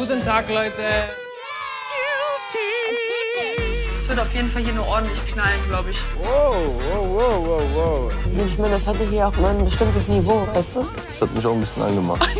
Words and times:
Guten 0.00 0.24
Tag, 0.24 0.48
Leute. 0.48 0.72
Es 4.00 4.08
wird 4.08 4.18
auf 4.18 4.34
jeden 4.34 4.48
Fall 4.48 4.62
hier 4.62 4.72
nur 4.72 4.88
ordentlich 4.88 5.26
knallen, 5.26 5.60
glaube 5.68 5.90
ich. 5.90 5.98
Wow, 6.14 6.56
wow, 6.90 7.06
wow, 7.06 7.46
wow, 7.46 7.62
wow. 7.74 8.10
Ich 8.46 8.56
meine, 8.56 8.70
das 8.70 8.86
hatte 8.86 9.04
hier 9.04 9.28
auch 9.28 9.36
mal 9.36 9.54
ein 9.54 9.62
bestimmtes 9.62 10.08
Niveau, 10.08 10.46
weißt 10.54 10.76
du? 10.76 10.86
Das 11.06 11.20
hat 11.20 11.34
mich 11.34 11.44
auch 11.44 11.52
ein 11.52 11.60
bisschen 11.60 11.82
angemacht. 11.82 12.26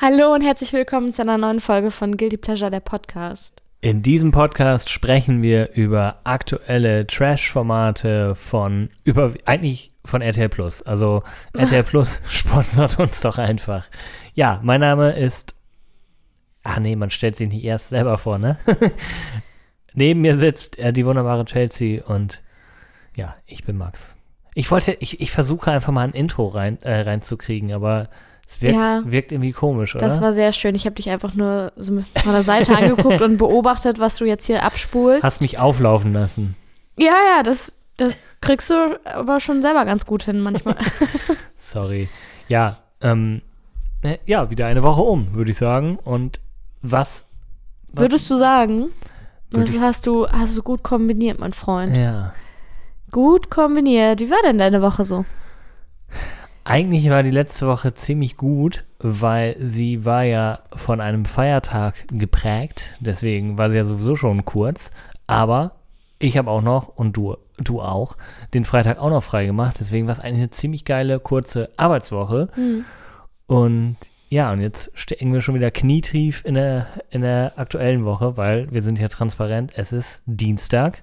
Hallo 0.00 0.32
und 0.32 0.42
herzlich 0.42 0.72
willkommen 0.72 1.10
zu 1.10 1.22
einer 1.22 1.38
neuen 1.38 1.58
Folge 1.58 1.90
von 1.90 2.16
Guilty 2.16 2.36
Pleasure, 2.36 2.70
der 2.70 2.78
Podcast. 2.78 3.61
In 3.84 4.00
diesem 4.00 4.30
Podcast 4.30 4.90
sprechen 4.90 5.42
wir 5.42 5.72
über 5.72 6.20
aktuelle 6.22 7.04
Trash-Formate 7.04 8.36
von 8.36 8.90
über 9.02 9.34
eigentlich 9.44 9.90
von 10.04 10.22
RTL 10.22 10.48
Plus. 10.48 10.82
Also 10.82 11.24
RTL 11.52 11.82
Plus 11.82 12.20
sponsert 12.28 13.00
uns 13.00 13.20
doch 13.22 13.38
einfach. 13.38 13.88
Ja, 14.34 14.60
mein 14.62 14.82
Name 14.82 15.18
ist. 15.18 15.56
Ah 16.62 16.78
nee, 16.78 16.94
man 16.94 17.10
stellt 17.10 17.34
sich 17.34 17.48
nicht 17.48 17.64
erst 17.64 17.88
selber 17.88 18.18
vor, 18.18 18.38
ne? 18.38 18.56
Neben 19.94 20.20
mir 20.20 20.38
sitzt 20.38 20.78
äh, 20.78 20.92
die 20.92 21.04
wunderbare 21.04 21.44
Chelsea 21.44 22.04
und 22.04 22.40
ja, 23.16 23.34
ich 23.46 23.64
bin 23.64 23.76
Max. 23.76 24.14
Ich 24.54 24.70
wollte, 24.70 24.92
ich, 25.00 25.20
ich 25.20 25.32
versuche 25.32 25.72
einfach 25.72 25.92
mal 25.92 26.04
ein 26.04 26.12
Intro 26.12 26.46
rein, 26.46 26.78
äh, 26.82 27.00
reinzukriegen, 27.00 27.72
aber 27.72 28.10
es 28.48 28.60
wirkt, 28.60 28.76
Ja. 28.76 29.02
wirkt 29.04 29.32
irgendwie 29.32 29.52
komisch, 29.52 29.94
oder? 29.94 30.04
Das 30.06 30.20
war 30.20 30.32
sehr 30.32 30.52
schön. 30.52 30.74
Ich 30.74 30.84
habe 30.84 30.94
dich 30.96 31.10
einfach 31.10 31.34
nur 31.34 31.72
so 31.76 31.92
ein 31.92 31.96
bisschen 31.96 32.20
von 32.20 32.32
der 32.32 32.42
Seite 32.42 32.76
angeguckt 32.76 33.20
und 33.22 33.36
beobachtet, 33.38 33.98
was 33.98 34.16
du 34.16 34.24
jetzt 34.24 34.46
hier 34.46 34.62
abspulst. 34.62 35.22
Hast 35.22 35.40
mich 35.40 35.58
auflaufen 35.58 36.12
lassen. 36.12 36.54
ja, 36.96 37.14
ja, 37.36 37.42
das, 37.42 37.72
das 37.96 38.16
kriegst 38.40 38.68
du 38.70 38.98
aber 39.04 39.40
schon 39.40 39.62
selber 39.62 39.84
ganz 39.84 40.04
gut 40.06 40.22
hin 40.24 40.40
manchmal. 40.40 40.76
Sorry. 41.56 42.08
Ja, 42.48 42.78
ähm, 43.00 43.42
äh, 44.02 44.18
ja, 44.26 44.50
wieder 44.50 44.66
eine 44.66 44.82
Woche 44.82 45.02
um, 45.02 45.32
würde 45.34 45.50
ich 45.50 45.56
sagen. 45.56 45.98
Und 46.02 46.40
was? 46.82 47.26
Würdest 47.92 48.28
du 48.28 48.36
sagen, 48.36 48.88
Würd 49.50 49.68
das 49.68 49.80
hast 49.82 50.06
du, 50.06 50.26
hast 50.28 50.56
du 50.56 50.62
gut 50.62 50.82
kombiniert, 50.82 51.38
mein 51.38 51.52
Freund. 51.52 51.94
Ja. 51.94 52.32
Gut 53.10 53.50
kombiniert. 53.50 54.20
Wie 54.20 54.30
war 54.30 54.40
denn 54.42 54.58
deine 54.58 54.80
Woche 54.82 55.04
so? 55.04 55.24
Eigentlich 56.64 57.10
war 57.10 57.22
die 57.22 57.30
letzte 57.30 57.66
Woche 57.66 57.94
ziemlich 57.94 58.36
gut, 58.36 58.84
weil 59.00 59.56
sie 59.58 60.04
war 60.04 60.22
ja 60.22 60.60
von 60.74 61.00
einem 61.00 61.24
Feiertag 61.24 62.06
geprägt. 62.08 62.90
Deswegen 63.00 63.58
war 63.58 63.70
sie 63.70 63.78
ja 63.78 63.84
sowieso 63.84 64.14
schon 64.14 64.44
kurz. 64.44 64.92
Aber 65.26 65.76
ich 66.20 66.36
habe 66.36 66.50
auch 66.50 66.62
noch, 66.62 66.88
und 66.88 67.16
du, 67.16 67.36
du 67.58 67.80
auch, 67.80 68.16
den 68.54 68.64
Freitag 68.64 68.98
auch 68.98 69.10
noch 69.10 69.24
frei 69.24 69.46
gemacht. 69.46 69.78
Deswegen 69.80 70.06
war 70.06 70.12
es 70.12 70.20
eigentlich 70.20 70.38
eine 70.38 70.50
ziemlich 70.50 70.84
geile, 70.84 71.18
kurze 71.18 71.70
Arbeitswoche. 71.76 72.48
Hm. 72.54 72.84
Und 73.46 73.96
ja, 74.28 74.50
und 74.52 74.60
jetzt 74.60 74.90
stecken 74.94 75.32
wir 75.32 75.42
schon 75.42 75.56
wieder 75.56 75.70
knietief 75.70 76.44
in 76.44 76.54
der, 76.54 76.86
in 77.10 77.22
der 77.22 77.52
aktuellen 77.56 78.04
Woche, 78.04 78.36
weil 78.36 78.70
wir 78.70 78.82
sind 78.82 78.98
ja 78.98 79.08
transparent. 79.08 79.72
Es 79.74 79.92
ist 79.92 80.22
Dienstag. 80.26 81.02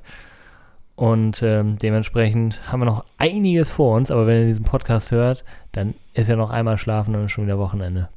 Und 0.99 1.41
ähm, 1.43 1.77
dementsprechend 1.77 2.59
haben 2.69 2.81
wir 2.81 2.85
noch 2.85 3.05
einiges 3.17 3.71
vor 3.71 3.95
uns. 3.95 4.11
Aber 4.11 4.27
wenn 4.27 4.41
ihr 4.41 4.47
diesen 4.47 4.65
Podcast 4.65 5.11
hört, 5.11 5.45
dann 5.71 5.93
ist 6.13 6.27
ja 6.27 6.35
noch 6.35 6.49
einmal 6.49 6.77
schlafen 6.77 7.11
und 7.11 7.21
dann 7.21 7.25
ist 7.27 7.31
schon 7.31 7.45
wieder 7.45 7.57
Wochenende. 7.57 8.09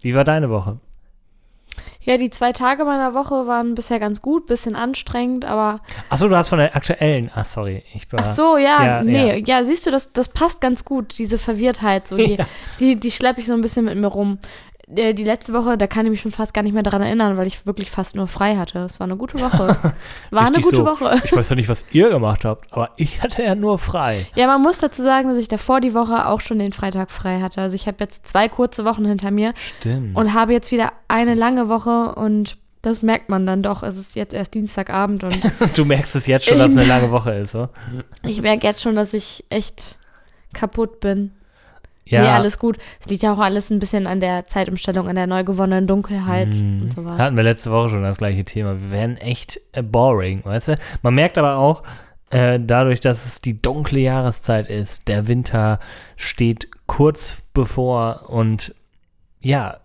Wie 0.00 0.14
war 0.14 0.24
deine 0.24 0.48
Woche? 0.48 0.78
Ja, 2.00 2.16
die 2.16 2.30
zwei 2.30 2.52
Tage 2.52 2.86
meiner 2.86 3.12
Woche 3.12 3.46
waren 3.46 3.74
bisher 3.74 4.00
ganz 4.00 4.22
gut, 4.22 4.46
bisschen 4.46 4.76
anstrengend, 4.76 5.44
aber 5.44 5.80
Achso, 6.08 6.26
du 6.26 6.34
hast 6.34 6.48
von 6.48 6.58
der 6.58 6.74
aktuellen. 6.74 7.30
Ach, 7.34 7.44
sorry. 7.44 7.80
Ich 7.92 8.10
war, 8.10 8.20
Ach 8.20 8.32
so, 8.32 8.56
ja, 8.56 8.82
Ja, 8.82 9.02
nee, 9.02 9.44
ja. 9.46 9.62
siehst 9.62 9.84
du, 9.84 9.90
das, 9.90 10.14
das 10.14 10.28
passt 10.28 10.62
ganz 10.62 10.86
gut, 10.86 11.18
diese 11.18 11.36
Verwirrtheit, 11.36 12.08
so 12.08 12.16
die, 12.16 12.36
Ja. 12.38 12.46
die, 12.80 12.98
die 12.98 13.10
schleppe 13.10 13.40
ich 13.40 13.46
so 13.46 13.52
ein 13.52 13.60
bisschen 13.60 13.84
mit 13.84 13.98
mir 13.98 14.06
rum. 14.06 14.38
Äh, 14.94 15.14
Die 15.14 15.24
letzte 15.24 15.52
Woche, 15.52 15.76
da 15.76 15.86
kann 15.86 16.06
ich 16.06 16.10
mich 16.10 16.20
schon 16.20 16.32
fast 16.32 16.54
gar 16.54 16.62
nicht 16.62 16.72
mehr 16.72 16.82
daran 16.82 17.02
erinnern, 17.02 17.36
weil 17.36 17.46
ich 17.46 17.66
wirklich 17.66 17.90
fast 17.90 18.14
nur 18.14 18.26
frei 18.28 18.56
hatte. 18.56 18.80
Es 18.80 19.00
war 19.00 19.06
eine 19.06 19.16
gute 19.16 19.40
Woche. 19.40 19.76
War 20.30 20.46
eine 20.46 20.60
gute 20.60 20.76
so. 20.76 20.84
Woche. 20.84 21.20
Ich 21.24 21.34
weiß 21.34 21.48
ja 21.48 21.56
nicht, 21.56 21.68
was 21.68 21.84
ihr 21.92 22.10
gemacht 22.10 22.44
habt, 22.44 22.72
aber 22.72 22.90
ich 22.96 23.22
hatte 23.22 23.42
ja 23.42 23.54
nur 23.54 23.78
frei. 23.78 24.26
Ja, 24.34 24.46
man 24.46 24.62
muss 24.62 24.78
dazu 24.78 25.02
sagen, 25.02 25.28
dass 25.28 25.38
ich 25.38 25.48
davor 25.48 25.80
die 25.80 25.94
Woche 25.94 26.26
auch 26.26 26.40
schon 26.40 26.58
den 26.58 26.72
Freitag 26.72 27.10
frei 27.10 27.40
hatte. 27.40 27.60
Also 27.60 27.74
ich 27.74 27.86
habe 27.86 27.96
jetzt 28.00 28.26
zwei 28.26 28.48
kurze 28.48 28.84
Wochen 28.84 29.04
hinter 29.04 29.30
mir 29.30 29.54
Stimmt. 29.78 30.16
und 30.16 30.34
habe 30.34 30.52
jetzt 30.52 30.70
wieder 30.70 30.92
eine 31.08 31.34
lange 31.34 31.68
Woche 31.68 32.14
und 32.14 32.58
das 32.82 33.02
merkt 33.02 33.28
man 33.28 33.46
dann 33.46 33.62
doch. 33.62 33.82
Es 33.82 33.96
ist 33.96 34.14
jetzt 34.14 34.34
erst 34.34 34.54
Dienstagabend 34.54 35.24
und 35.24 35.36
du 35.76 35.84
merkst 35.84 36.14
es 36.14 36.26
jetzt 36.26 36.46
schon, 36.46 36.58
dass 36.58 36.70
es 36.70 36.78
eine 36.78 36.86
lange 36.86 37.10
Woche 37.10 37.32
ist, 37.32 37.52
so? 37.52 37.68
ich 38.22 38.42
merke 38.42 38.66
jetzt 38.66 38.80
schon, 38.82 38.94
dass 38.94 39.12
ich 39.12 39.44
echt 39.48 39.98
kaputt 40.52 41.00
bin. 41.00 41.32
Ja. 42.08 42.22
Nee, 42.22 42.28
alles 42.28 42.58
gut. 42.58 42.78
Es 43.00 43.06
liegt 43.08 43.22
ja 43.22 43.32
auch 43.32 43.38
alles 43.40 43.70
ein 43.70 43.78
bisschen 43.80 44.06
an 44.06 44.20
der 44.20 44.46
Zeitumstellung, 44.46 45.08
an 45.08 45.16
der 45.16 45.26
neu 45.26 45.42
gewonnenen 45.42 45.86
Dunkelheit 45.88 46.48
Mhm. 46.48 46.82
und 46.82 46.92
sowas. 46.92 47.18
Hatten 47.18 47.36
wir 47.36 47.42
letzte 47.42 47.70
Woche 47.72 47.90
schon 47.90 48.02
das 48.04 48.18
gleiche 48.18 48.44
Thema. 48.44 48.80
Wir 48.80 48.90
werden 48.92 49.16
echt 49.16 49.60
äh, 49.72 49.82
boring, 49.82 50.44
weißt 50.44 50.68
du? 50.68 50.74
Man 51.02 51.14
merkt 51.14 51.36
aber 51.36 51.56
auch, 51.56 51.82
äh, 52.30 52.60
dadurch, 52.60 53.00
dass 53.00 53.24
es 53.26 53.40
die 53.40 53.60
dunkle 53.60 53.98
Jahreszeit 54.00 54.68
ist, 54.70 55.08
der 55.08 55.26
Winter 55.28 55.80
steht 56.16 56.68
kurz 56.86 57.42
bevor 57.54 58.28
und 58.28 58.74
ja, 59.40 59.78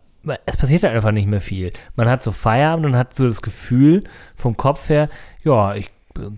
es 0.46 0.58
passiert 0.58 0.84
halt 0.84 0.94
einfach 0.96 1.12
nicht 1.12 1.28
mehr 1.28 1.42
viel. 1.42 1.74
Man 1.96 2.08
hat 2.08 2.22
so 2.22 2.32
Feierabend 2.32 2.86
und 2.86 2.96
hat 2.96 3.16
so 3.16 3.26
das 3.26 3.42
Gefühl 3.42 4.04
vom 4.36 4.56
Kopf 4.58 4.90
her, 4.90 5.10
ja, 5.44 5.74
ich, 5.74 5.90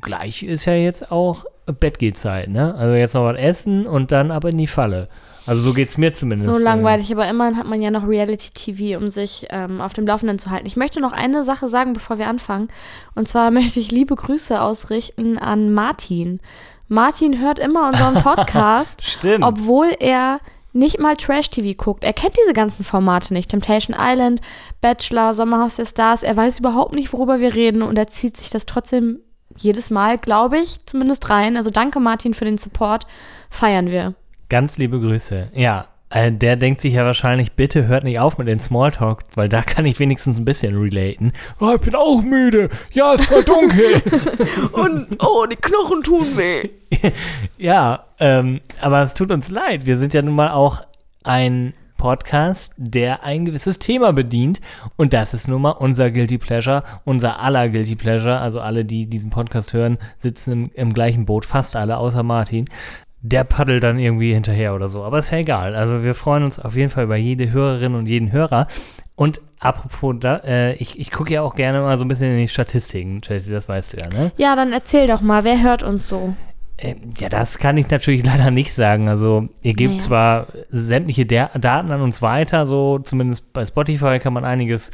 gleich 0.02 0.44
ist 0.44 0.64
ja 0.64 0.74
jetzt 0.74 1.12
auch 1.12 1.44
Bettgehzeit, 1.66 2.50
ne? 2.50 2.74
Also 2.76 2.96
jetzt 2.96 3.14
noch 3.16 3.26
was 3.26 3.38
essen 3.38 3.86
und 3.86 4.12
dann 4.14 4.32
ab 4.32 4.46
in 4.46 4.58
die 4.58 4.68
Falle. 4.68 5.10
Also 5.46 5.62
so 5.62 5.74
geht's 5.74 5.98
mir 5.98 6.14
zumindest. 6.14 6.50
So 6.50 6.58
äh, 6.58 6.62
langweilig, 6.62 7.12
aber 7.12 7.28
immerhin 7.28 7.58
hat 7.58 7.68
man 7.68 7.82
ja 7.82 7.92
noch 7.92 8.08
Reality-TV, 8.08 8.98
um 8.98 9.08
sich 9.08 9.48
ähm, 9.50 9.82
auf 9.82 9.94
dem 9.94 10.08
Laufenden 10.08 10.40
zu 10.40 10.50
halten. 10.50 10.66
Ich 10.66 10.78
möchte 10.78 11.02
noch 11.02 11.12
eine 11.12 11.44
Sache 11.44 11.68
sagen, 11.68 11.94
bevor 11.94 12.18
wir 12.18 12.28
anfangen. 12.28 12.70
Und 13.16 13.28
zwar 13.28 13.52
möchte 13.52 13.80
ich 13.80 13.92
liebe 13.92 14.16
Grüße 14.16 14.60
ausrichten 14.62 15.38
an 15.38 15.74
Martin. 15.74 16.40
Martin 16.88 17.40
hört 17.40 17.60
immer 17.60 17.90
unseren 17.90 18.16
Podcast, 18.24 19.04
Stimmt. 19.06 19.44
obwohl 19.44 19.94
er 20.00 20.40
nicht 20.74 21.00
mal 21.00 21.16
Trash-TV 21.16 21.76
guckt. 21.78 22.04
Er 22.04 22.14
kennt 22.14 22.36
diese 22.42 22.54
ganzen 22.54 22.84
Formate 22.84 23.34
nicht. 23.34 23.52
Temptation 23.52 23.96
Island, 24.00 24.42
Bachelor, 24.82 25.34
Sommerhaus 25.34 25.76
der 25.76 25.86
Stars. 25.86 26.24
Er 26.24 26.36
weiß 26.36 26.60
überhaupt 26.60 26.96
nicht, 26.96 27.14
worüber 27.14 27.40
wir 27.40 27.54
reden 27.54 27.84
und 27.84 27.98
er 27.98 28.08
zieht 28.08 28.38
sich 28.38 28.50
das 28.50 28.66
trotzdem 28.66 29.20
jedes 29.56 29.92
Mal, 29.92 30.18
glaube 30.18 30.58
ich, 30.58 30.84
zumindest 30.88 31.30
rein. 31.30 31.58
Also 31.58 31.70
danke 31.70 32.00
Martin 32.00 32.34
für 32.34 32.46
den 32.46 32.58
Support. 32.58 33.06
Feiern 33.52 33.92
wir. 33.92 34.16
Ganz 34.54 34.78
liebe 34.78 35.00
Grüße. 35.00 35.50
Ja, 35.56 35.88
äh, 36.12 36.32
der 36.32 36.58
denkt 36.58 36.80
sich 36.80 36.94
ja 36.94 37.06
wahrscheinlich, 37.06 37.54
bitte 37.54 37.88
hört 37.88 38.04
nicht 38.04 38.20
auf 38.20 38.38
mit 38.38 38.48
dem 38.48 38.60
Smalltalk, 38.60 39.24
weil 39.34 39.50
da 39.50 39.64
kann 39.64 39.88
ich 39.88 40.00
wenigstens 40.00 40.38
ein 40.38 40.46
bisschen 40.46 40.80
relaten. 40.80 41.34
Oh, 41.60 41.72
ich 41.74 41.82
bin 41.82 41.96
auch 41.96 42.22
müde. 42.22 42.70
Ja, 42.92 43.16
es 43.16 43.32
war 43.32 43.42
dunkel. 43.42 44.00
Und 44.74 45.08
oh, 45.26 45.48
die 45.48 45.56
Knochen 45.56 46.04
tun 46.04 46.38
weh. 46.38 46.70
ja, 47.58 48.06
ähm, 48.20 48.62
aber 48.80 49.02
es 49.02 49.16
tut 49.16 49.32
uns 49.32 49.50
leid. 49.50 49.88
Wir 49.88 49.98
sind 49.98 50.14
ja 50.14 50.22
nun 50.22 50.36
mal 50.36 50.52
auch 50.52 50.84
ein 51.24 51.74
Podcast, 52.04 52.74
der 52.76 53.24
ein 53.24 53.46
gewisses 53.46 53.80
Thema 53.80 54.12
bedient. 54.12 54.60
Und 54.98 55.14
das 55.14 55.34
ist 55.34 55.48
nun 55.48 55.62
mal 55.62 55.72
unser 55.72 56.12
Guilty 56.12 56.38
Pleasure, 56.38 56.84
unser 57.06 57.40
aller 57.40 57.70
Guilty 57.70 57.96
Pleasure. 57.96 58.40
Also 58.40 58.60
alle, 58.60 58.84
die 58.84 59.06
diesen 59.06 59.30
Podcast 59.30 59.74
hören, 59.74 59.98
sitzen 60.18 60.52
im, 60.52 60.72
im 60.74 60.94
gleichen 60.94 61.26
Boot, 61.26 61.46
fast 61.46 61.78
alle, 61.78 61.98
außer 61.98 62.22
Martin. 62.22 62.66
Der 63.26 63.46
paddelt 63.46 63.84
dann 63.84 64.00
irgendwie 64.00 64.34
hinterher 64.34 64.76
oder 64.76 64.90
so. 64.90 65.04
Aber 65.04 65.18
ist 65.18 65.32
ja 65.32 65.38
egal. 65.38 65.76
Also 65.76 66.04
wir 66.04 66.14
freuen 66.14 66.44
uns 66.44 66.60
auf 66.60 66.76
jeden 66.76 66.90
Fall 66.90 67.06
über 67.06 67.16
jede 67.16 67.52
Hörerin 67.52 67.96
und 67.96 68.06
jeden 68.06 68.32
Hörer. 68.34 68.68
Und 69.16 69.42
apropos, 69.60 70.16
da, 70.20 70.38
äh, 70.44 70.74
ich, 70.74 71.00
ich 71.00 71.10
gucke 71.10 71.34
ja 71.34 71.42
auch 71.42 71.56
gerne 71.56 71.80
mal 71.82 71.98
so 71.98 72.04
ein 72.04 72.08
bisschen 72.10 72.32
in 72.32 72.38
die 72.38 72.48
Statistiken, 72.50 73.22
Chelsea, 73.22 73.54
das 73.54 73.70
weißt 73.70 73.94
du 73.94 73.98
ja, 73.98 74.10
ne? 74.10 74.32
Ja, 74.38 74.56
dann 74.58 74.74
erzähl 74.74 75.08
doch 75.08 75.22
mal, 75.22 75.44
wer 75.46 75.64
hört 75.64 75.84
uns 75.84 76.08
so? 76.08 76.36
Äh, 76.78 76.96
Ja, 77.18 77.30
das 77.30 77.60
kann 77.60 77.78
ich 77.78 77.90
natürlich 77.90 78.26
leider 78.26 78.52
nicht 78.52 78.74
sagen. 78.74 79.08
Also, 79.08 79.48
ihr 79.62 79.74
gebt 79.74 79.92
Naja. 79.94 80.04
zwar 80.04 80.48
sämtliche 80.70 81.26
Der 81.26 81.50
Daten 81.58 81.92
an 81.92 82.02
uns 82.02 82.22
weiter, 82.22 82.66
so 82.66 83.00
zumindest 83.00 83.54
bei 83.54 83.64
Spotify 83.64 84.20
kann 84.20 84.34
man 84.34 84.44
einiges 84.46 84.92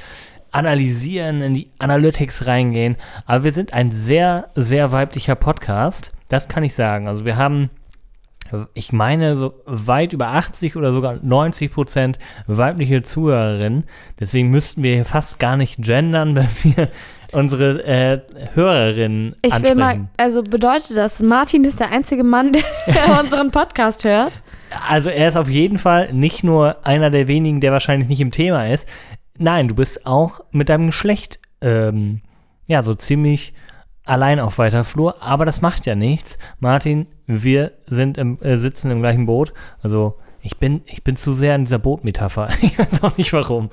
analysieren, 0.51 1.42
in 1.42 1.53
die 1.53 1.68
Analytics 1.80 2.45
reingehen, 2.48 2.95
aber 3.25 3.44
wir 3.44 3.51
sind 3.51 3.74
ein 3.74 3.92
sehr, 3.92 4.50
sehr 4.56 4.92
weiblicher 4.92 5.36
Podcast. 5.36 6.12
Das 6.27 6.48
kann 6.48 6.63
ich 6.63 6.74
sagen. 6.75 7.07
Also, 7.07 7.24
wir 7.25 7.38
haben, 7.38 7.69
ich 8.74 8.92
meine, 8.92 9.36
so 9.38 9.54
weit 9.66 10.13
über 10.13 10.30
80 10.30 10.75
oder 10.75 10.94
sogar 10.94 11.18
90 11.22 11.72
Prozent 11.72 12.19
weibliche 12.48 13.01
Zuhörerinnen. 13.01 13.84
Deswegen 14.19 14.50
müssten 14.50 14.84
wir 14.84 14.96
hier 14.96 15.06
fast 15.06 15.40
gar 15.40 15.57
nicht 15.57 15.81
gendern, 15.81 16.36
wenn 16.36 16.48
wir 16.63 16.90
unsere 17.31 17.84
äh, 17.86 18.22
Hörerinnen 18.54 19.36
Ich 19.42 19.54
ansprechen. 19.54 19.78
will 19.78 19.84
mal, 19.84 20.07
also 20.18 20.42
bedeutet 20.44 20.98
das, 20.98 21.22
Martin 21.22 21.63
ist 21.63 21.80
der 21.80 21.92
einzige 21.92 22.24
Mann, 22.24 22.54
der 22.54 22.63
unseren 23.19 23.51
Podcast 23.51 24.04
hört? 24.04 24.42
Also 24.88 25.10
er 25.10 25.28
ist 25.28 25.38
auf 25.38 25.50
jeden 25.50 25.78
Fall 25.78 26.13
nicht 26.13 26.44
nur 26.44 26.86
einer 26.86 27.10
der 27.10 27.28
wenigen, 27.28 27.60
der 27.62 27.72
wahrscheinlich 27.72 28.10
nicht 28.10 28.22
im 28.22 28.31
Thema 28.31 28.68
ist. 28.68 28.88
Nein, 29.38 29.68
du 29.68 29.75
bist 29.75 30.06
auch 30.06 30.42
mit 30.51 30.69
deinem 30.69 30.88
Geschlecht 30.88 31.40
ähm, 31.62 32.22
ja 32.68 32.84
so 32.84 32.94
ziemlich 32.94 33.54
allein 34.09 34.39
auf 34.39 34.57
weiter 34.57 34.83
Flur, 34.83 35.21
aber 35.21 35.45
das 35.45 35.61
macht 35.61 35.85
ja 35.85 35.95
nichts. 35.95 36.38
Martin, 36.59 37.07
wir 37.27 37.71
sind 37.85 38.17
im, 38.17 38.41
äh, 38.41 38.57
sitzen 38.57 38.91
im 38.91 39.00
gleichen 39.01 39.25
Boot. 39.25 39.53
Also 39.83 40.17
Ich 40.41 40.57
bin, 40.57 40.81
ich 40.85 41.03
bin 41.03 41.15
zu 41.15 41.33
sehr 41.33 41.56
in 41.56 41.63
dieser 41.65 41.79
Bootmetapher. 41.79 42.50
Ich 42.61 42.77
weiß 42.79 43.03
auch 43.03 43.17
nicht 43.17 43.33
warum. 43.33 43.69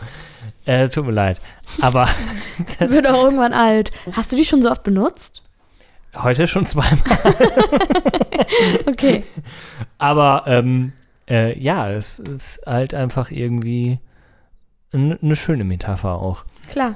Äh, 0.64 0.88
tut 0.88 1.06
mir 1.06 1.12
leid. 1.12 1.40
Aber 1.80 2.08
Wird 2.78 3.06
auch 3.06 3.22
irgendwann 3.24 3.52
alt. 3.52 3.90
Hast 4.12 4.32
du 4.32 4.36
die 4.36 4.44
schon 4.44 4.62
so 4.62 4.70
oft 4.70 4.82
benutzt? 4.82 5.42
heute 6.14 6.46
schon 6.46 6.64
zweimal. 6.66 6.96
Okay. 8.86 9.22
Aber 9.98 10.44
ähm, 10.46 10.92
äh, 11.28 11.58
ja, 11.58 11.90
es 11.90 12.18
ist 12.18 12.60
halt 12.66 12.94
einfach 12.94 13.30
irgendwie 13.30 13.98
eine 14.92 15.18
ne 15.20 15.36
schöne 15.36 15.64
Metapher 15.64 16.14
auch. 16.14 16.44
Klar. 16.70 16.94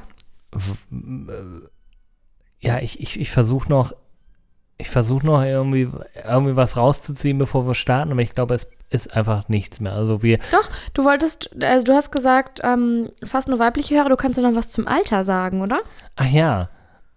W- 0.53 1.33
äh, 1.33 1.69
Ja, 2.61 2.79
ich, 2.79 3.01
ich, 3.01 3.19
ich 3.19 3.31
versuche 3.31 3.69
noch, 3.69 3.93
ich 4.79 4.91
versuche 4.91 5.27
noch 5.27 5.43
irgendwie, 5.43 5.89
irgendwie 6.27 6.57
was 6.57 6.77
rauszuziehen, 6.77 7.39
bevor 7.39 7.67
wir 7.67 7.75
starten, 7.75 8.13
aber 8.13 8.23
ich 8.23 8.35
glaube, 8.35 8.55
es 8.55 8.69
ist 8.91 9.15
einfach 9.15 9.49
nichts 9.49 9.81
mehr. 9.81 9.93
Also 9.93 10.23
wir, 10.23 10.39
Du 10.95 11.05
wolltest, 11.05 11.51
also 11.63 11.85
du 11.85 11.95
hast 11.95 12.11
gesagt, 12.11 12.61
ähm, 12.63 13.11
fast 13.25 13.49
nur 13.49 13.59
weibliche 13.59 13.97
Hörer, 13.97 14.09
du 14.09 14.17
kannst 14.17 14.41
ja 14.41 14.49
noch 14.49 14.57
was 14.57 14.71
zum 14.71 14.87
Alter 14.87 15.25
sagen, 15.25 15.63
oder? 15.63 15.81
ach 16.17 16.27
ja, 16.31 16.69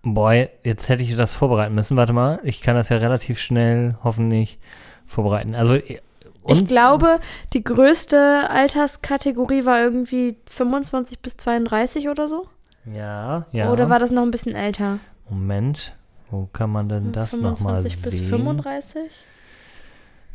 boy, 0.03 0.49
jetzt 0.63 0.87
hätte 0.89 1.03
ich 1.03 1.15
das 1.15 1.33
vorbereiten 1.33 1.73
müssen. 1.73 1.97
Warte 1.97 2.13
mal, 2.13 2.39
ich 2.43 2.61
kann 2.61 2.75
das 2.75 2.89
ja 2.89 2.97
relativ 2.97 3.39
schnell 3.39 3.95
hoffentlich 4.03 4.59
vorbereiten. 5.07 5.55
Also 5.55 5.75
äh, 5.75 5.99
ich 6.47 6.65
glaube, 6.65 7.19
die 7.53 7.63
größte 7.63 8.49
Alterskategorie 8.49 9.65
war 9.65 9.79
irgendwie 9.79 10.35
25 10.47 11.19
bis 11.19 11.37
32 11.37 12.09
oder 12.09 12.27
so. 12.27 12.47
Ja, 12.85 13.45
ja. 13.51 13.71
Oder 13.71 13.89
war 13.89 13.99
das 13.99 14.11
noch 14.11 14.23
ein 14.23 14.31
bisschen 14.31 14.55
älter? 14.55 14.99
Moment, 15.29 15.95
wo 16.29 16.47
kann 16.51 16.69
man 16.69 16.89
denn 16.89 17.11
das 17.11 17.33
nochmal 17.33 17.79
25 17.79 17.97
sehen? 17.97 18.11
bis 18.11 18.29
35? 18.29 19.01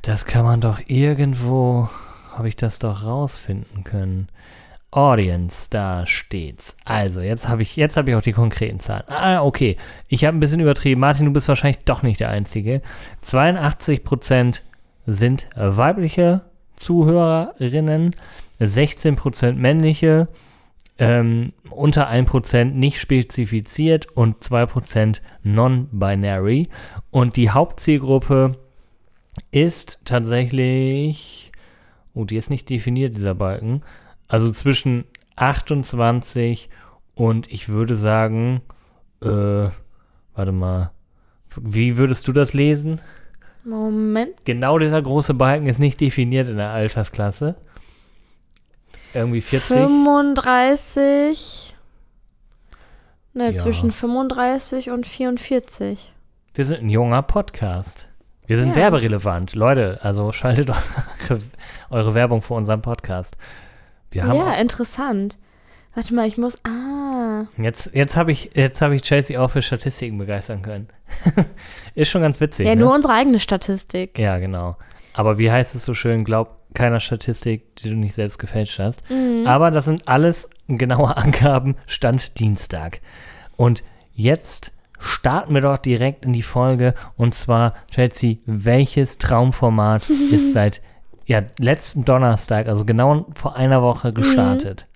Das 0.02 0.26
kann 0.26 0.44
man 0.44 0.60
doch 0.60 0.80
irgendwo, 0.86 1.88
habe 2.34 2.48
ich 2.48 2.56
das 2.56 2.78
doch 2.78 3.04
rausfinden 3.04 3.84
können. 3.84 4.28
Audience, 4.90 5.68
da 5.68 6.06
steht's. 6.06 6.76
Also, 6.84 7.20
jetzt 7.20 7.46
habe 7.46 7.62
ich, 7.62 7.76
jetzt 7.76 7.96
habe 7.96 8.10
ich 8.10 8.16
auch 8.16 8.22
die 8.22 8.32
konkreten 8.32 8.80
Zahlen. 8.80 9.04
Ah, 9.08 9.42
okay. 9.42 9.76
Ich 10.08 10.24
habe 10.24 10.36
ein 10.36 10.40
bisschen 10.40 10.60
übertrieben. 10.60 11.00
Martin, 11.00 11.26
du 11.26 11.32
bist 11.32 11.48
wahrscheinlich 11.48 11.84
doch 11.84 12.02
nicht 12.02 12.20
der 12.20 12.30
Einzige. 12.30 12.80
82% 13.22 14.62
sind 15.06 15.48
weibliche 15.54 16.42
Zuhörerinnen, 16.76 18.14
16% 18.60 19.52
männliche, 19.54 20.28
ähm, 20.98 21.52
unter 21.70 22.10
1% 22.10 22.64
nicht 22.64 23.00
spezifiziert 23.00 24.06
und 24.16 24.42
2% 24.42 25.20
non-binary. 25.42 26.68
Und 27.10 27.36
die 27.36 27.50
Hauptzielgruppe 27.50 28.52
ist 29.50 30.00
tatsächlich, 30.04 31.52
oh, 32.14 32.24
die 32.24 32.36
ist 32.36 32.50
nicht 32.50 32.68
definiert, 32.68 33.14
dieser 33.14 33.34
Balken, 33.34 33.82
also 34.26 34.50
zwischen 34.50 35.04
28 35.36 36.68
und 37.14 37.50
ich 37.50 37.68
würde 37.68 37.96
sagen, 37.96 38.60
äh, 39.22 39.68
warte 40.34 40.52
mal, 40.52 40.90
wie 41.56 41.96
würdest 41.96 42.28
du 42.28 42.32
das 42.32 42.54
lesen? 42.54 43.00
Moment. 43.64 44.44
Genau 44.44 44.78
dieser 44.78 45.02
große 45.02 45.34
Balken 45.34 45.66
ist 45.66 45.78
nicht 45.78 46.00
definiert 46.00 46.48
in 46.48 46.56
der 46.56 46.70
Altersklasse. 46.70 47.56
Irgendwie 49.14 49.40
40. 49.40 49.76
35. 49.76 51.74
Ne, 53.34 53.50
Ja. 53.50 53.56
zwischen 53.56 53.92
35 53.92 54.90
und 54.90 55.06
44. 55.06 56.12
Wir 56.54 56.64
sind 56.64 56.80
ein 56.80 56.88
junger 56.90 57.22
Podcast. 57.22 58.08
Wir 58.46 58.56
sind 58.58 58.70
Ja. 58.70 58.76
werberelevant. 58.82 59.54
Leute, 59.54 59.98
also 60.02 60.32
schaltet 60.32 60.70
eure, 61.30 61.38
eure 61.90 62.14
Werbung 62.14 62.40
für 62.40 62.54
unseren 62.54 62.82
Podcast. 62.82 63.36
Wir 64.10 64.24
haben 64.24 64.36
Ja, 64.38 64.54
interessant. 64.54 65.36
Warte 65.94 66.14
mal, 66.14 66.26
ich 66.26 66.38
muss. 66.38 66.58
Ah. 66.64 67.44
jetzt, 67.56 67.90
jetzt 67.94 68.16
habe 68.16 68.30
ich, 68.32 68.50
jetzt 68.54 68.80
habe 68.82 68.94
ich 68.94 69.02
Chelsea 69.02 69.40
auch 69.40 69.50
für 69.50 69.62
Statistiken 69.62 70.16
begeistern 70.18 70.62
können. 70.62 70.88
ist 71.94 72.08
schon 72.08 72.22
ganz 72.22 72.40
witzig. 72.40 72.66
Ja, 72.66 72.74
ne? 72.74 72.82
nur 72.82 72.94
unsere 72.94 73.12
eigene 73.14 73.40
Statistik. 73.40 74.18
Ja, 74.18 74.38
genau. 74.38 74.76
Aber 75.18 75.36
wie 75.36 75.50
heißt 75.50 75.74
es 75.74 75.84
so 75.84 75.94
schön? 75.94 76.22
Glaub 76.22 76.60
keiner 76.74 77.00
Statistik, 77.00 77.74
die 77.74 77.90
du 77.90 77.96
nicht 77.96 78.14
selbst 78.14 78.38
gefälscht 78.38 78.78
hast. 78.78 79.02
Mhm. 79.10 79.48
Aber 79.48 79.72
das 79.72 79.86
sind 79.86 80.06
alles 80.06 80.48
genaue 80.68 81.16
Angaben, 81.16 81.74
Stand 81.88 82.38
Dienstag. 82.38 83.00
Und 83.56 83.82
jetzt 84.14 84.70
starten 85.00 85.54
wir 85.54 85.60
doch 85.60 85.78
direkt 85.78 86.24
in 86.24 86.32
die 86.32 86.42
Folge. 86.42 86.94
Und 87.16 87.34
zwar, 87.34 87.74
Chelsea, 87.90 88.36
welches 88.46 89.18
Traumformat 89.18 90.08
ist 90.30 90.52
seit 90.52 90.82
ja, 91.26 91.42
letzten 91.58 92.04
Donnerstag, 92.04 92.68
also 92.68 92.84
genau 92.84 93.26
vor 93.34 93.56
einer 93.56 93.82
Woche 93.82 94.12
gestartet? 94.12 94.86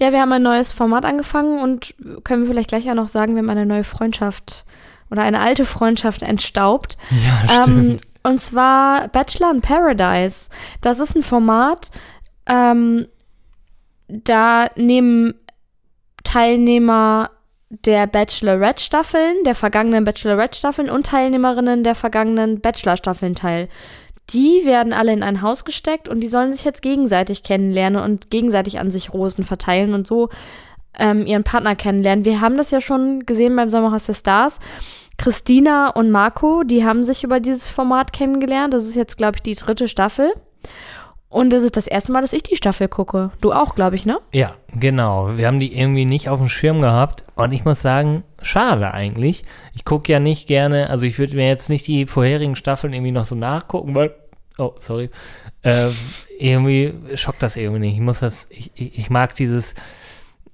Ja, 0.00 0.10
wir 0.10 0.20
haben 0.20 0.32
ein 0.32 0.42
neues 0.42 0.72
Format 0.72 1.04
angefangen 1.04 1.62
und 1.62 1.94
können 2.24 2.42
wir 2.42 2.48
vielleicht 2.48 2.70
gleich 2.70 2.90
auch 2.90 2.94
noch 2.94 3.06
sagen, 3.06 3.36
wir 3.36 3.42
haben 3.42 3.50
eine 3.50 3.64
neue 3.64 3.84
Freundschaft 3.84 4.64
oder 5.10 5.22
eine 5.22 5.40
alte 5.40 5.64
Freundschaft 5.64 6.22
entstaubt. 6.22 6.98
Ja, 7.10 7.64
Ähm, 7.66 7.98
und 8.22 8.40
zwar 8.40 9.08
Bachelor 9.08 9.50
in 9.50 9.60
Paradise. 9.60 10.48
Das 10.80 11.00
ist 11.00 11.16
ein 11.16 11.22
Format, 11.22 11.90
ähm, 12.46 13.06
da 14.08 14.68
nehmen 14.76 15.34
Teilnehmer 16.24 17.30
der 17.70 18.06
Bachelorette-Staffeln, 18.06 19.44
der 19.44 19.54
vergangenen 19.54 20.04
Bachelorette-Staffeln 20.04 20.88
und 20.88 21.06
Teilnehmerinnen 21.06 21.84
der 21.84 21.94
vergangenen 21.94 22.60
Bachelor-Staffeln 22.60 23.34
teil. 23.34 23.68
Die 24.30 24.62
werden 24.64 24.92
alle 24.92 25.12
in 25.12 25.22
ein 25.22 25.42
Haus 25.42 25.64
gesteckt 25.64 26.08
und 26.08 26.20
die 26.20 26.28
sollen 26.28 26.52
sich 26.52 26.64
jetzt 26.64 26.82
gegenseitig 26.82 27.42
kennenlernen 27.42 28.02
und 28.02 28.30
gegenseitig 28.30 28.78
an 28.78 28.90
sich 28.90 29.12
Rosen 29.12 29.44
verteilen 29.44 29.94
und 29.94 30.06
so 30.06 30.28
ähm, 30.98 31.24
ihren 31.26 31.44
Partner 31.44 31.76
kennenlernen. 31.76 32.24
Wir 32.24 32.40
haben 32.40 32.56
das 32.56 32.70
ja 32.70 32.80
schon 32.80 33.24
gesehen 33.24 33.56
beim 33.56 33.70
Sommerhaus 33.70 34.06
der 34.06 34.14
Stars. 34.14 34.58
Christina 35.18 35.90
und 35.90 36.10
Marco, 36.10 36.62
die 36.62 36.84
haben 36.84 37.04
sich 37.04 37.24
über 37.24 37.40
dieses 37.40 37.68
Format 37.68 38.12
kennengelernt. 38.12 38.72
Das 38.72 38.86
ist 38.86 38.94
jetzt, 38.94 39.18
glaube 39.18 39.36
ich, 39.36 39.42
die 39.42 39.54
dritte 39.54 39.88
Staffel. 39.88 40.32
Und 41.28 41.52
das 41.52 41.62
ist 41.62 41.76
das 41.76 41.86
erste 41.86 42.12
Mal, 42.12 42.22
dass 42.22 42.32
ich 42.32 42.42
die 42.42 42.56
Staffel 42.56 42.88
gucke. 42.88 43.30
Du 43.42 43.52
auch, 43.52 43.74
glaube 43.74 43.96
ich, 43.96 44.06
ne? 44.06 44.18
Ja, 44.32 44.52
genau. 44.74 45.36
Wir 45.36 45.46
haben 45.46 45.60
die 45.60 45.78
irgendwie 45.78 46.06
nicht 46.06 46.30
auf 46.30 46.40
dem 46.40 46.48
Schirm 46.48 46.80
gehabt. 46.80 47.24
Und 47.34 47.52
ich 47.52 47.66
muss 47.66 47.82
sagen, 47.82 48.24
schade 48.40 48.94
eigentlich. 48.94 49.42
Ich 49.74 49.84
gucke 49.84 50.10
ja 50.10 50.20
nicht 50.20 50.46
gerne, 50.46 50.88
also 50.88 51.04
ich 51.04 51.18
würde 51.18 51.36
mir 51.36 51.46
jetzt 51.46 51.68
nicht 51.68 51.86
die 51.86 52.06
vorherigen 52.06 52.56
Staffeln 52.56 52.94
irgendwie 52.94 53.12
noch 53.12 53.26
so 53.26 53.34
nachgucken, 53.34 53.94
weil, 53.94 54.14
oh, 54.56 54.72
sorry, 54.78 55.10
äh, 55.62 55.88
irgendwie 56.38 56.94
schockt 57.14 57.42
das 57.42 57.56
irgendwie 57.56 57.80
nicht. 57.80 57.94
Ich 57.94 58.00
muss 58.00 58.20
das, 58.20 58.46
ich, 58.50 58.70
ich, 58.74 58.98
ich 58.98 59.10
mag 59.10 59.34
dieses, 59.34 59.74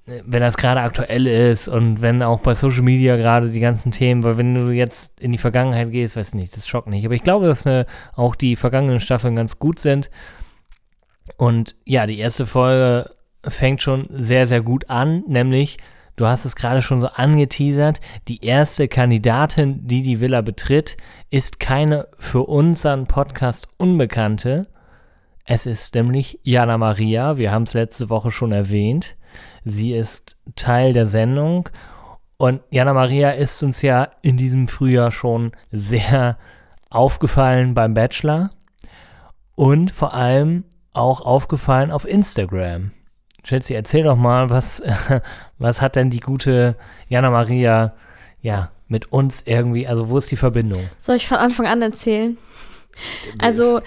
wenn 0.05 0.41
das 0.41 0.57
gerade 0.57 0.81
aktuell 0.81 1.25
ist 1.25 1.67
und 1.67 2.01
wenn 2.01 2.21
auch 2.21 2.39
bei 2.41 2.53
Social 2.53 2.83
Media 2.83 3.15
gerade 3.15 3.49
die 3.49 3.59
ganzen 3.59 3.91
Themen, 3.91 4.23
weil 4.23 4.37
wenn 4.37 4.53
du 4.53 4.69
jetzt 4.69 5.19
in 5.19 5.31
die 5.31 5.39
Vergangenheit 5.39 5.91
gehst, 5.91 6.15
weiß 6.15 6.35
nicht, 6.35 6.55
das 6.55 6.67
schockt 6.67 6.87
nicht. 6.87 7.05
Aber 7.05 7.15
ich 7.15 7.23
glaube, 7.23 7.47
dass 7.47 7.65
äh, 7.65 7.85
auch 8.13 8.35
die 8.35 8.55
vergangenen 8.55 8.99
Staffeln 8.99 9.35
ganz 9.35 9.57
gut 9.57 9.79
sind. 9.79 10.11
Und 11.37 11.75
ja, 11.85 12.05
die 12.05 12.19
erste 12.19 12.45
Folge 12.45 13.15
fängt 13.43 13.81
schon 13.81 14.05
sehr, 14.09 14.45
sehr 14.45 14.61
gut 14.61 14.89
an, 14.91 15.23
nämlich, 15.27 15.77
du 16.17 16.27
hast 16.27 16.45
es 16.45 16.55
gerade 16.55 16.83
schon 16.83 17.01
so 17.01 17.07
angeteasert, 17.07 17.99
die 18.27 18.45
erste 18.45 18.87
Kandidatin, 18.87 19.87
die 19.87 20.03
die 20.03 20.19
Villa 20.19 20.41
betritt, 20.41 20.97
ist 21.31 21.59
keine 21.59 22.07
für 22.17 22.43
unseren 22.43 23.07
Podcast 23.07 23.67
Unbekannte. 23.77 24.67
Es 25.45 25.65
ist 25.65 25.95
nämlich 25.95 26.39
Jana 26.43 26.77
Maria, 26.77 27.37
wir 27.37 27.51
haben 27.51 27.63
es 27.63 27.73
letzte 27.73 28.09
Woche 28.09 28.31
schon 28.31 28.51
erwähnt. 28.51 29.15
Sie 29.63 29.93
ist 29.93 30.37
Teil 30.55 30.93
der 30.93 31.07
Sendung 31.07 31.69
und 32.37 32.61
Jana 32.69 32.93
Maria 32.93 33.31
ist 33.31 33.63
uns 33.63 33.81
ja 33.81 34.09
in 34.21 34.37
diesem 34.37 34.67
Frühjahr 34.67 35.11
schon 35.11 35.51
sehr 35.71 36.37
aufgefallen 36.89 37.73
beim 37.73 37.93
Bachelor 37.93 38.51
und 39.55 39.91
vor 39.91 40.13
allem 40.13 40.65
auch 40.93 41.21
aufgefallen 41.21 41.91
auf 41.91 42.07
Instagram. 42.07 42.91
Chelsea, 43.43 43.77
erzähl 43.77 44.03
doch 44.03 44.17
mal, 44.17 44.49
was, 44.49 44.81
was 45.59 45.81
hat 45.81 45.95
denn 45.95 46.09
die 46.09 46.19
gute 46.19 46.75
Jana 47.07 47.29
Maria 47.29 47.93
ja 48.41 48.71
mit 48.87 49.11
uns 49.11 49.43
irgendwie, 49.45 49.87
also 49.87 50.09
wo 50.09 50.17
ist 50.17 50.31
die 50.31 50.35
Verbindung? 50.35 50.81
Soll 50.97 51.15
ich 51.15 51.27
von 51.27 51.37
Anfang 51.37 51.67
an 51.67 51.81
erzählen? 51.81 52.37
Also, 53.39 53.81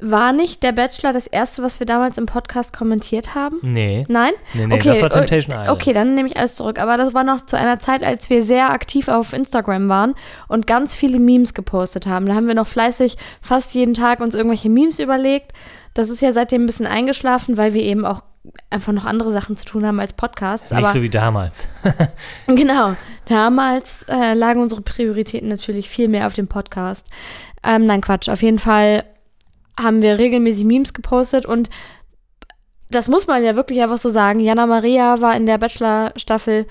war 0.00 0.32
nicht 0.32 0.62
der 0.62 0.72
Bachelor 0.72 1.12
das 1.12 1.26
erste, 1.26 1.62
was 1.62 1.80
wir 1.80 1.86
damals 1.86 2.18
im 2.18 2.26
Podcast 2.26 2.72
kommentiert 2.72 3.34
haben? 3.34 3.58
Nee. 3.62 4.04
Nein? 4.08 4.32
Nee, 4.54 4.66
nee, 4.66 4.74
okay, 4.74 4.88
das 4.88 5.02
war 5.02 5.10
Temptation 5.10 5.54
Island. 5.54 5.70
Okay, 5.70 5.92
dann 5.92 6.14
nehme 6.14 6.28
ich 6.28 6.36
alles 6.36 6.56
zurück. 6.56 6.78
Aber 6.78 6.96
das 6.96 7.14
war 7.14 7.24
noch 7.24 7.44
zu 7.46 7.56
einer 7.56 7.78
Zeit, 7.78 8.02
als 8.02 8.30
wir 8.30 8.42
sehr 8.42 8.70
aktiv 8.70 9.08
auf 9.08 9.32
Instagram 9.32 9.88
waren 9.88 10.14
und 10.48 10.66
ganz 10.66 10.94
viele 10.94 11.18
Memes 11.20 11.54
gepostet 11.54 12.06
haben. 12.06 12.26
Da 12.26 12.34
haben 12.34 12.46
wir 12.46 12.54
noch 12.54 12.66
fleißig 12.66 13.16
fast 13.40 13.74
jeden 13.74 13.94
Tag 13.94 14.20
uns 14.20 14.34
irgendwelche 14.34 14.70
Memes 14.70 14.98
überlegt. 14.98 15.52
Das 15.94 16.08
ist 16.08 16.22
ja 16.22 16.32
seitdem 16.32 16.62
ein 16.62 16.66
bisschen 16.66 16.86
eingeschlafen, 16.86 17.56
weil 17.56 17.74
wir 17.74 17.82
eben 17.82 18.06
auch 18.06 18.22
einfach 18.70 18.92
noch 18.92 19.04
andere 19.04 19.32
Sachen 19.32 19.56
zu 19.56 19.64
tun 19.64 19.86
haben 19.86 20.00
als 20.00 20.12
Podcasts. 20.12 20.72
Nicht 20.72 20.92
so 20.92 21.02
wie 21.02 21.10
damals. 21.10 21.68
Genau. 22.46 22.96
Damals 23.26 24.04
äh, 24.08 24.34
lagen 24.34 24.60
unsere 24.60 24.80
Prioritäten 24.80 25.48
natürlich 25.48 25.88
viel 25.88 26.08
mehr 26.08 26.26
auf 26.26 26.32
dem 26.32 26.48
Podcast. 26.48 27.06
Ähm, 27.62 27.86
nein, 27.86 28.00
Quatsch. 28.00 28.28
Auf 28.28 28.42
jeden 28.42 28.58
Fall 28.58 29.04
haben 29.78 30.02
wir 30.02 30.18
regelmäßig 30.18 30.64
Memes 30.64 30.92
gepostet 30.92 31.46
und 31.46 31.70
das 32.90 33.08
muss 33.08 33.26
man 33.26 33.44
ja 33.44 33.54
wirklich 33.54 33.80
einfach 33.80 33.98
so 33.98 34.08
sagen. 34.08 34.40
Jana 34.40 34.66
Maria 34.66 35.20
war 35.20 35.36
in 35.36 35.46
der 35.46 35.58
Bachelor-Staffel 35.58 36.66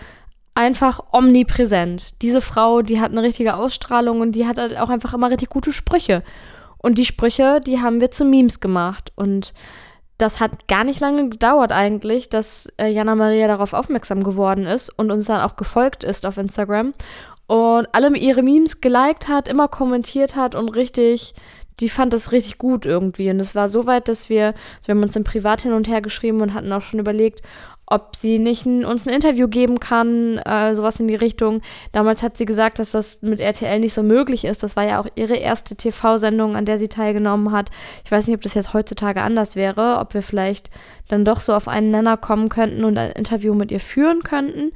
einfach 0.53 0.99
omnipräsent. 1.13 2.21
Diese 2.21 2.41
Frau, 2.41 2.81
die 2.81 2.99
hat 2.99 3.11
eine 3.11 3.23
richtige 3.23 3.55
Ausstrahlung 3.55 4.19
und 4.19 4.33
die 4.33 4.45
hat 4.45 4.57
halt 4.57 4.77
auch 4.77 4.89
einfach 4.89 5.13
immer 5.13 5.31
richtig 5.31 5.49
gute 5.49 5.71
Sprüche. 5.71 6.23
Und 6.77 6.97
die 6.97 7.05
Sprüche, 7.05 7.61
die 7.65 7.81
haben 7.81 8.01
wir 8.01 8.11
zu 8.11 8.25
Memes 8.25 8.59
gemacht. 8.59 9.13
Und 9.15 9.53
das 10.17 10.41
hat 10.41 10.67
gar 10.67 10.83
nicht 10.83 10.99
lange 10.99 11.29
gedauert 11.29 11.71
eigentlich, 11.71 12.27
dass 12.27 12.67
äh, 12.77 12.87
Jana 12.87 13.15
Maria 13.15 13.47
darauf 13.47 13.71
aufmerksam 13.71 14.21
geworden 14.23 14.65
ist 14.65 14.89
und 14.89 15.11
uns 15.11 15.25
dann 15.25 15.39
auch 15.39 15.55
gefolgt 15.55 16.03
ist 16.03 16.25
auf 16.25 16.37
Instagram 16.37 16.93
und 17.49 17.87
alle 17.93 18.15
ihre 18.15 18.43
Memes 18.43 18.79
geliked 18.79 19.27
hat, 19.27 19.47
immer 19.47 19.67
kommentiert 19.67 20.35
hat 20.35 20.53
und 20.53 20.69
richtig, 20.69 21.33
die 21.79 21.89
fand 21.89 22.13
das 22.13 22.31
richtig 22.31 22.57
gut 22.57 22.85
irgendwie. 22.85 23.29
Und 23.29 23.39
es 23.39 23.55
war 23.55 23.69
so 23.69 23.85
weit, 23.85 24.07
dass 24.07 24.29
wir, 24.29 24.53
wir 24.85 24.95
haben 24.95 25.03
uns 25.03 25.15
im 25.15 25.23
Privat 25.23 25.61
hin 25.61 25.73
und 25.73 25.87
her 25.87 26.01
geschrieben 26.01 26.41
und 26.41 26.53
hatten 26.53 26.71
auch 26.71 26.81
schon 26.81 26.99
überlegt, 26.99 27.41
ob 27.89 28.15
sie 28.15 28.37
nicht 28.37 28.65
ein, 28.65 28.85
uns 28.85 29.07
ein 29.07 29.13
Interview 29.13 29.47
geben 29.47 29.79
kann, 29.79 30.37
äh, 30.37 30.75
sowas 30.75 30.99
in 30.99 31.07
die 31.07 31.15
Richtung. 31.15 31.61
Damals 31.91 32.21
hat 32.21 32.37
sie 32.37 32.45
gesagt, 32.45 32.77
dass 32.77 32.91
das 32.91 33.21
mit 33.21 33.39
RTL 33.39 33.79
nicht 33.79 33.93
so 33.93 34.03
möglich 34.03 34.45
ist. 34.45 34.61
Das 34.61 34.75
war 34.75 34.83
ja 34.83 35.01
auch 35.01 35.07
ihre 35.15 35.35
erste 35.35 35.75
TV-Sendung, 35.75 36.55
an 36.55 36.65
der 36.65 36.77
sie 36.77 36.87
teilgenommen 36.87 37.51
hat. 37.51 37.71
Ich 38.05 38.11
weiß 38.11 38.27
nicht, 38.27 38.35
ob 38.35 38.41
das 38.43 38.53
jetzt 38.53 38.73
heutzutage 38.73 39.21
anders 39.21 39.55
wäre, 39.55 39.97
ob 39.99 40.13
wir 40.13 40.21
vielleicht 40.21 40.69
dann 41.07 41.25
doch 41.25 41.41
so 41.41 41.53
auf 41.53 41.67
einen 41.67 41.89
Nenner 41.89 42.17
kommen 42.17 42.49
könnten 42.49 42.83
und 42.83 42.97
ein 42.97 43.11
Interview 43.11 43.55
mit 43.55 43.71
ihr 43.71 43.79
führen 43.79 44.21
könnten. 44.21 44.71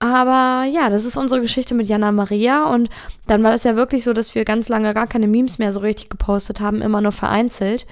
Aber 0.00 0.64
ja, 0.70 0.90
das 0.90 1.04
ist 1.04 1.16
unsere 1.16 1.40
Geschichte 1.40 1.74
mit 1.74 1.88
Jana 1.88 2.12
Maria. 2.12 2.72
Und 2.72 2.88
dann 3.26 3.42
war 3.42 3.52
es 3.52 3.64
ja 3.64 3.74
wirklich 3.74 4.04
so, 4.04 4.12
dass 4.12 4.34
wir 4.34 4.44
ganz 4.44 4.68
lange 4.68 4.94
gar 4.94 5.06
keine 5.06 5.26
Memes 5.26 5.58
mehr 5.58 5.72
so 5.72 5.80
richtig 5.80 6.08
gepostet 6.08 6.60
haben, 6.60 6.82
immer 6.82 7.00
nur 7.00 7.12
vereinzelt. 7.12 7.86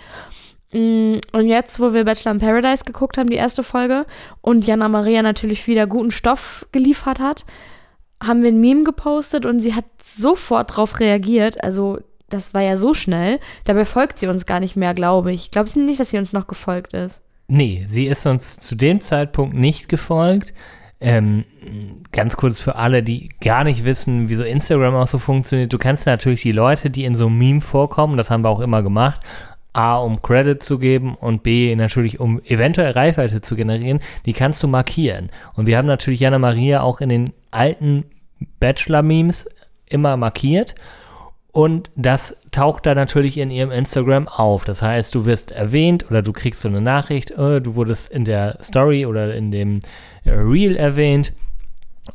Mm, 0.72 1.16
und 1.32 1.46
jetzt, 1.46 1.80
wo 1.80 1.94
wir 1.94 2.04
Bachelor 2.04 2.32
in 2.32 2.38
Paradise 2.38 2.84
geguckt 2.84 3.18
haben, 3.18 3.30
die 3.30 3.36
erste 3.36 3.62
Folge, 3.62 4.06
und 4.40 4.66
Jana 4.66 4.88
Maria 4.88 5.22
natürlich 5.22 5.66
wieder 5.66 5.86
guten 5.86 6.10
Stoff 6.12 6.66
geliefert 6.70 7.18
hat, 7.18 7.44
haben 8.22 8.42
wir 8.42 8.50
ein 8.50 8.60
Meme 8.60 8.84
gepostet 8.84 9.44
und 9.44 9.60
sie 9.60 9.75
hat 9.75 9.84
sofort 10.02 10.70
darauf 10.70 11.00
reagiert. 11.00 11.62
Also, 11.62 11.98
das 12.28 12.54
war 12.54 12.62
ja 12.62 12.76
so 12.76 12.94
schnell. 12.94 13.40
Dabei 13.64 13.84
folgt 13.84 14.18
sie 14.18 14.28
uns 14.28 14.46
gar 14.46 14.60
nicht 14.60 14.76
mehr, 14.76 14.94
glaube 14.94 15.32
ich. 15.32 15.42
Ich 15.42 15.50
glaube 15.50 15.70
nicht, 15.80 16.00
dass 16.00 16.10
sie 16.10 16.18
uns 16.18 16.32
noch 16.32 16.46
gefolgt 16.46 16.92
ist. 16.92 17.22
Nee, 17.48 17.84
sie 17.88 18.06
ist 18.06 18.26
uns 18.26 18.58
zu 18.58 18.75
dem 18.75 19.00
Zeitpunkt 19.00 19.54
nicht 19.54 19.88
gefolgt. 19.88 20.52
Ähm, 20.99 21.45
ganz 22.12 22.37
kurz 22.37 22.59
für 22.59 22.76
alle, 22.76 23.03
die 23.03 23.29
gar 23.41 23.65
nicht 23.65 23.85
wissen, 23.85 24.31
wie 24.31 24.35
so 24.35 24.45
Instagram 24.45 24.95
auch 24.95 25.07
so 25.07 25.19
funktioniert. 25.19 25.73
Du 25.73 25.79
kannst 25.79 26.07
natürlich 26.07 26.43
die 26.43 26.53
Leute, 26.53 26.88
die 26.88 27.05
in 27.05 27.15
so 27.15 27.26
einem 27.26 27.38
Meme 27.38 27.61
vorkommen, 27.61 28.17
das 28.17 28.31
haben 28.31 28.43
wir 28.43 28.49
auch 28.49 28.61
immer 28.61 28.83
gemacht, 28.83 29.21
A, 29.75 29.99
um 29.99 30.23
Credit 30.23 30.62
zu 30.62 30.79
geben 30.79 31.15
und 31.15 31.43
B, 31.43 31.76
natürlich, 31.76 32.19
um 32.19 32.41
eventuell 32.45 32.93
Reichweite 32.93 33.43
zu 33.43 33.57
generieren, 33.57 34.00
die 34.25 34.33
kannst 34.33 34.62
du 34.62 34.69
markieren. 34.69 35.29
Und 35.53 35.67
wir 35.67 35.76
haben 35.76 35.87
natürlich 35.87 36.21
Jana 36.21 36.38
Maria 36.38 36.81
auch 36.81 37.03
in 37.03 37.11
den 37.11 37.33
alten 37.50 38.05
Bachelor-Memes 38.59 39.49
immer 39.87 40.17
markiert. 40.17 40.75
Und 41.56 41.90
das 41.96 42.36
taucht 42.50 42.84
da 42.84 42.94
natürlich 42.94 43.38
in 43.38 43.50
ihrem 43.50 43.70
Instagram 43.70 44.28
auf. 44.28 44.66
Das 44.66 44.82
heißt, 44.82 45.14
du 45.14 45.25
wirst 45.25 45.52
erwähnt 45.52 46.04
oder 46.10 46.20
du 46.20 46.34
kriegst 46.34 46.60
so 46.60 46.68
eine 46.68 46.82
Nachricht, 46.82 47.30
äh, 47.30 47.62
du 47.62 47.76
wurdest 47.76 48.12
in 48.12 48.26
der 48.26 48.58
Story 48.62 49.06
oder 49.06 49.34
in 49.34 49.50
dem 49.50 49.80
äh, 50.26 50.32
Reel 50.32 50.76
erwähnt. 50.76 51.32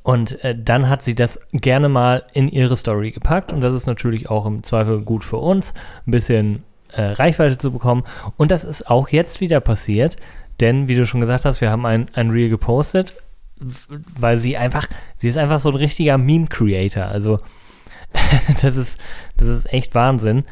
Und 0.03 0.43
äh, 0.43 0.55
dann 0.55 0.89
hat 0.89 1.01
sie 1.01 1.15
das 1.15 1.39
gerne 1.53 1.89
mal 1.89 2.21
in 2.33 2.49
ihre 2.49 2.77
Story 2.77 3.09
gepackt. 3.09 3.51
Und 3.51 3.61
das 3.61 3.73
ist 3.73 3.87
natürlich 3.87 4.29
auch 4.29 4.45
im 4.45 4.61
Zweifel 4.61 5.01
gut 5.01 5.23
für 5.23 5.37
uns. 5.37 5.73
Ein 6.05 6.11
bisschen 6.11 6.63
äh, 6.93 7.01
Reichweite 7.01 7.57
zu 7.57 7.71
bekommen. 7.71 8.03
Und 8.37 8.51
das 8.51 8.63
ist 8.63 8.91
auch 8.91 9.09
jetzt 9.09 9.41
wieder 9.41 9.59
passiert, 9.59 10.17
denn 10.59 10.87
wie 10.87 10.95
du 10.95 11.07
schon 11.07 11.19
gesagt 11.19 11.45
hast, 11.45 11.61
wir 11.61 11.71
haben 11.71 11.87
ein, 11.87 12.05
ein 12.13 12.29
Reel 12.29 12.49
gepostet, 12.49 13.15
weil 13.57 14.37
sie 14.37 14.55
einfach, 14.55 14.87
sie 15.17 15.29
ist 15.29 15.39
einfach 15.39 15.59
so 15.59 15.69
ein 15.69 15.75
richtiger 15.77 16.19
Meme-Creator. 16.19 17.05
Also 17.05 17.39
das 18.61 18.75
ist, 18.75 18.99
das 19.37 19.47
ist 19.47 19.73
echt 19.73 19.95
Wahnsinn. 19.95 20.43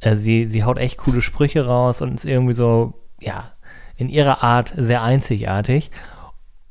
Äh, 0.00 0.16
sie, 0.16 0.46
sie 0.46 0.64
haut 0.64 0.78
echt 0.78 0.98
coole 0.98 1.22
Sprüche 1.22 1.66
raus 1.66 2.02
und 2.02 2.14
ist 2.14 2.24
irgendwie 2.24 2.54
so, 2.54 2.94
ja, 3.20 3.52
in 3.96 4.08
ihrer 4.08 4.42
Art 4.42 4.72
sehr 4.76 5.02
einzigartig. 5.02 5.90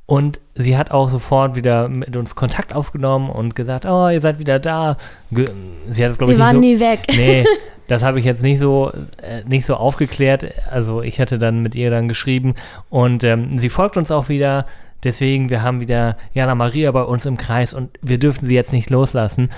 Und 0.06 0.42
sie 0.56 0.78
hat 0.78 0.92
auch 0.92 1.10
sofort 1.10 1.56
wieder 1.56 1.88
mit 1.88 2.18
uns 2.18 2.36
Kontakt 2.36 2.74
aufgenommen 2.76 3.30
und 3.30 3.56
gesagt, 3.56 3.86
oh, 3.86 4.10
ihr 4.10 4.20
seid 4.20 4.40
wieder 4.40 4.60
da. 4.60 4.98
Sie 5.30 6.04
hat 6.04 6.12
es, 6.12 6.18
glaube 6.18 6.34
ich, 6.34 6.38
Wir 6.38 6.44
waren 6.44 6.58
so, 6.58 6.60
nie 6.60 6.82
weg. 6.82 7.06
Nee, 7.16 7.46
das 7.88 8.04
habe 8.04 8.20
ich 8.20 8.26
jetzt 8.26 8.44
nicht 8.44 8.60
so, 8.60 8.92
äh, 9.22 9.48
nicht 9.48 9.66
so 9.66 9.76
aufgeklärt. 9.76 10.46
Also 10.70 11.02
ich 11.02 11.22
hatte 11.22 11.40
dann 11.40 11.62
mit 11.62 11.76
ihr 11.76 11.92
dann 11.92 12.10
geschrieben 12.10 12.56
und 12.90 13.24
ähm, 13.24 13.58
sie 13.58 13.70
folgt 13.70 13.96
uns 13.96 14.12
auch 14.12 14.28
wieder. 14.28 14.66
Deswegen, 15.04 15.50
wir 15.50 15.64
haben 15.64 15.80
wieder 15.80 16.18
Jana 16.34 16.56
Maria 16.56 16.92
bei 16.92 17.04
uns 17.04 17.26
im 17.26 17.38
Kreis 17.38 17.74
und 17.74 17.98
wir 18.02 18.20
dürfen 18.20 18.46
sie 18.46 18.54
jetzt 18.54 18.74
nicht 18.74 18.90
loslassen. 18.90 19.50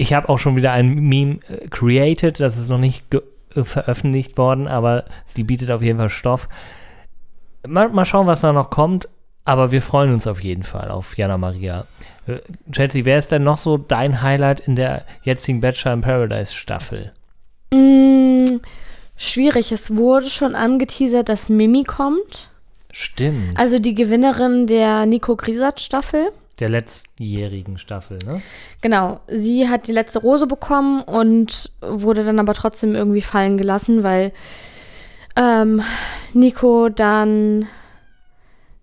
Ich 0.00 0.14
habe 0.14 0.30
auch 0.30 0.38
schon 0.38 0.56
wieder 0.56 0.72
ein 0.72 0.94
Meme 0.94 1.40
äh, 1.50 1.68
created, 1.68 2.40
das 2.40 2.56
ist 2.56 2.70
noch 2.70 2.78
nicht 2.78 3.04
äh, 3.12 3.64
veröffentlicht 3.64 4.38
worden, 4.38 4.66
aber 4.66 5.04
sie 5.26 5.44
bietet 5.44 5.70
auf 5.70 5.82
jeden 5.82 5.98
Fall 5.98 6.08
Stoff. 6.08 6.48
Mal, 7.68 7.90
mal 7.90 8.06
schauen, 8.06 8.26
was 8.26 8.40
da 8.40 8.54
noch 8.54 8.70
kommt. 8.70 9.10
Aber 9.44 9.72
wir 9.72 9.82
freuen 9.82 10.14
uns 10.14 10.26
auf 10.26 10.42
jeden 10.42 10.62
Fall 10.62 10.90
auf 10.90 11.18
Jana 11.18 11.36
Maria. 11.36 11.84
Äh, 12.26 12.38
Chelsea, 12.72 13.04
wer 13.04 13.18
ist 13.18 13.30
denn 13.30 13.42
noch 13.42 13.58
so 13.58 13.76
dein 13.76 14.22
Highlight 14.22 14.60
in 14.60 14.74
der 14.74 15.04
jetzigen 15.22 15.60
Bachelor 15.60 15.92
in 15.92 16.00
Paradise 16.00 16.54
Staffel? 16.54 17.12
Mm, 17.70 18.60
schwierig. 19.16 19.70
Es 19.70 19.94
wurde 19.94 20.30
schon 20.30 20.54
angeteasert, 20.54 21.28
dass 21.28 21.50
Mimi 21.50 21.84
kommt. 21.84 22.50
Stimmt. 22.90 23.58
Also 23.60 23.78
die 23.78 23.94
Gewinnerin 23.94 24.66
der 24.66 25.04
Nico 25.04 25.36
Grisat 25.36 25.78
Staffel. 25.78 26.32
Der 26.60 26.68
letztjährigen 26.68 27.78
Staffel, 27.78 28.18
ne? 28.26 28.40
Genau, 28.80 29.20
sie 29.26 29.68
hat 29.68 29.86
die 29.88 29.92
letzte 29.92 30.20
Rose 30.20 30.46
bekommen 30.46 31.02
und 31.02 31.70
wurde 31.80 32.24
dann 32.24 32.38
aber 32.38 32.54
trotzdem 32.54 32.94
irgendwie 32.94 33.22
fallen 33.22 33.56
gelassen, 33.56 34.02
weil 34.02 34.32
ähm, 35.36 35.82
Nico 36.34 36.88
dann 36.88 37.66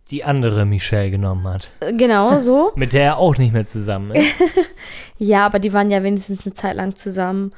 Die 0.10 0.24
andere 0.24 0.66
Michelle 0.66 1.12
genommen 1.12 1.48
hat. 1.48 1.72
genau 1.98 2.40
so. 2.40 2.72
Mit 2.76 2.94
der 2.94 3.04
er 3.04 3.18
auch 3.18 3.38
nicht 3.38 3.54
mehr 3.54 3.66
zusammen 3.66 4.12
ist. 4.12 4.44
ja, 5.18 5.46
aber 5.46 5.60
die 5.60 5.74
waren 5.74 5.92
ja 5.92 6.02
wenigstens 6.04 6.46
eine 6.46 6.54
Zeit 6.54 6.76
lang 6.76 6.96
zusammen. 6.96 7.52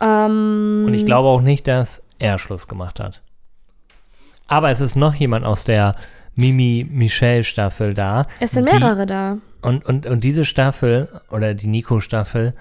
Ähm, 0.00 0.84
Und 0.86 0.94
ich 0.94 1.04
glaube 1.06 1.28
auch 1.28 1.40
nicht, 1.40 1.66
dass 1.66 2.02
er 2.18 2.38
Schluss 2.38 2.68
gemacht 2.68 3.00
hat. 3.00 3.22
Aber 4.46 4.70
es 4.70 4.80
ist 4.80 4.96
noch 4.96 5.14
jemand 5.14 5.44
aus 5.44 5.64
der 5.64 5.94
Mimi-Michelle-Staffel 6.36 7.94
da. 7.94 8.26
es 8.40 8.52
sind 8.52 8.64
mehrere 8.72 9.06
da. 9.06 9.38
Und, 9.62 9.84
und, 9.84 10.06
und 10.06 10.24
diese 10.24 10.44
Staffel, 10.44 11.08
oder 11.30 11.54
die 11.54 11.66
Nico-Staffel, 11.66 12.54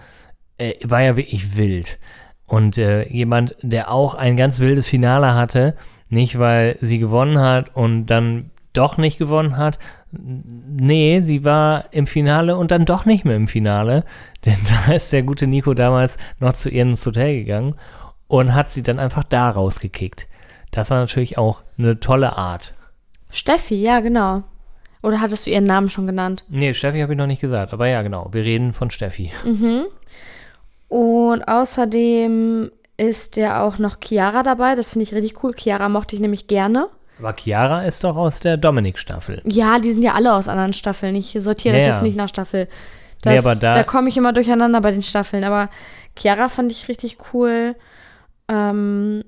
äh, 0.57 0.73
war 0.83 1.01
ja 1.01 1.17
wirklich 1.17 1.55
wild. 1.55 1.99
Und 2.47 2.77
äh, 2.77 3.07
jemand, 3.09 3.55
der 3.61 3.91
auch 3.91 4.13
ein 4.13 4.37
ganz 4.37 4.59
wildes 4.59 4.87
Finale 4.87 5.33
hatte, 5.33 5.75
nicht 6.09 6.39
weil 6.39 6.77
sie 6.79 6.99
gewonnen 6.99 7.39
hat 7.39 7.75
und 7.75 8.07
dann 8.07 8.51
doch 8.73 8.97
nicht 8.97 9.17
gewonnen 9.17 9.57
hat. 9.57 9.79
Nee, 10.11 11.21
sie 11.21 11.43
war 11.43 11.85
im 11.91 12.07
Finale 12.07 12.55
und 12.55 12.71
dann 12.71 12.85
doch 12.85 13.05
nicht 13.05 13.25
mehr 13.25 13.35
im 13.35 13.47
Finale. 13.47 14.03
Denn 14.45 14.57
da 14.85 14.93
ist 14.93 15.11
der 15.11 15.23
gute 15.23 15.47
Nico 15.47 15.73
damals 15.73 16.17
noch 16.39 16.53
zu 16.53 16.69
ihr 16.69 16.83
ins 16.83 17.05
Hotel 17.05 17.33
gegangen 17.33 17.75
und 18.27 18.53
hat 18.53 18.69
sie 18.69 18.83
dann 18.83 18.99
einfach 18.99 19.23
da 19.23 19.49
rausgekickt. 19.49 20.27
Das 20.71 20.89
war 20.89 20.99
natürlich 20.99 21.37
auch 21.37 21.63
eine 21.77 21.99
tolle 21.99 22.37
Art. 22.37 22.75
Steffi, 23.29 23.75
ja, 23.75 23.99
genau. 23.99 24.43
Oder 25.07 25.21
hattest 25.21 25.45
du 25.45 25.49
ihren 25.51 25.63
Namen 25.63 25.89
schon 25.89 26.05
genannt? 26.05 26.43
Nee, 26.49 26.73
Steffi 26.73 26.99
habe 26.99 27.13
ich 27.13 27.17
noch 27.17 27.27
nicht 27.27 27.39
gesagt, 27.41 27.71
aber 27.73 27.87
ja, 27.87 28.01
genau. 28.01 28.27
Wir 28.31 28.43
reden 28.43 28.73
von 28.73 28.91
Steffi. 28.91 29.31
Mhm. 29.45 29.85
Und 30.89 31.47
außerdem 31.47 32.71
ist 32.97 33.37
ja 33.37 33.63
auch 33.63 33.77
noch 33.77 33.97
Chiara 34.03 34.43
dabei. 34.43 34.75
Das 34.75 34.91
finde 34.91 35.03
ich 35.03 35.13
richtig 35.13 35.43
cool. 35.43 35.53
Chiara 35.55 35.87
mochte 35.87 36.15
ich 36.15 36.21
nämlich 36.21 36.47
gerne. 36.47 36.87
Aber 37.19 37.33
Chiara 37.33 37.83
ist 37.83 38.03
doch 38.03 38.17
aus 38.17 38.41
der 38.41 38.57
Dominik-Staffel. 38.57 39.41
Ja, 39.45 39.79
die 39.79 39.91
sind 39.91 40.03
ja 40.03 40.13
alle 40.13 40.33
aus 40.33 40.47
anderen 40.47 40.73
Staffeln. 40.73 41.15
Ich 41.15 41.35
sortiere 41.39 41.75
das 41.75 41.83
Ja, 41.83 41.89
jetzt 41.93 42.03
nicht 42.03 42.15
nach 42.17 42.29
Staffel. 42.29 42.65
Nee, 43.25 43.35
Das, 43.35 43.45
aber 43.45 43.55
da- 43.55 43.73
da 43.73 43.83
komme 43.83 44.09
ich 44.09 44.17
immer 44.17 44.33
durcheinander 44.33 44.81
bei 44.81 44.91
den 44.91 45.01
Staffeln. 45.03 45.43
Aber 45.43 45.69
Chiara 46.17 46.49
fand 46.49 46.71
ich 46.71 46.87
richtig 46.89 47.17
cool. 47.33 47.75
Ähm, 48.49 49.23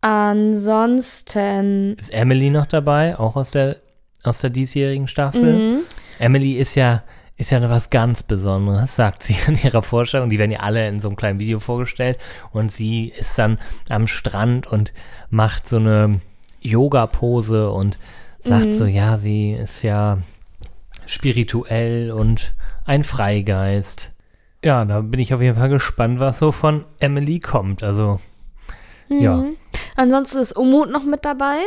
ansonsten. 0.00 1.94
Ist 1.98 2.12
Emily 2.12 2.50
noch 2.50 2.66
dabei, 2.66 3.18
auch 3.18 3.36
aus 3.36 3.50
der, 3.50 3.76
aus 4.22 4.40
der 4.40 4.50
diesjährigen 4.50 5.08
Staffel? 5.08 5.74
Mhm. 5.74 5.78
Emily 6.18 6.54
ist 6.54 6.74
ja, 6.74 7.02
ist 7.36 7.50
ja 7.50 7.68
was 7.70 7.90
ganz 7.90 8.22
Besonderes, 8.22 8.94
sagt 8.96 9.22
sie 9.22 9.36
in 9.46 9.56
ihrer 9.62 9.82
Vorstellung. 9.82 10.30
Die 10.30 10.38
werden 10.38 10.52
ja 10.52 10.60
alle 10.60 10.86
in 10.88 11.00
so 11.00 11.08
einem 11.08 11.16
kleinen 11.16 11.40
Video 11.40 11.58
vorgestellt. 11.58 12.18
Und 12.52 12.70
sie 12.70 13.08
ist 13.08 13.38
dann 13.38 13.58
am 13.88 14.06
Strand 14.06 14.66
und 14.66 14.92
macht 15.30 15.68
so 15.68 15.76
eine 15.78 16.20
Yoga-Pose 16.60 17.70
und 17.70 17.98
sagt 18.40 18.66
Mhm. 18.66 18.74
so, 18.74 18.86
ja, 18.86 19.18
sie 19.18 19.52
ist 19.52 19.82
ja 19.82 20.18
spirituell 21.06 22.10
und 22.12 22.54
ein 22.84 23.02
Freigeist. 23.02 24.14
Ja, 24.64 24.84
da 24.84 25.00
bin 25.00 25.18
ich 25.20 25.34
auf 25.34 25.40
jeden 25.40 25.56
Fall 25.56 25.68
gespannt, 25.68 26.20
was 26.20 26.38
so 26.38 26.52
von 26.52 26.84
Emily 27.00 27.40
kommt. 27.40 27.82
Also, 27.82 28.20
ja. 29.08 29.36
Mhm. 29.38 29.56
Ansonsten 29.96 30.38
ist 30.38 30.52
Umut 30.56 30.90
noch 30.90 31.04
mit 31.04 31.24
dabei. 31.24 31.58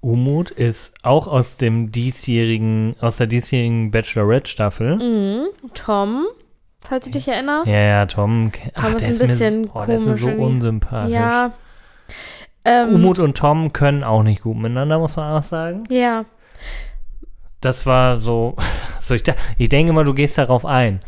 Umut 0.00 0.50
ist 0.50 0.94
auch 1.02 1.26
aus 1.26 1.56
dem 1.58 1.92
diesjährigen, 1.92 2.96
aus 3.00 3.18
der 3.18 3.26
diesjährigen 3.26 3.90
Bachelorette-Staffel. 3.90 4.96
Mhm. 4.96 5.44
Tom, 5.74 6.26
falls 6.80 7.06
du 7.06 7.12
dich 7.12 7.28
erinnerst. 7.28 7.70
Ja, 7.70 7.80
ja, 7.84 8.06
Tom. 8.06 8.50
Ach, 8.74 8.84
Tom 8.84 8.96
ist 8.96 9.04
ein 9.04 9.10
ist 9.12 9.18
mir, 9.20 9.26
bisschen 9.26 9.64
so- 9.66 9.70
oh, 9.74 9.84
der 9.84 9.96
ist 9.96 10.06
mir 10.06 10.14
so 10.14 10.26
komisch 10.28 10.40
unsympathisch. 10.40 11.14
Ja. 11.14 11.52
Ähm, 12.64 12.94
Umut 12.94 13.18
und 13.18 13.36
Tom 13.36 13.72
können 13.72 14.04
auch 14.04 14.22
nicht 14.22 14.42
gut 14.42 14.56
miteinander, 14.56 14.98
muss 14.98 15.16
man 15.16 15.38
auch 15.38 15.42
sagen. 15.42 15.84
Ja. 15.88 16.24
Das 17.60 17.84
war 17.86 18.20
so, 18.20 18.56
so 19.00 19.14
ich, 19.14 19.22
ich 19.58 19.68
denke 19.68 19.92
mal, 19.92 20.04
du 20.04 20.14
gehst 20.14 20.38
darauf 20.38 20.64
ein. 20.64 21.00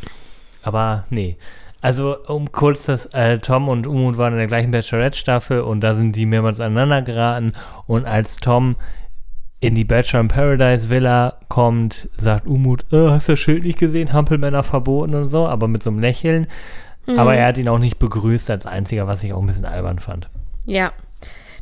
Aber 0.63 1.05
nee. 1.11 1.37
Also, 1.83 2.17
um 2.29 2.53
kurz 2.53 2.87
das, 2.87 3.07
äh, 3.07 3.39
Tom 3.39 3.69
und 3.69 3.89
Umut 3.89 4.17
waren 4.17 4.33
in 4.33 4.39
der 4.39 4.47
gleichen 4.47 4.71
Bachelorette-Staffel 4.71 5.61
und 5.61 5.81
da 5.81 5.95
sind 5.95 6.15
die 6.15 6.27
mehrmals 6.27 6.61
aneinander 6.61 7.03
geraten. 7.03 7.53
Und 7.87 8.07
als 8.07 8.37
Tom 8.37 8.77
in 9.59 9.75
die 9.75 9.85
Bachelor 9.85 10.21
in 10.21 10.29
Paradise 10.29 10.91
Villa 10.91 11.39
kommt, 11.49 12.09
sagt 12.17 12.47
Umut, 12.47 12.85
äh, 12.93 13.09
hast 13.11 13.29
du 13.29 13.33
das 13.33 13.41
Schild 13.41 13.65
nicht 13.65 13.79
gesehen? 13.79 14.12
Hampelmänner 14.12 14.62
verboten 14.62 15.15
und 15.17 15.27
so, 15.27 15.47
aber 15.47 15.67
mit 15.67 15.83
so 15.83 15.91
einem 15.91 15.99
Lächeln. 15.99 16.47
Mhm. 17.07 17.19
Aber 17.19 17.35
er 17.35 17.49
hat 17.49 17.59
ihn 17.59 17.69
auch 17.69 17.79
nicht 17.79 17.99
begrüßt 17.99 18.49
als 18.51 18.65
einziger, 18.65 19.09
was 19.09 19.25
ich 19.25 19.33
auch 19.33 19.41
ein 19.41 19.47
bisschen 19.47 19.65
albern 19.65 19.99
fand. 19.99 20.31
Ja. 20.67 20.93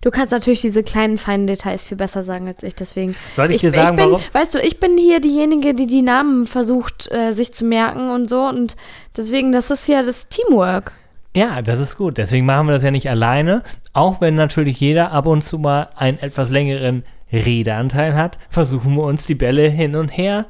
Du 0.03 0.11
kannst 0.11 0.33
natürlich 0.33 0.63
diese 0.63 0.83
kleinen, 0.83 1.19
feinen 1.19 1.47
Details 1.47 1.85
viel 1.85 1.97
besser 1.97 2.23
sagen 2.23 2.49
als 2.49 2.63
ich, 2.63 2.75
deswegen. 2.75 3.15
Soll 3.35 3.51
ich, 3.51 3.59
dir 3.59 3.71
sagen, 3.71 3.97
bin, 3.97 4.07
warum? 4.07 4.23
Weißt 4.33 4.55
du, 4.55 4.59
ich 4.59 4.81
bin 4.81 4.97
hier 4.97 5.21
diejenige, 5.21 5.75
die 5.75 5.87
die 5.87 6.01
Namen 6.01 6.47
versucht, 6.47 7.11
äh, 7.13 7.33
sich 7.33 7.53
zu 7.53 7.67
merken 7.67 8.11
und 8.11 8.31
so. 8.31 8.43
Und 8.43 8.77
deswegen, 9.17 9.53
das 9.53 9.71
ist 9.71 9.87
ja 9.89 10.03
das 10.03 10.29
Teamwork. 10.29 10.93
Ja, 11.37 11.61
das 11.61 11.79
ist 11.79 11.97
gut. 11.97 12.17
Deswegen 12.17 12.47
machen 12.47 12.67
wir 12.67 12.73
das 12.73 12.83
ja 12.83 12.91
nicht 12.91 13.11
alleine. 13.11 13.63
Auch 13.93 14.21
wenn 14.21 14.37
natürlich 14.37 14.81
jeder 14.81 15.13
ab 15.13 15.27
und 15.27 15.43
zu 15.43 15.59
mal 15.59 15.91
einen 15.97 16.19
etwas 16.19 16.51
längeren 16.51 17.05
Redeanteil 17.31 18.15
hat, 18.15 18.39
versuchen 18.49 18.95
wir 18.97 19.05
uns 19.05 19.27
die 19.27 19.35
Bälle 19.35 19.69
hin 19.69 19.97
und 19.97 20.09
her. 20.09 20.47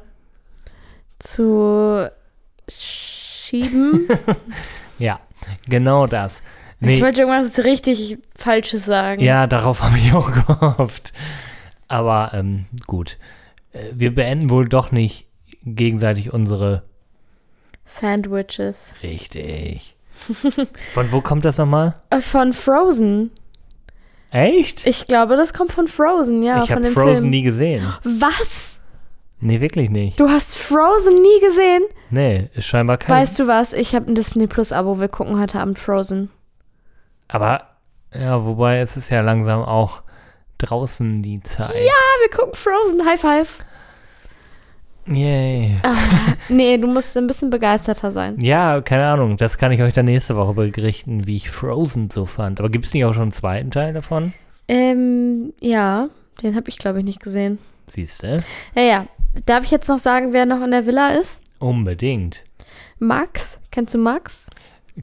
Zu 1.18 2.08
schieben. 2.68 4.08
Ja, 5.00 5.18
genau 5.66 6.06
das. 6.06 6.42
Nee, 6.80 6.96
Ich 6.96 7.02
wollte 7.02 7.22
irgendwas 7.22 7.62
richtig 7.64 8.18
Falsches 8.36 8.84
sagen. 8.86 9.22
ja, 9.22 9.46
darauf 9.46 9.82
habe 9.82 9.98
ich 9.98 10.12
auch 10.12 10.30
gehofft. 10.32 11.12
Aber 11.88 12.30
ähm, 12.34 12.66
gut. 12.86 13.18
Äh, 13.72 13.90
Wir 13.94 14.14
beenden 14.14 14.50
wohl 14.50 14.68
doch 14.68 14.90
nicht 14.92 15.26
gegenseitig 15.64 16.32
unsere. 16.32 16.82
Sandwiches. 17.84 18.94
Richtig. 19.02 19.96
Von 20.92 21.12
wo 21.12 21.20
kommt 21.20 21.44
das 21.44 21.58
nochmal? 21.58 21.94
Äh, 22.10 22.20
Von 22.20 22.52
Frozen. 22.52 23.30
Echt? 24.30 24.86
Ich 24.86 25.08
glaube, 25.08 25.36
das 25.36 25.52
kommt 25.52 25.72
von 25.72 25.88
Frozen, 25.88 26.42
ja, 26.42 26.62
ich 26.62 26.70
habe 26.70 26.84
Frozen 26.84 27.16
Film. 27.16 27.30
nie 27.30 27.42
gesehen. 27.42 27.92
Was? 28.04 28.78
Nee, 29.40 29.60
wirklich 29.60 29.90
nicht. 29.90 30.20
Du 30.20 30.28
hast 30.28 30.56
Frozen 30.56 31.14
nie 31.14 31.40
gesehen? 31.44 31.82
Nee, 32.10 32.48
ist 32.54 32.66
scheinbar 32.66 32.98
kein. 32.98 33.16
Weißt 33.16 33.40
du 33.40 33.48
was? 33.48 33.72
Ich 33.72 33.92
habe 33.96 34.06
ein 34.08 34.14
Disney 34.14 34.46
Plus 34.46 34.70
Abo. 34.70 35.00
Wir 35.00 35.08
gucken 35.08 35.40
heute 35.40 35.58
Abend 35.58 35.80
Frozen. 35.80 36.30
Aber, 37.32 37.62
ja, 38.12 38.44
wobei 38.44 38.80
es 38.80 38.96
ist 38.96 39.10
ja 39.10 39.20
langsam 39.20 39.62
auch 39.62 40.02
draußen 40.58 41.22
die 41.22 41.40
Zeit. 41.42 41.74
Ja, 41.74 41.92
wir 42.22 42.36
gucken 42.36 42.54
Frozen. 42.54 43.06
High 43.06 43.20
five. 43.20 43.58
Yay. 45.06 45.76
Nee, 46.48 46.76
du 46.76 46.86
musst 46.86 47.16
ein 47.16 47.26
bisschen 47.26 47.50
begeisterter 47.50 48.12
sein. 48.12 48.38
Ja, 48.40 48.80
keine 48.80 49.08
Ahnung. 49.08 49.36
Das 49.36 49.58
kann 49.58 49.72
ich 49.72 49.80
euch 49.80 49.92
dann 49.92 50.04
nächste 50.04 50.36
Woche 50.36 50.52
berichten, 50.52 51.26
wie 51.26 51.36
ich 51.36 51.50
Frozen 51.50 52.10
so 52.10 52.26
fand. 52.26 52.60
Aber 52.60 52.68
gibt 52.68 52.84
es 52.84 52.94
nicht 52.94 53.04
auch 53.04 53.14
schon 53.14 53.22
einen 53.22 53.32
zweiten 53.32 53.70
Teil 53.70 53.92
davon? 53.92 54.32
Ähm, 54.68 55.52
ja, 55.60 56.08
den 56.42 56.54
habe 56.54 56.68
ich, 56.68 56.78
glaube 56.78 56.98
ich, 56.98 57.04
nicht 57.04 57.22
gesehen. 57.22 57.58
Siehst 57.86 58.22
du? 58.22 58.42
Ja, 58.74 58.82
ja. 58.82 59.06
Darf 59.46 59.64
ich 59.64 59.70
jetzt 59.70 59.88
noch 59.88 59.98
sagen, 59.98 60.32
wer 60.32 60.46
noch 60.46 60.62
in 60.62 60.70
der 60.70 60.86
Villa 60.86 61.10
ist? 61.10 61.40
Unbedingt. 61.58 62.44
Max. 62.98 63.58
Kennst 63.70 63.94
du 63.94 63.98
Max? 63.98 64.48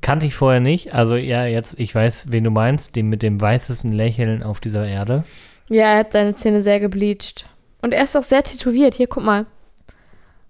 Kannte 0.01 0.25
ich 0.25 0.35
vorher 0.35 0.59
nicht. 0.59 0.93
Also, 0.93 1.15
ja, 1.15 1.45
jetzt, 1.45 1.79
ich 1.79 1.93
weiß, 1.93 2.27
wen 2.31 2.43
du 2.43 2.51
meinst. 2.51 2.95
Den 2.95 3.07
mit 3.07 3.23
dem 3.23 3.39
weißesten 3.39 3.91
Lächeln 3.91 4.43
auf 4.43 4.59
dieser 4.59 4.85
Erde. 4.87 5.23
Ja, 5.69 5.85
er 5.93 5.97
hat 5.99 6.13
seine 6.13 6.35
Zähne 6.35 6.61
sehr 6.61 6.79
gebleached. 6.79 7.45
Und 7.81 7.93
er 7.93 8.03
ist 8.03 8.15
auch 8.15 8.23
sehr 8.23 8.43
tätowiert. 8.43 8.95
Hier, 8.95 9.07
guck 9.07 9.23
mal. 9.23 9.45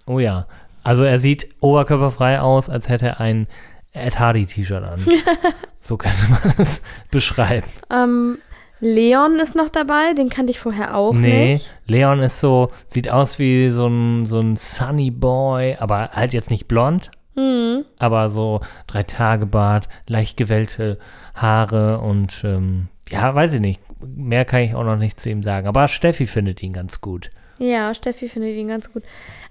Oh 0.05 0.19
ja. 0.19 0.47
Also, 0.83 1.03
er 1.03 1.19
sieht 1.19 1.49
oberkörperfrei 1.59 2.39
aus, 2.39 2.69
als 2.69 2.89
hätte 2.89 3.07
er 3.07 3.19
ein 3.19 3.47
Ed 3.93 4.19
Hardy-T-Shirt 4.19 4.83
an. 4.83 5.05
so 5.79 5.97
könnte 5.97 6.17
man 6.29 6.53
es 6.57 6.81
beschreiben. 7.11 7.67
Ähm, 7.89 8.37
Leon 8.79 9.39
ist 9.39 9.55
noch 9.55 9.69
dabei. 9.69 10.13
Den 10.13 10.29
kannte 10.29 10.51
ich 10.51 10.59
vorher 10.59 10.95
auch 10.95 11.13
Nee, 11.13 11.53
nicht. 11.53 11.73
Leon 11.87 12.19
ist 12.19 12.39
so, 12.39 12.69
sieht 12.87 13.09
aus 13.09 13.39
wie 13.39 13.69
so 13.69 13.87
ein, 13.87 14.25
so 14.25 14.39
ein 14.39 14.55
Sunny 14.55 15.09
Boy, 15.11 15.75
aber 15.79 16.09
halt 16.13 16.33
jetzt 16.33 16.51
nicht 16.51 16.67
blond, 16.67 17.09
Hm. 17.37 17.85
aber 17.99 18.29
so 18.31 18.61
drei 18.87 19.03
Tage 19.03 19.45
Bart, 19.45 19.87
leicht 20.07 20.37
gewellte 20.37 20.97
Haare 21.35 21.99
und 21.99 22.41
ähm, 22.43 22.87
ja, 23.09 23.33
weiß 23.35 23.53
ich 23.53 23.59
nicht. 23.61 23.79
Mehr 24.01 24.43
kann 24.43 24.61
ich 24.61 24.75
auch 24.75 24.83
noch 24.83 24.97
nicht 24.97 25.19
zu 25.19 25.29
ihm 25.29 25.43
sagen. 25.43 25.67
Aber 25.67 25.87
Steffi 25.87 26.25
findet 26.25 26.61
ihn 26.63 26.73
ganz 26.73 26.99
gut. 26.99 27.29
Ja, 27.59 27.93
Steffi 27.93 28.27
findet 28.27 28.55
ihn 28.55 28.67
ganz 28.67 28.91
gut. 28.91 29.03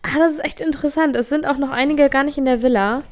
Ah, 0.02 0.18
das 0.18 0.32
ist 0.32 0.44
echt 0.44 0.60
interessant. 0.60 1.16
Es 1.16 1.28
sind 1.28 1.46
auch 1.46 1.58
noch 1.58 1.72
einige 1.72 2.08
gar 2.08 2.22
nicht 2.24 2.38
in 2.38 2.44
der 2.44 2.62
Villa. 2.62 3.02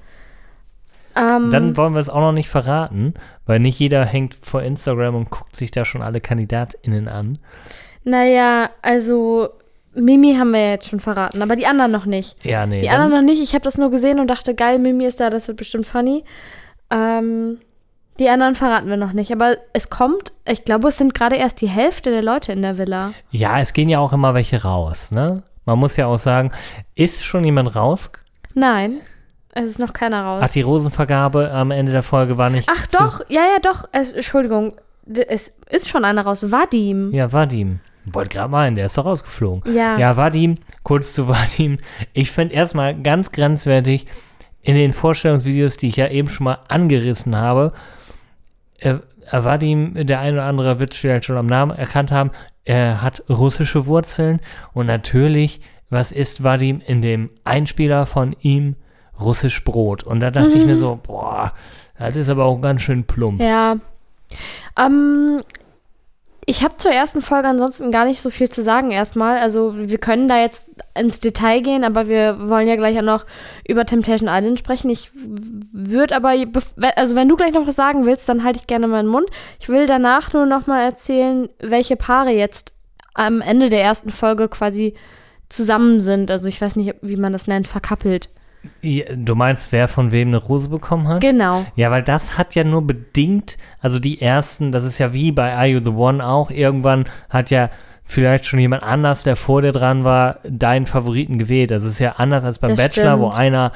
Ähm, 1.16 1.50
Dann 1.50 1.76
wollen 1.76 1.92
wir 1.94 2.00
es 2.00 2.10
auch 2.10 2.20
noch 2.20 2.32
nicht 2.32 2.48
verraten, 2.48 3.14
weil 3.46 3.60
nicht 3.60 3.78
jeder 3.78 4.04
hängt 4.04 4.34
vor 4.34 4.62
Instagram 4.62 5.14
und 5.14 5.30
guckt 5.30 5.54
sich 5.54 5.70
da 5.70 5.84
schon 5.84 6.02
alle 6.02 6.20
KandidatInnen 6.20 7.08
an. 7.08 7.38
naja, 8.02 8.70
also 8.82 9.50
Mimi 9.94 10.34
haben 10.34 10.52
wir 10.52 10.60
ja 10.60 10.70
jetzt 10.72 10.88
schon 10.88 11.00
verraten, 11.00 11.42
aber 11.42 11.56
die 11.56 11.66
anderen 11.66 11.92
noch 11.92 12.06
nicht. 12.06 12.36
Ja, 12.44 12.66
nee. 12.66 12.80
Die 12.80 12.90
anderen 12.90 13.12
noch 13.12 13.22
nicht. 13.22 13.40
Ich 13.40 13.54
habe 13.54 13.62
das 13.64 13.78
nur 13.78 13.90
gesehen 13.90 14.18
und 14.20 14.28
dachte, 14.28 14.54
geil, 14.54 14.78
Mimi 14.78 15.04
ist 15.04 15.20
da, 15.20 15.30
das 15.30 15.48
wird 15.48 15.56
bestimmt 15.58 15.86
funny. 15.86 16.24
Ähm, 16.90 17.58
die 18.18 18.28
anderen 18.28 18.54
verraten 18.54 18.88
wir 18.88 18.96
noch 18.96 19.12
nicht. 19.12 19.32
Aber 19.32 19.56
es 19.72 19.90
kommt, 19.90 20.32
ich 20.44 20.64
glaube, 20.64 20.88
es 20.88 20.98
sind 20.98 21.14
gerade 21.14 21.36
erst 21.36 21.60
die 21.60 21.68
Hälfte 21.68 22.10
der 22.10 22.22
Leute 22.22 22.52
in 22.52 22.62
der 22.62 22.78
Villa. 22.78 23.12
ja, 23.30 23.60
es 23.60 23.72
gehen 23.72 23.88
ja 23.88 23.98
auch 23.98 24.12
immer 24.12 24.34
welche 24.34 24.62
raus, 24.62 25.10
ne? 25.10 25.42
Man 25.64 25.78
muss 25.78 25.96
ja 25.96 26.06
auch 26.06 26.18
sagen, 26.18 26.52
ist 26.94 27.24
schon 27.24 27.42
jemand 27.44 27.74
raus? 27.74 28.10
Nein, 28.54 29.00
es 29.54 29.64
ist 29.70 29.78
noch 29.78 29.92
keiner 29.92 30.22
raus. 30.24 30.42
Ach, 30.44 30.50
die 30.50 30.60
Rosenvergabe 30.60 31.50
am 31.50 31.70
Ende 31.70 31.90
der 31.92 32.02
Folge 32.02 32.36
war 32.36 32.50
nicht. 32.50 32.68
Ach 32.70 32.86
doch, 32.88 33.20
ja, 33.28 33.40
ja, 33.42 33.58
doch. 33.62 33.88
Es, 33.92 34.12
Entschuldigung, 34.12 34.74
es 35.06 35.52
ist 35.70 35.88
schon 35.88 36.04
einer 36.04 36.22
raus. 36.22 36.50
Vadim. 36.52 37.12
Ja, 37.12 37.32
Vadim. 37.32 37.80
Wollte 38.06 38.30
gerade 38.30 38.50
meinen, 38.50 38.76
der 38.76 38.86
ist 38.86 38.98
doch 38.98 39.06
rausgeflogen. 39.06 39.74
Ja. 39.74 39.98
Ja, 39.98 40.16
Vadim, 40.16 40.58
kurz 40.82 41.14
zu 41.14 41.28
Vadim. 41.28 41.78
Ich 42.12 42.30
finde 42.30 42.54
erstmal 42.54 42.94
ganz 43.00 43.32
grenzwertig 43.32 44.06
in 44.62 44.74
den 44.74 44.92
Vorstellungsvideos, 44.92 45.76
die 45.76 45.88
ich 45.88 45.96
ja 45.96 46.08
eben 46.08 46.28
schon 46.28 46.44
mal 46.44 46.58
angerissen 46.68 47.36
habe, 47.36 47.72
äh, 48.78 48.96
äh, 49.30 49.44
Vadim, 49.44 49.94
der 50.06 50.20
eine 50.20 50.34
oder 50.34 50.44
andere 50.44 50.78
wird 50.78 50.92
es 50.92 50.98
vielleicht 50.98 51.24
schon 51.24 51.36
am 51.36 51.46
Namen 51.46 51.76
erkannt 51.76 52.12
haben, 52.12 52.30
er 52.64 53.02
hat 53.02 53.22
russische 53.28 53.86
Wurzeln 53.86 54.40
und 54.72 54.86
natürlich, 54.86 55.60
was 55.90 56.12
ist 56.12 56.42
Vadim 56.42 56.80
in 56.86 57.02
dem 57.02 57.30
Einspieler 57.44 58.06
von 58.06 58.34
ihm? 58.40 58.76
Russisch 59.20 59.62
Brot. 59.62 60.02
Und 60.02 60.20
da 60.20 60.32
dachte 60.32 60.58
ich 60.58 60.66
mir 60.66 60.76
so, 60.76 60.98
boah, 61.00 61.52
das 61.98 62.16
ist 62.16 62.28
aber 62.28 62.46
auch 62.46 62.60
ganz 62.60 62.82
schön 62.82 63.04
plump. 63.04 63.40
Ja. 63.40 63.76
Ähm, 64.76 65.42
ich 66.46 66.62
habe 66.62 66.76
zur 66.76 66.90
ersten 66.90 67.22
Folge 67.22 67.48
ansonsten 67.48 67.90
gar 67.90 68.04
nicht 68.04 68.20
so 68.20 68.28
viel 68.28 68.50
zu 68.50 68.62
sagen 68.62 68.90
erstmal. 68.90 69.38
Also 69.38 69.74
wir 69.76 69.98
können 69.98 70.28
da 70.28 70.38
jetzt 70.38 70.72
ins 70.94 71.20
Detail 71.20 71.60
gehen, 71.60 71.84
aber 71.84 72.08
wir 72.08 72.48
wollen 72.48 72.68
ja 72.68 72.76
gleich 72.76 72.98
auch 72.98 73.02
noch 73.02 73.24
über 73.66 73.86
Temptation 73.86 74.28
Island 74.30 74.58
sprechen. 74.58 74.90
Ich 74.90 75.10
würde 75.14 76.14
aber, 76.14 76.34
also 76.96 77.14
wenn 77.14 77.28
du 77.28 77.36
gleich 77.36 77.54
noch 77.54 77.66
was 77.66 77.76
sagen 77.76 78.04
willst, 78.04 78.28
dann 78.28 78.44
halte 78.44 78.60
ich 78.60 78.66
gerne 78.66 78.88
meinen 78.88 79.08
Mund. 79.08 79.28
Ich 79.58 79.68
will 79.68 79.86
danach 79.86 80.32
nur 80.32 80.44
noch 80.44 80.66
mal 80.66 80.82
erzählen, 80.84 81.48
welche 81.60 81.96
Paare 81.96 82.30
jetzt 82.30 82.74
am 83.14 83.40
Ende 83.40 83.70
der 83.70 83.82
ersten 83.82 84.10
Folge 84.10 84.48
quasi 84.48 84.94
zusammen 85.48 86.00
sind. 86.00 86.30
Also 86.30 86.48
ich 86.48 86.60
weiß 86.60 86.76
nicht, 86.76 86.94
wie 87.00 87.16
man 87.16 87.32
das 87.32 87.46
nennt, 87.46 87.68
verkappelt. 87.68 88.28
Du 89.16 89.34
meinst, 89.34 89.72
wer 89.72 89.88
von 89.88 90.12
wem 90.12 90.28
eine 90.28 90.36
Rose 90.38 90.68
bekommen 90.68 91.08
hat? 91.08 91.20
Genau. 91.20 91.64
Ja, 91.76 91.90
weil 91.90 92.02
das 92.02 92.38
hat 92.38 92.54
ja 92.54 92.64
nur 92.64 92.86
bedingt, 92.86 93.56
also 93.80 93.98
die 93.98 94.20
ersten, 94.20 94.72
das 94.72 94.84
ist 94.84 94.98
ja 94.98 95.12
wie 95.12 95.32
bei 95.32 95.54
Are 95.54 95.66
You 95.66 95.80
the 95.82 95.90
One 95.90 96.24
auch, 96.24 96.50
irgendwann 96.50 97.04
hat 97.30 97.50
ja 97.50 97.70
vielleicht 98.04 98.46
schon 98.46 98.58
jemand 98.58 98.82
anders, 98.82 99.22
der 99.22 99.36
vor 99.36 99.62
dir 99.62 99.72
dran 99.72 100.04
war, 100.04 100.38
deinen 100.44 100.86
Favoriten 100.86 101.38
gewählt. 101.38 101.70
Das 101.70 101.84
ist 101.84 101.98
ja 101.98 102.12
anders 102.16 102.44
als 102.44 102.58
beim 102.58 102.70
Das 102.70 102.78
Bachelor, 102.78 103.18
wo 103.18 103.30
stimmt. 103.30 103.40
einer 103.40 103.72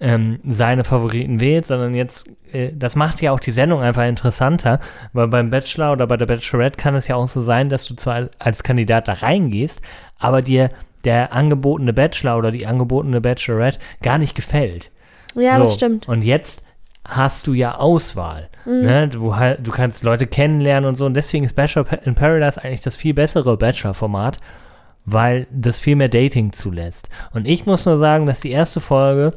ähm, 0.00 0.38
seine 0.46 0.84
Favoriten 0.84 1.40
wählt, 1.40 1.66
sondern 1.66 1.94
jetzt, 1.94 2.28
äh, 2.52 2.72
das 2.74 2.96
macht 2.96 3.20
ja 3.20 3.32
auch 3.32 3.40
die 3.40 3.52
Sendung 3.52 3.82
einfach 3.82 4.06
interessanter, 4.06 4.80
weil 5.12 5.28
beim 5.28 5.50
Bachelor 5.50 5.92
oder 5.92 6.06
bei 6.06 6.16
der 6.16 6.26
Bachelorette 6.26 6.78
kann 6.82 6.94
es 6.94 7.06
ja 7.06 7.16
auch 7.16 7.28
so 7.28 7.42
sein, 7.42 7.68
dass 7.68 7.84
du 7.84 7.94
zwar 7.94 8.14
als, 8.14 8.30
als 8.38 8.62
Kandidat 8.62 9.08
da 9.08 9.12
reingehst, 9.14 9.82
aber 10.18 10.40
dir 10.40 10.70
der 11.04 11.32
angebotene 11.32 11.92
Bachelor 11.92 12.38
oder 12.38 12.50
die 12.50 12.66
angebotene 12.66 13.20
Bachelorette 13.20 13.78
gar 14.02 14.18
nicht 14.18 14.34
gefällt. 14.34 14.90
Ja, 15.34 15.56
So, 15.56 15.64
das 15.64 15.74
stimmt. 15.74 16.08
Und 16.08 16.22
jetzt 16.22 16.64
hast 17.04 17.46
du 17.46 17.54
ja 17.54 17.76
Auswahl. 17.76 18.48
Mhm. 18.64 18.80
Ne? 18.82 19.08
Du, 19.08 19.34
du 19.58 19.70
kannst 19.70 20.02
Leute 20.02 20.26
kennenlernen 20.26 20.88
und 20.88 20.94
so. 20.94 21.06
Und 21.06 21.14
deswegen 21.14 21.44
ist 21.44 21.54
Bachelor 21.54 21.86
in 22.04 22.14
Paradise 22.14 22.62
eigentlich 22.62 22.82
das 22.82 22.96
viel 22.96 23.14
bessere 23.14 23.56
Bachelor-Format, 23.56 24.38
weil 25.04 25.46
das 25.50 25.78
viel 25.78 25.96
mehr 25.96 26.08
Dating 26.08 26.52
zulässt. 26.52 27.08
Und 27.32 27.46
ich 27.46 27.66
muss 27.66 27.86
nur 27.86 27.98
sagen, 27.98 28.26
dass 28.26 28.40
die 28.40 28.50
erste 28.50 28.80
Folge, 28.80 29.34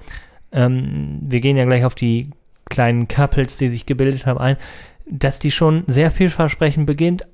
ähm, 0.52 1.19
wir 1.21 1.39
gehen 1.39 1.58
ja 1.58 1.63
gleich 1.63 1.86
auf 1.86 1.95
die 1.95 2.32
kleinen 2.69 3.08
Couples, 3.08 3.58
die 3.58 3.69
sich 3.69 3.86
gebildet 3.86 4.26
haben, 4.26 4.39
ein, 4.39 4.58
dass 5.06 5.39
die 5.39 5.52
schon 5.52 5.84
sehr 5.88 6.12
vielversprechend 6.12 6.86
beginnt 6.86 7.26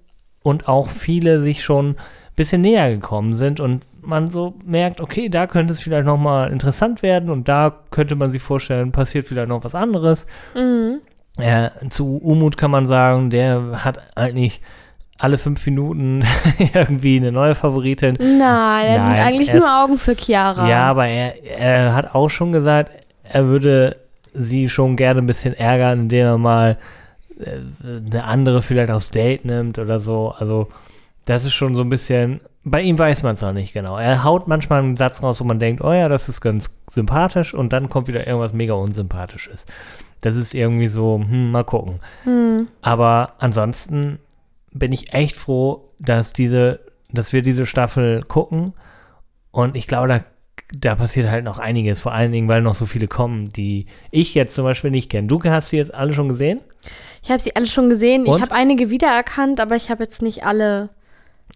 und 0.42 0.68
auch 0.68 0.90
viele 0.90 1.42
sich 1.42 1.64
schon 1.64 1.92
ein 1.92 1.96
bisschen 2.36 2.62
näher 2.62 2.92
gekommen 2.92 3.34
sind 3.34 3.60
und 3.60 3.86
man 4.10 4.30
so 4.30 4.56
merkt, 4.66 5.00
okay, 5.00 5.30
da 5.30 5.48
könnte 5.48 5.74
es 5.74 5.80
vielleicht 5.80 6.06
nochmal 6.06 6.52
interessant 6.52 7.02
werden 7.02 7.30
und 7.30 7.48
da 7.48 7.74
könnte 7.92 8.16
man 8.16 8.32
sich 8.32 8.42
vorstellen, 8.42 8.92
passiert 8.92 9.26
vielleicht 9.26 9.50
noch 9.50 9.64
was 9.64 9.76
anderes. 9.76 10.28
Mhm. 10.56 11.00
Ja, 11.40 11.72
zu 11.90 12.18
Umut 12.18 12.58
kann 12.58 12.72
man 12.72 12.86
sagen, 12.86 13.30
der 13.30 13.86
hat 13.86 14.18
eigentlich 14.18 14.62
alle 15.20 15.38
fünf 15.38 15.66
Minuten 15.66 16.24
irgendwie 16.74 17.18
eine 17.18 17.32
neue 17.32 17.56
Favoritin. 17.56 18.18
Nein, 18.20 18.86
er 18.86 18.98
Nein, 18.98 19.18
hat 19.18 19.28
eigentlich 19.28 19.54
nur 19.54 19.84
Augen 19.84 19.98
für 19.98 20.16
Chiara. 20.16 20.68
Ja, 20.68 20.84
aber 20.84 21.08
er, 21.08 21.44
er 21.44 21.96
hat 21.96 22.16
auch 22.16 22.30
schon 22.30 22.52
gesagt, 22.52 22.92
er 23.24 23.48
würde 23.48 23.98
sie 24.34 24.70
schon 24.70 24.96
gerne 24.96 25.22
ein 25.22 25.28
bisschen 25.28 25.54
ärgern, 25.54 26.02
indem 26.02 26.26
er 26.26 26.38
mal 26.38 26.78
äh, 27.40 28.06
eine 28.06 28.24
andere 28.24 28.62
vielleicht 28.62 28.92
aufs 28.92 29.12
Date 29.12 29.46
nimmt 29.46 29.80
oder 29.80 30.00
so. 30.00 30.34
Also, 30.38 30.70
das 31.26 31.46
ist 31.46 31.54
schon 31.54 31.76
so 31.76 31.84
ein 31.84 31.90
bisschen. 31.90 32.42
Bei 32.64 32.82
ihm 32.82 33.00
weiß 33.00 33.24
man 33.24 33.34
es 33.34 33.42
noch 33.42 33.54
nicht 33.54 33.74
genau. 33.74 33.98
Er 33.98 34.24
haut 34.24 34.48
manchmal 34.48 34.80
einen 34.80 34.98
Satz 34.98 35.24
raus, 35.24 35.40
wo 35.40 35.46
man 35.46 35.60
denkt, 35.60 35.82
oh 35.82 35.94
ja, 35.94 36.10
das 36.10 36.28
ist 36.28 36.42
ganz 36.42 36.76
sympathisch 36.90 37.54
und 37.54 37.72
dann 37.72 37.90
kommt 37.90 38.08
wieder 38.08 38.28
irgendwas 38.28 38.54
mega 38.54 38.74
unsympathisches. 38.74 39.66
Das 40.22 40.36
ist 40.36 40.54
irgendwie 40.54 40.88
so, 40.88 41.16
hm, 41.16 41.52
mal 41.52 41.64
gucken. 41.64 42.00
Hm. 42.24 42.68
Aber 42.82 43.34
ansonsten 43.40 44.20
bin 44.74 44.92
ich 44.92 45.14
echt 45.14 45.38
froh, 45.38 45.90
dass 46.00 46.34
diese, 46.34 46.82
dass 47.12 47.32
wir 47.32 47.42
diese 47.42 47.66
Staffel 47.66 48.24
gucken. 48.24 48.74
Und 49.52 49.78
ich 49.78 49.88
glaube, 49.88 50.10
da, 50.10 50.20
da 50.78 50.96
passiert 50.96 51.30
halt 51.30 51.46
noch 51.46 51.60
einiges. 51.60 52.00
Vor 52.00 52.12
allen 52.12 52.34
Dingen, 52.34 52.50
weil 52.50 52.62
noch 52.62 52.76
so 52.76 52.86
viele 52.86 53.08
kommen, 53.08 53.54
die 53.54 53.86
ich 54.12 54.36
jetzt 54.36 54.56
zum 54.56 54.66
Beispiel 54.66 54.92
nicht 54.92 55.10
kenne. 55.10 55.28
Du 55.28 55.42
hast 55.44 55.72
die 55.72 55.78
jetzt 55.78 55.94
alle 55.94 56.14
schon 56.14 56.28
gesehen? 56.28 56.60
Ich 57.24 57.32
habe 57.32 57.40
sie 57.40 57.56
alle 57.56 57.68
schon 57.68 57.90
gesehen. 57.90 58.26
Und? 58.26 58.36
Ich 58.36 58.42
habe 58.42 58.54
einige 58.54 58.90
wiedererkannt, 58.90 59.62
aber 59.62 59.76
ich 59.76 59.90
habe 59.90 60.04
jetzt 60.04 60.22
nicht 60.22 60.46
alle. 60.46 60.90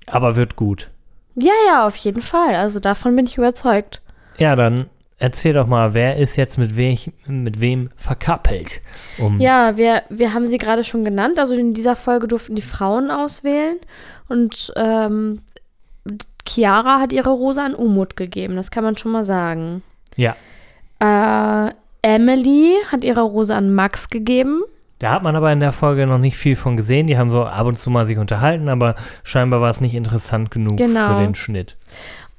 Aber 0.07 0.35
wird 0.35 0.55
gut. 0.55 0.89
Ja, 1.35 1.53
ja, 1.67 1.87
auf 1.87 1.95
jeden 1.95 2.21
Fall. 2.21 2.55
Also 2.55 2.79
davon 2.79 3.15
bin 3.15 3.25
ich 3.25 3.37
überzeugt. 3.37 4.01
Ja, 4.37 4.55
dann 4.55 4.87
erzähl 5.17 5.53
doch 5.53 5.67
mal, 5.67 5.93
wer 5.93 6.17
ist 6.17 6.35
jetzt 6.35 6.57
mit, 6.57 6.75
wech, 6.75 7.11
mit 7.27 7.61
wem 7.61 7.89
verkappelt? 7.95 8.81
Um, 9.17 9.39
Ja, 9.39 9.77
wir, 9.77 10.03
wir 10.09 10.33
haben 10.33 10.45
sie 10.45 10.57
gerade 10.57 10.83
schon 10.83 11.05
genannt. 11.05 11.39
Also 11.39 11.55
in 11.55 11.73
dieser 11.73 11.95
Folge 11.95 12.27
durften 12.27 12.55
die 12.55 12.61
Frauen 12.61 13.09
auswählen. 13.09 13.77
Und 14.27 14.73
ähm, 14.75 15.41
Chiara 16.47 16.99
hat 16.99 17.11
ihre 17.13 17.31
Rose 17.31 17.61
an 17.61 17.73
Umut 17.75 18.15
gegeben. 18.15 18.55
Das 18.55 18.69
kann 18.71 18.83
man 18.83 18.97
schon 18.97 19.11
mal 19.11 19.23
sagen. 19.23 19.81
ja. 20.17 20.35
Äh, 20.99 21.71
Emily 22.05 22.75
hat 22.91 23.03
ihre 23.05 23.21
Rose 23.21 23.55
an 23.55 23.73
Max 23.73 24.09
gegeben. 24.09 24.61
Da 25.03 25.11
hat 25.11 25.21
man 25.23 25.35
aber 25.35 25.51
in 25.51 25.59
der 25.59 25.73
Folge 25.73 26.07
noch 26.07 26.17
nicht 26.17 26.37
viel 26.37 26.55
von 26.55 26.77
gesehen. 26.77 27.07
Die 27.07 27.17
haben 27.17 27.29
so 27.29 27.43
ab 27.43 27.67
und 27.67 27.77
zu 27.77 27.89
mal 27.89 28.05
sich 28.05 28.17
unterhalten, 28.17 28.69
aber 28.69 28.95
scheinbar 29.25 29.59
war 29.59 29.69
es 29.69 29.81
nicht 29.81 29.95
interessant 29.95 30.49
genug 30.49 30.77
Genau. 30.77 31.07
für 31.17 31.21
den 31.21 31.35
Schnitt. 31.35 31.75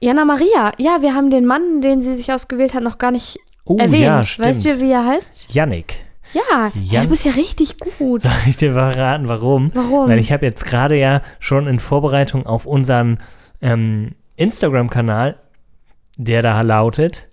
Jana 0.00 0.24
Maria. 0.24 0.72
Ja, 0.78 1.02
wir 1.02 1.14
haben 1.14 1.28
den 1.28 1.44
Mann, 1.44 1.82
den 1.82 2.00
sie 2.00 2.14
sich 2.14 2.32
ausgewählt 2.32 2.72
hat, 2.72 2.82
noch 2.82 2.96
gar 2.96 3.10
nicht 3.10 3.38
Oh 3.66 3.76
erwähnt. 3.76 4.02
ja, 4.04 4.16
weißt 4.38 4.64
du, 4.64 4.80
wie 4.80 4.90
er 4.92 5.04
heißt? 5.04 5.52
Yannick. 5.54 6.06
Ja, 6.32 6.72
ja, 6.74 7.02
du 7.02 7.08
bist 7.08 7.26
ja 7.26 7.32
richtig 7.32 7.76
gut. 7.78 8.22
Soll 8.22 8.32
ich 8.46 8.56
dir 8.56 8.72
verraten, 8.72 9.28
warum? 9.28 9.70
Warum? 9.74 10.08
Weil 10.08 10.18
ich 10.18 10.32
habe 10.32 10.46
jetzt 10.46 10.64
gerade 10.64 10.98
ja 10.98 11.20
schon 11.40 11.66
in 11.66 11.78
Vorbereitung 11.78 12.46
auf 12.46 12.64
unseren 12.64 13.18
ähm, 13.60 14.12
Instagram-Kanal, 14.36 15.36
der 16.16 16.40
da 16.40 16.62
lautet, 16.62 17.28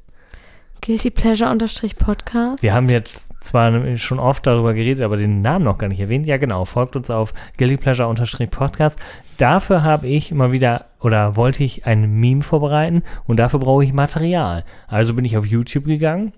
Guilty 0.81 1.11
Pleasure 1.11 1.51
unterstrich 1.51 1.95
Podcast. 1.95 2.63
wir 2.63 2.73
haben 2.73 2.89
jetzt 2.89 3.31
zwar 3.43 3.97
schon 3.97 4.19
oft 4.19 4.47
darüber 4.47 4.73
geredet, 4.73 5.03
aber 5.03 5.15
den 5.15 5.41
Namen 5.41 5.65
noch 5.65 5.77
gar 5.77 5.87
nicht 5.87 5.99
erwähnt. 5.99 6.25
Ja, 6.25 6.37
genau, 6.37 6.65
folgt 6.65 6.95
uns 6.95 7.11
auf 7.11 7.33
Guilty 7.57 7.77
Pleasure-Podcast. 7.77 8.99
Dafür 9.37 9.83
habe 9.83 10.07
ich 10.07 10.31
mal 10.31 10.51
wieder 10.51 10.85
oder 10.99 11.35
wollte 11.35 11.63
ich 11.63 11.85
ein 11.85 12.19
Meme 12.19 12.41
vorbereiten 12.41 13.03
und 13.25 13.37
dafür 13.37 13.59
brauche 13.59 13.83
ich 13.83 13.93
Material. 13.93 14.63
Also 14.87 15.13
bin 15.13 15.25
ich 15.25 15.37
auf 15.37 15.45
YouTube 15.45 15.85
gegangen 15.85 16.33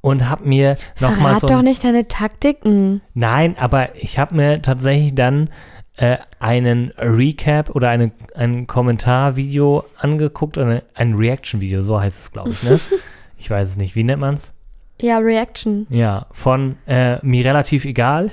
und 0.00 0.28
habe 0.28 0.48
mir 0.48 0.76
nochmal 1.00 1.38
so 1.38 1.46
doch 1.46 1.58
ein 1.58 1.64
nicht 1.64 1.84
deine 1.84 2.08
Taktiken. 2.08 3.02
Nein, 3.14 3.56
aber 3.58 3.94
ich 3.96 4.18
habe 4.18 4.34
mir 4.34 4.62
tatsächlich 4.62 5.14
dann 5.14 5.50
äh, 5.96 6.18
einen 6.40 6.92
Recap 6.96 7.70
oder 7.70 7.88
eine, 7.88 8.12
ein 8.34 8.66
Kommentarvideo 8.66 9.84
angeguckt, 9.96 10.58
oder 10.58 10.82
ein 10.94 11.14
Reaction-Video, 11.14 11.82
so 11.82 12.00
heißt 12.00 12.20
es, 12.20 12.32
glaube 12.32 12.50
ich, 12.50 12.62
ne? 12.62 12.80
ich 13.38 13.50
weiß 13.50 13.70
es 13.70 13.76
nicht. 13.76 13.94
Wie 13.94 14.04
nennt 14.04 14.20
man 14.20 14.34
es? 14.34 14.52
Ja, 15.00 15.18
Reaction. 15.18 15.86
Ja, 15.90 16.26
von 16.32 16.76
äh, 16.86 17.24
mir 17.24 17.44
relativ 17.44 17.84
egal. 17.84 18.30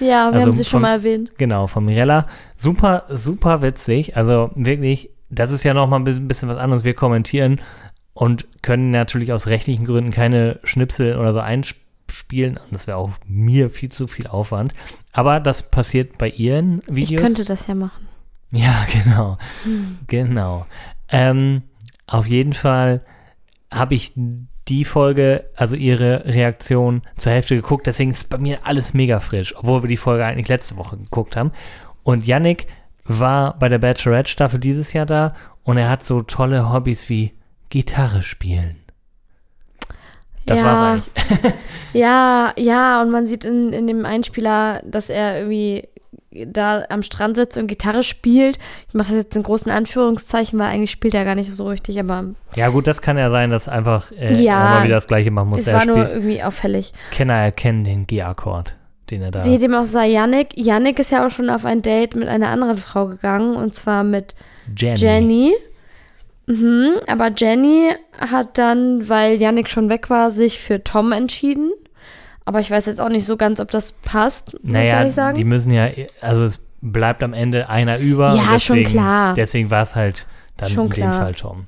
Ja, 0.00 0.06
wir 0.30 0.34
Also 0.34 0.40
haben 0.40 0.52
sie 0.52 0.64
schon 0.64 0.70
von- 0.70 0.82
mal 0.82 0.94
erwähnt. 0.94 1.30
Genau, 1.38 1.68
von 1.68 1.84
Mirella. 1.84 2.26
Super, 2.56 3.04
super 3.08 3.62
witzig. 3.62 4.16
Also 4.16 4.50
wirklich, 4.56 5.10
das 5.30 5.52
ist 5.52 5.62
ja 5.62 5.74
nochmal 5.74 6.00
ein 6.00 6.26
bisschen, 6.26 6.48
was 6.48 6.56
anderes. 6.56 6.82
Wir 6.84 6.94
kommentieren 6.94 7.60
und 8.14 8.48
können 8.62 8.90
natürlich 8.90 9.32
aus 9.32 9.46
rechtlichen 9.46 9.86
Gründen 9.86 10.10
keine 10.10 10.58
Schnipsel 10.64 11.16
oder 11.16 11.32
so 11.32 11.38
einspielen. 11.38 12.58
Das 12.72 12.88
wäre 12.88 12.96
auch 12.96 13.10
mir 13.24 13.70
viel 13.70 13.92
zu 13.92 14.08
viel 14.08 14.26
Aufwand. 14.26 14.74
Aber 15.12 15.38
das 15.38 15.70
passiert 15.70 16.18
bei 16.18 16.28
ihren 16.30 16.80
Ich 16.88 16.96
Videos. 16.96 17.22
könnte 17.22 17.44
das 17.44 17.68
ja 17.68 17.76
machen. 17.76 18.08
Ja, 18.50 18.74
genau. 19.04 19.38
Genau. 20.08 20.66
Ähm, 21.10 21.62
auf 22.08 22.26
jeden 22.26 22.54
Fall 22.54 23.02
habe 23.70 23.94
ich 23.94 24.12
die 24.68 24.84
Folge, 24.84 25.46
also 25.56 25.76
ihre 25.76 26.24
Reaktion 26.26 27.02
zur 27.16 27.32
Hälfte 27.32 27.56
geguckt. 27.56 27.86
Deswegen 27.86 28.10
ist 28.10 28.28
bei 28.28 28.38
mir 28.38 28.66
alles 28.66 28.94
mega 28.94 29.20
frisch, 29.20 29.54
obwohl 29.56 29.82
wir 29.82 29.88
die 29.88 29.96
Folge 29.96 30.24
eigentlich 30.24 30.48
letzte 30.48 30.76
Woche 30.76 30.96
geguckt 30.96 31.36
haben. 31.36 31.52
Und 32.02 32.26
Yannick 32.26 32.66
war 33.04 33.58
bei 33.58 33.68
der 33.68 33.78
Bachelorette-Staffel 33.78 34.60
dieses 34.60 34.92
Jahr 34.92 35.06
da 35.06 35.34
und 35.64 35.78
er 35.78 35.88
hat 35.88 36.04
so 36.04 36.22
tolle 36.22 36.72
Hobbys 36.72 37.08
wie 37.08 37.32
Gitarre 37.70 38.22
spielen. 38.22 38.76
Das 40.46 40.58
ja, 40.58 40.64
war's 40.64 40.80
eigentlich. 40.80 41.54
Ja, 41.94 42.52
ja, 42.56 43.00
und 43.00 43.10
man 43.10 43.26
sieht 43.26 43.46
in, 43.46 43.72
in 43.72 43.86
dem 43.86 44.04
Einspieler, 44.04 44.82
dass 44.84 45.08
er 45.08 45.38
irgendwie 45.38 45.88
da 46.46 46.84
am 46.88 47.02
Strand 47.02 47.36
sitzt 47.36 47.56
und 47.58 47.66
Gitarre 47.66 48.02
spielt. 48.02 48.58
Ich 48.88 48.94
mache 48.94 49.08
das 49.14 49.24
jetzt 49.24 49.36
in 49.36 49.42
großen 49.42 49.70
Anführungszeichen, 49.72 50.58
weil 50.58 50.66
eigentlich 50.68 50.90
spielt 50.90 51.14
er 51.14 51.24
gar 51.24 51.34
nicht 51.34 51.52
so 51.52 51.66
richtig, 51.68 51.98
aber 51.98 52.24
Ja, 52.56 52.68
gut, 52.68 52.86
das 52.86 53.02
kann 53.02 53.18
ja 53.18 53.30
sein, 53.30 53.50
dass 53.50 53.68
einfach 53.68 54.12
äh, 54.12 54.40
Ja, 54.42 54.54
er 54.74 54.74
mal 54.78 54.84
wieder 54.84 54.94
das 54.96 55.06
Gleiche 55.06 55.30
machen 55.30 55.48
muss. 55.50 55.66
es 55.66 55.72
war 55.72 55.86
nur 55.86 56.08
irgendwie 56.08 56.42
auffällig. 56.42 56.92
kann 57.16 57.28
er 57.30 57.42
erkennen 57.42 57.84
den 57.84 58.06
G-Akkord, 58.06 58.74
den 59.10 59.22
er 59.22 59.30
da. 59.30 59.44
Wie 59.44 59.58
dem 59.58 59.74
auch 59.74 59.86
sei, 59.86 60.08
Yannick, 60.08 60.48
Yannick 60.56 60.98
ist 60.98 61.10
ja 61.10 61.26
auch 61.26 61.30
schon 61.30 61.50
auf 61.50 61.64
ein 61.64 61.82
Date 61.82 62.14
mit 62.14 62.28
einer 62.28 62.48
anderen 62.48 62.76
Frau 62.78 63.06
gegangen 63.06 63.56
und 63.56 63.74
zwar 63.74 64.04
mit 64.04 64.34
Jenny. 64.76 65.00
Jenny. 65.00 65.54
Mhm, 66.46 66.94
aber 67.06 67.30
Jenny 67.36 67.90
hat 68.18 68.56
dann, 68.56 69.06
weil 69.08 69.34
Yannick 69.40 69.68
schon 69.68 69.90
weg 69.90 70.08
war, 70.08 70.30
sich 70.30 70.58
für 70.58 70.82
Tom 70.82 71.12
entschieden. 71.12 71.72
Aber 72.48 72.60
ich 72.60 72.70
weiß 72.70 72.86
jetzt 72.86 72.98
auch 72.98 73.10
nicht 73.10 73.26
so 73.26 73.36
ganz, 73.36 73.60
ob 73.60 73.70
das 73.70 73.92
passt, 73.92 74.54
muss 74.54 74.62
ich 74.62 74.70
Naja, 74.70 74.94
ehrlich 75.00 75.12
sagen. 75.14 75.36
die 75.36 75.44
müssen 75.44 75.70
ja, 75.70 75.86
also 76.22 76.44
es 76.44 76.58
bleibt 76.80 77.22
am 77.22 77.34
Ende 77.34 77.68
einer 77.68 77.98
über. 77.98 78.34
Ja, 78.34 78.54
und 78.54 78.62
schon 78.62 78.76
deswegen, 78.76 78.90
klar. 78.98 79.34
Deswegen 79.34 79.70
war 79.70 79.82
es 79.82 79.94
halt 79.94 80.26
dann 80.56 80.70
Schon 80.70 80.86
in 80.86 80.92
dem 80.92 80.94
klar. 80.94 81.12
Fall 81.12 81.34
Tom. 81.34 81.66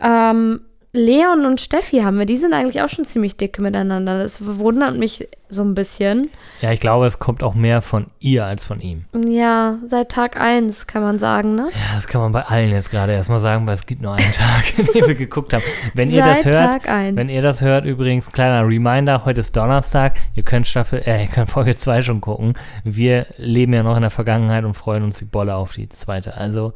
Ähm, 0.00 0.60
Leon 0.96 1.44
und 1.46 1.60
Steffi 1.60 1.98
haben 2.00 2.18
wir, 2.18 2.26
die 2.26 2.36
sind 2.36 2.54
eigentlich 2.54 2.82
auch 2.82 2.88
schon 2.88 3.04
ziemlich 3.04 3.36
dicke 3.36 3.62
miteinander. 3.62 4.18
Das 4.18 4.44
wundert 4.44 4.96
mich 4.96 5.28
so 5.48 5.62
ein 5.62 5.74
bisschen. 5.74 6.30
Ja, 6.60 6.72
ich 6.72 6.80
glaube, 6.80 7.06
es 7.06 7.18
kommt 7.18 7.42
auch 7.42 7.54
mehr 7.54 7.82
von 7.82 8.06
ihr 8.18 8.44
als 8.44 8.64
von 8.64 8.80
ihm. 8.80 9.04
Ja, 9.28 9.78
seit 9.84 10.10
Tag 10.10 10.40
1 10.40 10.86
kann 10.86 11.02
man 11.02 11.18
sagen, 11.18 11.54
ne? 11.54 11.68
Ja, 11.70 11.94
das 11.94 12.06
kann 12.06 12.20
man 12.20 12.32
bei 12.32 12.42
allen 12.42 12.70
jetzt 12.72 12.90
gerade 12.90 13.12
erstmal 13.12 13.40
sagen, 13.40 13.66
weil 13.66 13.74
es 13.74 13.86
gibt 13.86 14.02
nur 14.02 14.14
einen 14.14 14.32
Tag, 14.32 14.78
in 14.78 14.86
dem 14.86 15.06
wir 15.06 15.14
geguckt 15.14 15.52
haben. 15.52 15.62
Wenn 15.94 16.10
ihr 16.10 16.24
das 16.24 16.42
seit 16.42 16.56
hört, 16.56 16.72
Tag 16.72 16.88
1. 16.88 17.16
wenn 17.16 17.28
ihr 17.28 17.42
das 17.42 17.60
hört, 17.60 17.84
übrigens, 17.84 18.30
kleiner 18.32 18.66
Reminder, 18.66 19.24
heute 19.24 19.40
ist 19.40 19.56
Donnerstag, 19.56 20.16
ihr 20.34 20.42
könnt 20.42 20.66
Staffel, 20.66 21.02
äh, 21.06 21.22
ihr 21.22 21.28
könnt 21.28 21.50
Folge 21.50 21.76
2 21.76 22.02
schon 22.02 22.20
gucken. 22.20 22.54
Wir 22.82 23.26
leben 23.36 23.72
ja 23.72 23.82
noch 23.82 23.96
in 23.96 24.02
der 24.02 24.10
Vergangenheit 24.10 24.64
und 24.64 24.74
freuen 24.74 25.04
uns 25.04 25.20
wie 25.20 25.26
Bolle 25.26 25.54
auf 25.54 25.74
die 25.74 25.88
zweite. 25.88 26.36
Also, 26.36 26.72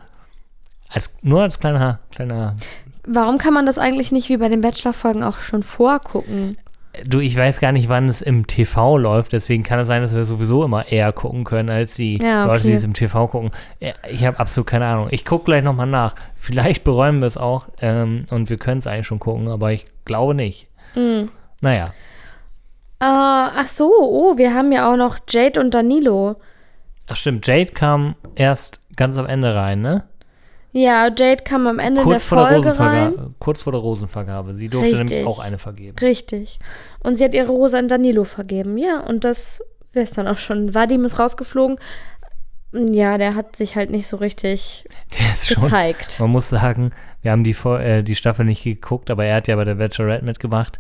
als, 0.88 1.12
nur 1.22 1.42
als 1.42 1.58
kleiner, 1.58 2.00
kleiner 2.10 2.56
Warum 3.06 3.38
kann 3.38 3.54
man 3.54 3.66
das 3.66 3.78
eigentlich 3.78 4.12
nicht 4.12 4.28
wie 4.28 4.36
bei 4.36 4.48
den 4.48 4.60
Bachelor-Folgen 4.60 5.22
auch 5.22 5.38
schon 5.38 5.62
vorgucken? 5.62 6.58
Du, 7.06 7.20
ich 7.20 7.36
weiß 7.36 7.60
gar 7.60 7.70
nicht, 7.70 7.88
wann 7.88 8.08
es 8.08 8.20
im 8.20 8.46
TV 8.46 8.98
läuft, 8.98 9.32
deswegen 9.32 9.62
kann 9.62 9.78
es 9.78 9.86
sein, 9.86 10.02
dass 10.02 10.14
wir 10.14 10.24
sowieso 10.24 10.64
immer 10.64 10.90
eher 10.90 11.12
gucken 11.12 11.44
können, 11.44 11.70
als 11.70 11.94
die 11.94 12.16
Ja, 12.16 12.46
Leute, 12.46 12.62
die 12.64 12.68
okay. 12.68 12.76
es 12.76 12.84
im 12.84 12.94
TV 12.94 13.28
gucken. 13.28 13.52
Ich 14.10 14.26
habe 14.26 14.40
absolut 14.40 14.66
keine 14.66 14.86
Ahnung. 14.86 15.08
Ich 15.10 15.24
gucke 15.24 15.44
gleich 15.44 15.62
nochmal 15.62 15.86
nach. 15.86 16.16
Vielleicht 16.34 16.82
beräumen 16.82 17.20
wir 17.20 17.26
es 17.26 17.36
auch 17.36 17.68
ähm, 17.80 18.26
und 18.30 18.50
wir 18.50 18.58
können 18.58 18.80
es 18.80 18.88
eigentlich 18.88 19.06
schon 19.06 19.20
gucken, 19.20 19.48
aber 19.48 19.72
ich 19.72 19.86
glaube 20.04 20.34
nicht. 20.34 20.66
Hm. 20.94 21.30
Naja, 21.60 21.92
ach 23.00 23.68
so, 23.68 23.90
oh, 23.98 24.38
wir 24.38 24.54
haben 24.54 24.72
ja 24.72 24.90
auch 24.90 24.96
noch 24.96 25.18
Jade 25.28 25.60
und 25.60 25.74
Danilo. 25.74 26.36
Ach 27.08 27.16
stimmt, 27.16 27.46
Jade 27.46 27.72
kam 27.72 28.14
erst 28.34 28.80
ganz 28.96 29.18
am 29.18 29.26
Ende 29.26 29.54
rein, 29.54 29.80
ne? 29.80 30.04
Ja, 30.72 31.06
Jade 31.08 31.42
kam 31.44 31.66
am 31.66 31.78
Ende 31.80 32.02
Kurz 32.02 32.28
der 32.28 32.38
vor, 32.38 32.48
der 32.48 32.62
Folge 32.62 32.78
rein. 32.78 33.04
Rosenvergabe, 33.08 33.34
kurz 33.40 33.62
vor 33.62 33.72
der 33.72 33.80
Rosenvergabe. 33.80 34.54
Sie 34.54 34.68
durfte 34.68 34.92
Richtig. 34.92 35.10
nämlich 35.10 35.26
auch 35.26 35.40
eine 35.40 35.58
vergeben. 35.58 35.98
Richtig. 35.98 36.58
Und 37.00 37.16
sie 37.16 37.24
hat 37.24 37.34
ihre 37.34 37.48
Rose 37.48 37.76
an 37.76 37.88
Danilo 37.88 38.24
vergeben. 38.24 38.78
Ja, 38.78 39.00
und 39.00 39.24
das 39.24 39.62
wäre 39.92 40.04
es 40.04 40.12
dann 40.12 40.28
auch 40.28 40.38
schon. 40.38 40.72
Vadim 40.74 41.04
ist 41.04 41.18
rausgeflogen. 41.18 41.76
Ja, 42.72 43.18
der 43.18 43.34
hat 43.34 43.56
sich 43.56 43.74
halt 43.74 43.90
nicht 43.90 44.06
so 44.06 44.16
richtig 44.18 44.84
Der 45.18 45.30
ist 45.32 45.48
schon, 45.48 45.64
gezeigt. 45.64 46.20
man 46.20 46.30
muss 46.30 46.48
sagen, 46.50 46.92
wir 47.20 47.32
haben 47.32 47.42
die, 47.42 47.54
Vor- 47.54 47.80
äh, 47.80 48.04
die 48.04 48.14
Staffel 48.14 48.44
nicht 48.46 48.62
geguckt, 48.62 49.10
aber 49.10 49.24
er 49.24 49.36
hat 49.36 49.48
ja 49.48 49.56
bei 49.56 49.64
der 49.64 49.74
Bachelorette 49.74 50.24
mitgemacht. 50.24 50.78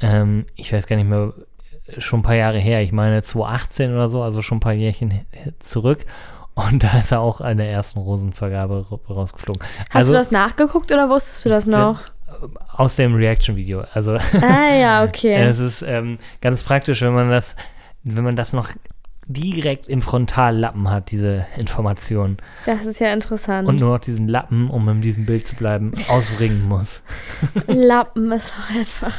Ähm, 0.00 0.44
ich 0.56 0.72
weiß 0.74 0.86
gar 0.86 0.96
nicht 0.96 1.08
mehr, 1.08 1.32
schon 1.96 2.20
ein 2.20 2.22
paar 2.22 2.34
Jahre 2.36 2.58
her, 2.58 2.82
ich 2.82 2.92
meine 2.92 3.22
2018 3.22 3.92
oder 3.94 4.08
so, 4.10 4.22
also 4.22 4.42
schon 4.42 4.58
ein 4.58 4.60
paar 4.60 4.74
Jährchen 4.74 5.22
zurück. 5.58 6.04
Und 6.54 6.82
da 6.82 6.98
ist 6.98 7.12
er 7.12 7.20
auch 7.20 7.40
an 7.40 7.56
der 7.56 7.70
ersten 7.70 7.98
Rosenvergabe 7.98 8.86
ra- 8.90 9.14
rausgeflogen. 9.14 9.62
Hast 9.62 9.96
also 9.96 10.12
du 10.12 10.18
das 10.18 10.30
nachgeguckt 10.30 10.92
oder 10.92 11.08
wusstest 11.08 11.44
du 11.44 11.48
das 11.48 11.66
noch? 11.66 12.00
aus 12.72 12.96
dem 12.96 13.14
Reaction-Video. 13.14 13.84
Also 13.92 14.12
ah, 14.14 14.74
ja, 14.74 15.04
okay. 15.04 15.34
es 15.48 15.58
ist 15.58 15.82
ähm, 15.82 16.18
ganz 16.40 16.62
praktisch, 16.62 17.02
wenn 17.02 17.14
man 17.14 17.30
das, 17.30 17.56
wenn 18.04 18.24
man 18.24 18.36
das 18.36 18.52
noch 18.52 18.70
direkt 19.26 19.88
im 19.88 20.02
Frontallappen 20.02 20.90
hat, 20.90 21.10
diese 21.10 21.46
Information. 21.56 22.38
Das 22.66 22.86
ist 22.86 22.98
ja 22.98 23.12
interessant. 23.12 23.68
Und 23.68 23.78
nur 23.78 23.94
noch 23.94 24.00
diesen 24.00 24.28
Lappen, 24.28 24.68
um 24.68 24.88
in 24.88 25.00
diesem 25.00 25.26
Bild 25.26 25.46
zu 25.46 25.54
bleiben, 25.54 25.92
ausringen 26.08 26.68
muss. 26.68 27.02
Lappen 27.66 28.32
ist 28.32 28.52
auch 28.52 28.74
einfach. 28.74 29.14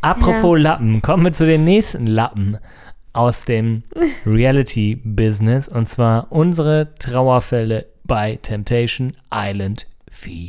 Apropos 0.00 0.58
Lappen, 0.58 1.02
kommen 1.02 1.24
wir 1.24 1.32
zu 1.32 1.46
den 1.46 1.64
nächsten 1.64 2.06
Lappen 2.06 2.58
aus 3.18 3.44
dem 3.44 3.82
Reality-Business 4.24 5.68
und 5.68 5.88
zwar 5.88 6.30
unsere 6.30 6.94
Trauerfälle 6.98 7.86
bei 8.04 8.38
Temptation 8.40 9.12
Island 9.34 9.86
VIP. 10.10 10.44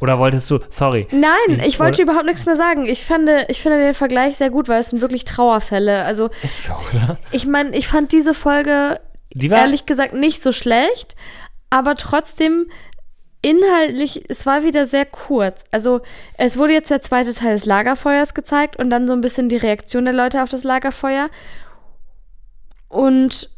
Oder 0.00 0.18
wolltest 0.18 0.50
du, 0.50 0.58
sorry, 0.70 1.06
Nein, 1.12 1.60
ich 1.64 1.78
wollte 1.78 2.02
Oder- 2.02 2.10
überhaupt 2.12 2.26
nichts 2.26 2.46
mehr 2.46 2.56
sagen. 2.56 2.86
Ich, 2.86 3.04
fand, 3.04 3.28
ich 3.48 3.60
finde 3.60 3.78
den 3.78 3.94
Vergleich 3.94 4.36
sehr 4.36 4.50
gut, 4.50 4.68
weil 4.68 4.80
es 4.80 4.90
sind 4.90 5.00
wirklich 5.00 5.24
Trauerfälle. 5.24 6.04
Also, 6.04 6.30
ist 6.42 6.64
so, 6.64 6.72
oder? 6.92 7.18
ich 7.30 7.46
meine, 7.46 7.76
ich 7.76 7.86
fand 7.86 8.10
diese 8.12 8.34
Folge 8.34 9.00
Die 9.34 9.48
ehrlich 9.48 9.86
gesagt 9.86 10.12
nicht 10.14 10.42
so 10.42 10.50
schlecht, 10.52 11.14
aber 11.70 11.94
trotzdem 11.94 12.66
inhaltlich, 13.42 14.24
es 14.28 14.46
war 14.46 14.62
wieder 14.62 14.86
sehr 14.86 15.04
kurz. 15.04 15.64
Also 15.70 16.00
es 16.38 16.56
wurde 16.56 16.72
jetzt 16.72 16.90
der 16.90 17.02
zweite 17.02 17.34
Teil 17.34 17.54
des 17.54 17.66
Lagerfeuers 17.66 18.34
gezeigt 18.34 18.76
und 18.76 18.88
dann 18.88 19.06
so 19.06 19.12
ein 19.12 19.20
bisschen 19.20 19.48
die 19.48 19.56
Reaktion 19.56 20.04
der 20.04 20.14
Leute 20.14 20.42
auf 20.42 20.48
das 20.48 20.64
Lagerfeuer. 20.64 21.28
Und 22.88 23.50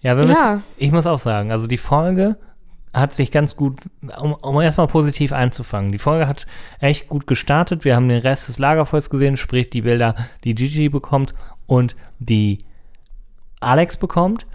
ja, 0.00 0.14
ja. 0.16 0.24
müssen, 0.24 0.64
ich 0.76 0.90
muss 0.90 1.06
auch 1.06 1.18
sagen, 1.18 1.52
also 1.52 1.66
die 1.66 1.78
Folge 1.78 2.36
hat 2.92 3.14
sich 3.14 3.30
ganz 3.30 3.54
gut, 3.54 3.78
um, 4.18 4.32
um 4.34 4.60
erstmal 4.60 4.88
positiv 4.88 5.32
einzufangen. 5.32 5.92
Die 5.92 5.98
Folge 5.98 6.26
hat 6.26 6.46
echt 6.80 7.08
gut 7.08 7.26
gestartet. 7.26 7.84
Wir 7.84 7.94
haben 7.94 8.08
den 8.08 8.20
Rest 8.20 8.48
des 8.48 8.58
Lagerfeuers 8.58 9.10
gesehen, 9.10 9.36
sprich 9.36 9.70
die 9.70 9.82
Bilder, 9.82 10.14
die 10.44 10.54
Gigi 10.54 10.88
bekommt 10.88 11.34
und 11.66 11.96
die 12.18 12.58
Alex 13.60 13.96
bekommt. 13.98 14.46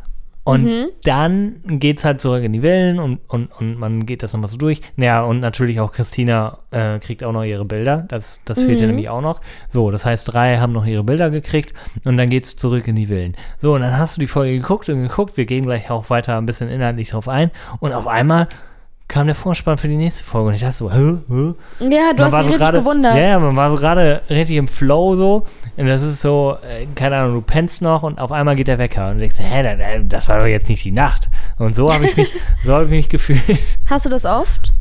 Und 0.45 0.65
Mhm. 0.65 0.85
dann 1.05 1.55
geht 1.79 1.99
es 1.99 2.05
halt 2.05 2.19
zurück 2.19 2.43
in 2.43 2.51
die 2.51 2.59
Villen 2.59 2.99
und, 2.99 3.19
und, 3.29 3.47
und 3.59 3.79
man 3.79 4.05
geht 4.05 4.23
das 4.23 4.33
nochmal 4.33 4.49
so 4.49 4.57
durch. 4.57 4.81
Naja, 4.97 5.23
und 5.23 5.39
natürlich 5.39 5.79
auch 5.79 5.93
Christina 5.93 6.59
äh, 6.71 6.99
kriegt 6.99 7.23
auch 7.23 7.31
noch 7.31 7.43
ihre 7.43 7.63
Bilder. 7.63 8.03
Das, 8.09 8.41
das 8.43 8.61
fehlt 8.61 8.81
ja 8.81 8.85
Mhm. 8.87 8.91
nämlich 8.91 9.09
auch 9.09 9.21
noch. 9.21 9.39
So, 9.69 9.89
das 9.89 10.05
heißt, 10.05 10.33
drei 10.33 10.57
haben 10.57 10.73
noch 10.73 10.85
ihre 10.85 11.03
Bilder 11.05 11.29
gekriegt 11.29 11.73
und 12.03 12.17
dann 12.17 12.29
geht 12.29 12.43
es 12.43 12.57
zurück 12.57 12.87
in 12.89 12.95
die 12.97 13.07
Villen. 13.07 13.35
So, 13.57 13.75
und 13.75 13.81
dann 13.81 13.97
hast 13.97 14.17
du 14.17 14.19
die 14.19 14.27
Folge 14.27 14.59
geguckt 14.59 14.89
und 14.89 15.01
geguckt. 15.01 15.37
Wir 15.37 15.45
gehen 15.45 15.63
gleich 15.65 15.89
auch 15.89 16.09
weiter 16.09 16.37
ein 16.37 16.45
bisschen 16.45 16.67
inhaltlich 16.69 17.09
drauf 17.11 17.29
ein. 17.29 17.49
Und 17.79 17.93
auf 17.93 18.07
einmal 18.07 18.49
kam 19.13 19.27
der 19.27 19.35
Vorspann 19.35 19.77
für 19.77 19.87
die 19.87 19.95
nächste 19.95 20.23
Folge 20.23 20.47
und 20.49 20.53
ich 20.55 20.61
dachte 20.61 20.73
so, 20.73 20.91
hä, 20.91 21.17
hä? 21.29 21.53
ja, 21.89 22.13
du 22.13 22.23
Man 22.23 22.31
hast 22.31 22.31
dich 22.31 22.31
so 22.31 22.37
richtig 22.37 22.57
gerade- 22.57 22.77
gewundert. 22.79 23.15
Ja, 23.15 23.21
ja, 23.21 23.39
man 23.39 23.55
war 23.55 23.69
so 23.69 23.75
gerade 23.77 24.21
richtig 24.29 24.57
im 24.57 24.67
Flow 24.67 25.15
so. 25.15 25.45
Und 25.77 25.85
das 25.87 26.01
ist 26.01 26.21
so, 26.21 26.57
äh, 26.67 26.87
keine 26.95 27.17
Ahnung, 27.17 27.35
du 27.35 27.41
pennst 27.41 27.81
noch 27.83 28.01
und 28.03 28.19
auf 28.19 28.31
einmal 28.31 28.55
geht 28.55 28.67
der 28.67 28.79
Wecker. 28.79 29.09
Und 29.09 29.15
du 29.15 29.19
denkst, 29.21 29.37
hä, 29.39 29.61
da- 29.63 29.75
da- 29.75 29.99
das 30.03 30.27
war 30.29 30.39
doch 30.39 30.45
jetzt 30.47 30.67
nicht 30.67 30.83
die 30.83 30.91
Nacht. 30.91 31.29
Und 31.59 31.75
so 31.75 31.93
habe 31.93 32.05
ich 32.05 32.17
mich, 32.17 32.33
so 32.63 32.73
habe 32.73 32.85
ich 32.85 32.89
mich 32.89 33.09
gefühlt, 33.09 33.39
Hast 33.89 34.05
du 34.05 34.09
das 34.09 34.25
oft? 34.25 34.73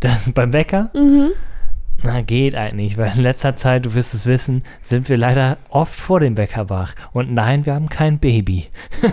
dass 0.00 0.32
beim 0.32 0.52
Wecker, 0.54 0.88
Mhm. 0.94 1.32
Na, 2.02 2.22
geht 2.22 2.54
eigentlich, 2.54 2.96
weil 2.98 3.12
in 3.16 3.22
letzter 3.22 3.56
Zeit, 3.56 3.86
du 3.86 3.94
wirst 3.94 4.14
es 4.14 4.26
wissen, 4.26 4.62
sind 4.82 5.08
wir 5.08 5.16
leider 5.16 5.58
oft 5.68 5.94
vor 5.94 6.20
dem 6.20 6.36
Wecker 6.36 6.70
wach. 6.70 6.94
Und 7.12 7.32
nein, 7.32 7.66
wir 7.66 7.74
haben 7.74 7.88
kein 7.88 8.18
Baby. 8.18 8.66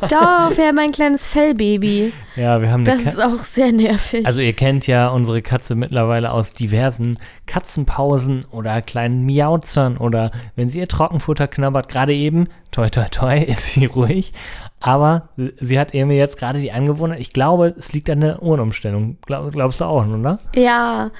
Doch, 0.00 0.56
wir 0.56 0.68
haben 0.68 0.78
ein 0.78 0.92
kleines 0.92 1.26
Fellbaby. 1.26 2.12
Ja, 2.36 2.62
wir 2.62 2.70
haben 2.70 2.84
Das 2.84 3.04
Ka 3.04 3.10
ist 3.10 3.20
auch 3.20 3.40
sehr 3.40 3.70
nervig. 3.72 4.24
Also 4.24 4.40
ihr 4.40 4.54
kennt 4.54 4.86
ja 4.86 5.08
unsere 5.08 5.42
Katze 5.42 5.74
mittlerweile 5.74 6.32
aus 6.32 6.52
diversen 6.52 7.18
Katzenpausen 7.46 8.46
oder 8.50 8.80
kleinen 8.80 9.26
Miauzern 9.26 9.98
oder 9.98 10.30
wenn 10.56 10.70
sie 10.70 10.78
ihr 10.78 10.88
Trockenfutter 10.88 11.48
knabbert, 11.48 11.88
gerade 11.88 12.14
eben, 12.14 12.48
toi 12.70 12.88
toi 12.88 13.04
toi, 13.10 13.38
ist 13.46 13.72
sie 13.72 13.84
ruhig. 13.84 14.32
Aber 14.80 15.28
sie 15.36 15.78
hat 15.78 15.94
irgendwie 15.94 16.16
jetzt 16.16 16.38
gerade 16.38 16.58
die 16.58 16.72
Angewohnheit, 16.72 17.20
ich 17.20 17.34
glaube, 17.34 17.74
es 17.78 17.92
liegt 17.92 18.08
an 18.08 18.22
der 18.22 18.42
Ohrenumstellung. 18.42 19.18
Glaub, 19.26 19.52
glaubst 19.52 19.80
du 19.80 19.84
auch, 19.84 20.06
oder? 20.06 20.38
Ja, 20.54 21.10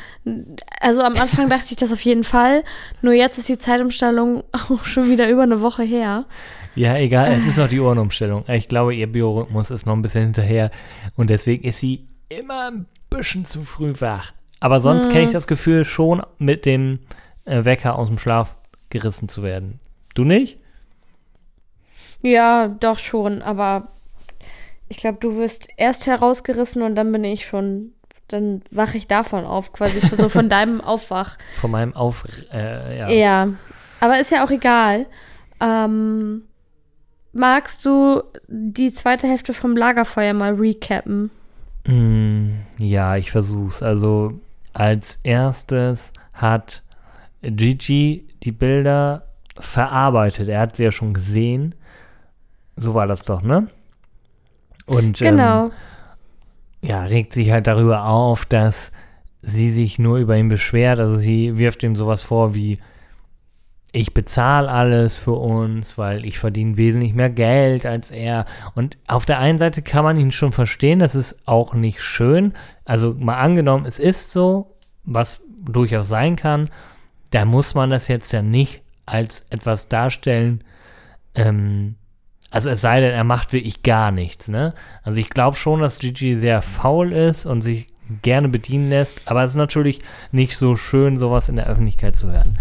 also 0.80 1.02
am 1.02 1.14
Anfang 1.16 1.50
dachte 1.50 1.66
ich 1.70 1.76
das 1.76 1.92
auf 1.92 2.00
jeden 2.00 2.24
Fall. 2.24 2.64
Nur 3.02 3.12
jetzt 3.12 3.36
ist 3.36 3.50
die 3.50 3.58
Zeitumstellung 3.58 4.44
auch 4.52 4.84
schon 4.84 5.10
wieder 5.10 5.28
über 5.28 5.42
eine 5.42 5.60
Woche 5.60 5.82
her. 5.82 6.24
Ja, 6.74 6.96
egal, 6.96 7.32
es 7.32 7.46
ist 7.46 7.58
noch 7.58 7.68
die 7.68 7.80
Ohrenumstellung. 7.80 8.44
Ich 8.48 8.68
glaube, 8.68 8.94
ihr 8.94 9.10
Biorhythmus 9.10 9.70
ist 9.70 9.84
noch 9.84 9.94
ein 9.94 10.02
bisschen 10.02 10.22
hinterher 10.22 10.70
und 11.16 11.28
deswegen 11.28 11.64
ist 11.64 11.80
sie 11.80 12.08
immer 12.28 12.70
ein 12.70 12.86
bisschen 13.10 13.44
zu 13.44 13.62
früh 13.62 13.92
wach. 13.98 14.32
Aber 14.60 14.80
sonst 14.80 15.10
kenne 15.10 15.24
ich 15.24 15.32
das 15.32 15.46
Gefühl 15.46 15.84
schon 15.84 16.22
mit 16.38 16.64
dem 16.64 17.00
äh, 17.44 17.64
Wecker 17.64 17.98
aus 17.98 18.08
dem 18.08 18.18
Schlaf 18.18 18.56
gerissen 18.88 19.28
zu 19.28 19.42
werden. 19.42 19.80
Du 20.14 20.24
nicht? 20.24 20.58
Ja, 22.22 22.68
doch 22.68 22.98
schon, 22.98 23.42
aber 23.42 23.88
ich 24.88 24.98
glaube, 24.98 25.18
du 25.20 25.36
wirst 25.36 25.68
erst 25.76 26.06
herausgerissen 26.06 26.82
und 26.82 26.94
dann 26.96 27.12
bin 27.12 27.24
ich 27.24 27.46
schon, 27.46 27.92
dann 28.28 28.62
wache 28.70 28.96
ich 28.96 29.06
davon 29.06 29.44
auf, 29.44 29.72
quasi 29.72 30.00
so 30.00 30.28
von 30.28 30.48
deinem 30.50 30.80
Aufwach. 30.80 31.38
Von 31.60 31.70
meinem 31.70 31.94
Auf... 31.94 32.24
Äh, 32.52 32.98
ja. 32.98 33.08
Ja, 33.08 33.48
aber 34.00 34.18
ist 34.18 34.30
ja 34.30 34.44
auch 34.44 34.50
egal. 34.50 35.06
Ähm, 35.60 36.42
magst 37.32 37.84
du 37.84 38.22
die 38.48 38.92
zweite 38.92 39.28
Hälfte 39.28 39.52
vom 39.52 39.76
Lagerfeuer 39.76 40.34
mal 40.34 40.54
recappen? 40.54 41.30
Mm, 41.86 42.50
ja, 42.78 43.16
ich 43.16 43.30
versuch's. 43.30 43.82
Also 43.82 44.40
als 44.72 45.20
erstes 45.22 46.12
hat 46.32 46.82
Gigi 47.42 48.26
die 48.42 48.52
Bilder 48.52 49.26
verarbeitet. 49.58 50.48
Er 50.48 50.60
hat 50.60 50.76
sie 50.76 50.84
ja 50.84 50.92
schon 50.92 51.14
gesehen. 51.14 51.74
So 52.76 52.94
war 52.94 53.06
das 53.06 53.24
doch, 53.24 53.42
ne? 53.42 53.68
Und 54.86 55.18
Genau. 55.18 55.66
ähm, 55.66 55.72
ja, 56.82 57.02
regt 57.04 57.32
sich 57.32 57.50
halt 57.50 57.66
darüber 57.66 58.06
auf, 58.06 58.44
dass 58.46 58.92
sie 59.42 59.70
sich 59.70 59.98
nur 59.98 60.18
über 60.18 60.36
ihn 60.36 60.48
beschwert. 60.48 60.98
Also 60.98 61.16
sie 61.16 61.58
wirft 61.58 61.82
ihm 61.82 61.94
sowas 61.94 62.22
vor 62.22 62.54
wie, 62.54 62.78
ich 63.92 64.14
bezahle 64.14 64.70
alles 64.70 65.16
für 65.16 65.32
uns, 65.32 65.98
weil 65.98 66.24
ich 66.24 66.38
verdiene 66.38 66.76
wesentlich 66.76 67.12
mehr 67.14 67.30
Geld 67.30 67.86
als 67.86 68.10
er. 68.10 68.44
Und 68.74 68.96
auf 69.06 69.26
der 69.26 69.38
einen 69.38 69.58
Seite 69.58 69.82
kann 69.82 70.04
man 70.04 70.16
ihn 70.16 70.32
schon 70.32 70.52
verstehen, 70.52 70.98
das 71.00 71.14
ist 71.14 71.46
auch 71.46 71.74
nicht 71.74 72.02
schön. 72.02 72.54
Also 72.84 73.14
mal 73.18 73.38
angenommen, 73.38 73.86
es 73.86 73.98
ist 73.98 74.32
so, 74.32 74.76
was 75.04 75.42
durchaus 75.62 76.08
sein 76.08 76.36
kann, 76.36 76.70
da 77.30 77.44
muss 77.44 77.74
man 77.74 77.90
das 77.90 78.08
jetzt 78.08 78.32
ja 78.32 78.42
nicht 78.42 78.82
als 79.06 79.46
etwas 79.50 79.88
darstellen. 79.88 80.62
Ähm, 81.34 81.96
also 82.50 82.70
es 82.70 82.80
sei 82.80 83.00
denn, 83.00 83.12
er 83.12 83.24
macht 83.24 83.52
wirklich 83.52 83.82
gar 83.82 84.10
nichts, 84.10 84.48
ne? 84.48 84.74
Also 85.02 85.20
ich 85.20 85.30
glaube 85.30 85.56
schon, 85.56 85.80
dass 85.80 86.00
Gigi 86.00 86.34
sehr 86.36 86.62
faul 86.62 87.12
ist 87.12 87.46
und 87.46 87.60
sich 87.60 87.86
gerne 88.22 88.48
bedienen 88.48 88.90
lässt, 88.90 89.30
aber 89.30 89.44
es 89.44 89.52
ist 89.52 89.56
natürlich 89.56 90.00
nicht 90.32 90.56
so 90.56 90.76
schön, 90.76 91.16
sowas 91.16 91.48
in 91.48 91.56
der 91.56 91.68
Öffentlichkeit 91.68 92.16
zu 92.16 92.28
hören. 92.28 92.58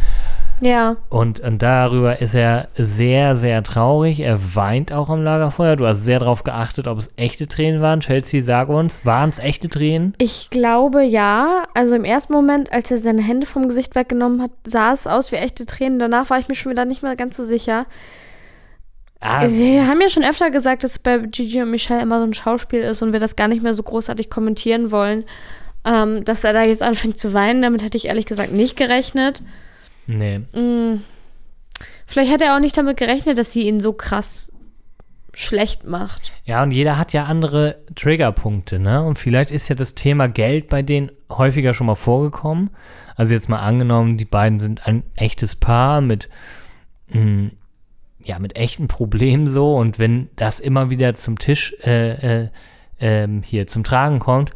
Ja. 0.61 0.97
Und, 1.09 1.39
und 1.39 1.61
darüber 1.61 2.21
ist 2.21 2.35
er 2.35 2.67
sehr, 2.75 3.37
sehr 3.37 3.63
traurig. 3.63 4.19
Er 4.19 4.55
weint 4.55 4.91
auch 4.91 5.09
am 5.09 5.23
Lagerfeuer. 5.23 5.77
Du 5.77 5.87
hast 5.87 6.03
sehr 6.03 6.19
darauf 6.19 6.43
geachtet, 6.43 6.87
ob 6.87 6.97
es 6.97 7.11
echte 7.15 7.47
Tränen 7.47 7.81
waren. 7.81 8.01
Chelsea, 8.01 8.41
sag 8.41 8.67
uns, 8.67 9.05
waren 9.05 9.29
es 9.29 9.39
echte 9.39 9.69
Tränen? 9.69 10.15
Ich 10.17 10.49
glaube 10.49 11.03
ja. 11.03 11.63
Also 11.73 11.95
im 11.95 12.03
ersten 12.03 12.33
Moment, 12.33 12.71
als 12.73 12.91
er 12.91 12.97
seine 12.97 13.21
Hände 13.21 13.47
vom 13.47 13.69
Gesicht 13.69 13.95
weggenommen 13.95 14.41
hat, 14.41 14.51
sah 14.65 14.91
es 14.91 15.07
aus 15.07 15.31
wie 15.31 15.37
echte 15.37 15.65
Tränen. 15.65 15.97
Danach 15.97 16.29
war 16.29 16.39
ich 16.39 16.49
mir 16.49 16.55
schon 16.55 16.71
wieder 16.71 16.85
nicht 16.85 17.03
mehr 17.03 17.15
ganz 17.15 17.37
so 17.37 17.43
sicher. 17.43 17.85
Ah, 19.21 19.47
Wir 19.49 19.85
haben 19.87 19.99
ja 19.99 20.09
schon 20.09 20.23
öfter 20.23 20.49
gesagt, 20.49 20.83
dass 20.83 20.93
es 20.93 20.99
bei 20.99 21.17
Gigi 21.17 21.61
und 21.61 21.71
Michelle 21.71 22.01
immer 22.01 22.19
so 22.19 22.25
ein 22.25 22.33
Schauspiel 22.33 22.81
ist 22.81 23.01
und 23.01 23.11
wir 23.11 23.19
das 23.19 23.35
gar 23.35 23.47
nicht 23.47 23.61
mehr 23.61 23.73
so 23.73 23.83
großartig 23.83 24.29
kommentieren 24.29 24.91
wollen. 24.91 25.25
Ähm, 25.85 26.25
dass 26.25 26.43
er 26.43 26.53
da 26.53 26.63
jetzt 26.63 26.83
anfängt 26.83 27.19
zu 27.19 27.33
weinen, 27.33 27.61
damit 27.61 27.83
hätte 27.83 27.97
ich 27.97 28.05
ehrlich 28.07 28.25
gesagt 28.25 28.51
nicht 28.51 28.75
gerechnet. 28.75 29.41
Nee. 30.07 30.39
Mm. 30.39 31.03
Vielleicht 32.05 32.31
hat 32.31 32.41
er 32.41 32.55
auch 32.55 32.59
nicht 32.59 32.77
damit 32.77 32.97
gerechnet, 32.97 33.37
dass 33.37 33.53
sie 33.53 33.67
ihn 33.67 33.79
so 33.79 33.93
krass 33.93 34.51
schlecht 35.33 35.85
macht. 35.85 36.33
Ja, 36.43 36.63
und 36.63 36.71
jeder 36.71 36.97
hat 36.97 37.13
ja 37.13 37.25
andere 37.25 37.83
Triggerpunkte, 37.95 38.79
ne? 38.79 39.03
Und 39.03 39.17
vielleicht 39.17 39.51
ist 39.51 39.69
ja 39.69 39.75
das 39.75 39.95
Thema 39.95 40.27
Geld 40.27 40.67
bei 40.69 40.81
denen 40.81 41.11
häufiger 41.29 41.73
schon 41.73 41.87
mal 41.87 41.95
vorgekommen. 41.95 42.71
Also 43.15 43.33
jetzt 43.33 43.47
mal 43.47 43.59
angenommen, 43.59 44.17
die 44.17 44.25
beiden 44.25 44.59
sind 44.59 44.87
ein 44.87 45.03
echtes 45.15 45.55
Paar 45.55 46.01
mit, 46.01 46.29
mh, 47.09 47.51
ja, 48.23 48.39
mit 48.39 48.55
echten 48.55 48.87
Problemen 48.87 49.47
so. 49.47 49.75
Und 49.75 49.99
wenn 49.99 50.29
das 50.35 50.59
immer 50.59 50.89
wieder 50.89 51.15
zum 51.15 51.39
Tisch, 51.39 51.75
äh, 51.83 52.43
äh, 52.43 52.49
ähm, 52.99 53.41
hier 53.43 53.67
zum 53.67 53.83
Tragen 53.83 54.19
kommt 54.19 54.51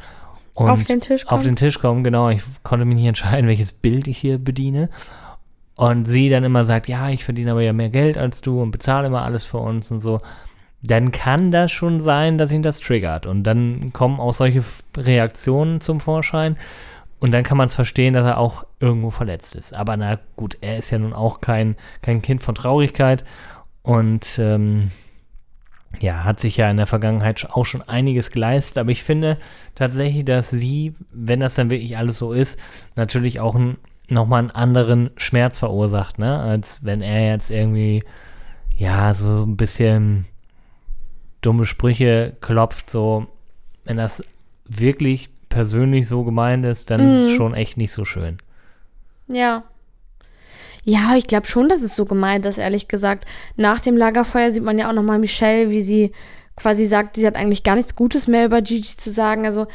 und 0.56 0.70
Auf 0.70 0.84
den 0.84 1.02
Tisch 1.02 1.24
auf 1.24 1.30
kommt? 1.30 1.46
den 1.46 1.56
Tisch 1.56 1.80
kommen, 1.80 2.04
genau. 2.04 2.30
Ich 2.30 2.44
konnte 2.64 2.86
mich 2.86 2.96
nicht 2.96 3.08
entscheiden, 3.08 3.48
welches 3.48 3.74
Bild 3.74 4.08
ich 4.08 4.18
hier 4.18 4.38
bediene. 4.38 4.90
Und 5.76 6.06
sie 6.06 6.30
dann 6.30 6.44
immer 6.44 6.66
sagt, 6.66 6.88
ja, 6.88 7.10
ich 7.10 7.24
verdiene 7.24 7.52
aber 7.52 7.62
ja 7.62 7.74
mehr 7.74 7.90
Geld 7.90 8.18
als 8.18 8.42
du 8.42 8.62
und 8.62 8.72
bezahle 8.72 9.08
immer 9.08 9.24
alles 9.24 9.46
für 9.46 9.58
uns 9.58 9.92
und 9.92 10.00
so. 10.00 10.20
Dann 10.84 11.12
kann 11.12 11.50
das 11.50 11.72
schon 11.72 12.02
sein, 12.02 12.38
dass 12.38 12.52
ihn 12.52 12.62
das 12.62 12.80
triggert. 12.80 13.26
Und 13.26 13.44
dann 13.44 13.92
kommen 13.94 14.20
auch 14.20 14.34
solche 14.34 14.64
Reaktionen 14.96 15.82
zum 15.82 16.00
Vorschein. 16.00 16.58
Und 17.20 17.32
dann 17.32 17.44
kann 17.44 17.58
man 17.58 17.68
es 17.68 17.74
verstehen, 17.74 18.14
dass 18.14 18.26
er 18.26 18.38
auch 18.38 18.66
irgendwo 18.82 19.10
verletzt 19.10 19.56
ist. 19.56 19.74
Aber 19.74 19.96
na 19.96 20.20
gut, 20.36 20.58
er 20.60 20.78
ist 20.78 20.92
ja 20.92 21.00
nun 21.00 21.14
auch 21.14 21.40
kein, 21.40 21.78
kein 22.02 22.22
Kind 22.22 22.44
von 22.44 22.54
Traurigkeit. 22.54 23.24
Und 23.84 24.40
ähm, 24.40 24.92
ja, 26.00 26.24
hat 26.24 26.40
sich 26.40 26.58
ja 26.58 26.70
in 26.72 26.78
der 26.78 26.88
Vergangenheit 26.88 27.48
auch 27.52 27.66
schon 27.66 27.82
einiges 27.84 28.32
geleistet. 28.32 28.78
Aber 28.80 28.90
ich 28.92 29.04
finde 29.04 29.38
tatsächlich, 29.76 30.26
dass 30.26 30.50
sie, 30.50 30.96
wenn 31.12 31.40
das 31.40 31.56
dann 31.56 31.70
wirklich 31.70 31.98
alles 31.98 32.18
so 32.18 32.34
ist, 32.34 32.58
natürlich 32.96 33.40
auch 33.40 33.56
ein, 33.56 33.78
nochmal 34.10 34.40
einen 34.40 34.52
anderen 34.52 35.12
Schmerz 35.18 35.60
verursacht, 35.60 36.18
ne? 36.18 36.40
Als 36.40 36.84
wenn 36.84 37.02
er 37.02 37.30
jetzt 37.32 37.52
irgendwie, 37.52 38.04
ja, 38.76 39.14
so 39.14 39.44
ein 39.46 39.56
bisschen 39.58 40.26
dumme 41.42 41.66
Sprüche 41.66 42.36
klopft, 42.42 42.90
so. 42.90 43.28
Wenn 43.86 43.98
das 43.98 44.24
wirklich 44.66 45.30
persönlich 45.50 46.08
so 46.08 46.24
gemeint 46.24 46.66
ist, 46.66 46.90
dann 46.90 47.02
ist 47.02 47.14
es 47.16 47.28
Mhm. 47.32 47.36
schon 47.36 47.54
echt 47.54 47.78
nicht 47.78 47.92
so 47.92 48.06
schön. 48.06 48.38
Ja. 49.28 49.64
Ja, 50.86 51.16
ich 51.16 51.28
glaube 51.28 51.48
schon, 51.48 51.70
dass 51.70 51.82
es 51.82 51.96
so 51.96 52.06
gemeint 52.06 52.46
ist, 52.46 52.58
ehrlich 52.58 52.88
gesagt. 52.88 53.26
Nach 53.56 53.80
dem 53.80 53.96
Lagerfeuer 53.96 54.52
sieht 54.52 54.64
man 54.64 54.78
ja 54.78 54.90
auch 54.90 54.94
nochmal 54.94 55.20
Michelle, 55.20 55.70
wie 55.70 55.82
sie 55.82 56.12
quasi 56.56 56.86
sagt, 56.86 57.16
sie 57.16 57.26
hat 57.26 57.36
eigentlich 57.36 57.64
gar 57.64 57.76
nichts 57.76 57.96
Gutes 57.96 58.28
mehr 58.28 58.46
über 58.46 58.62
Gigi 58.62 58.98
zu 58.98 59.10
sagen. 59.10 59.46
Also 59.46 59.68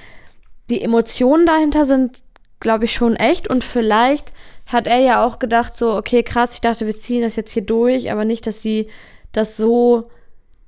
die 0.71 0.83
Emotionen 0.83 1.47
dahinter 1.47 1.85
sind, 1.85 2.19
glaube 2.61 2.85
ich, 2.85 2.93
schon 2.93 3.17
echt. 3.17 3.49
Und 3.49 3.65
vielleicht 3.65 4.33
hat 4.67 4.87
er 4.87 4.99
ja 4.99 5.25
auch 5.25 5.39
gedacht, 5.39 5.77
so, 5.77 5.97
okay, 5.97 6.23
krass, 6.23 6.55
ich 6.55 6.61
dachte, 6.61 6.87
wir 6.87 6.97
ziehen 6.97 7.23
das 7.23 7.37
jetzt 7.37 7.53
hier 7.53 7.65
durch, 7.65 8.13
aber 8.13 8.25
nicht, 8.25 8.47
dass 8.47 8.61
sie 8.61 8.89
das 9.33 9.57
so 9.57 10.11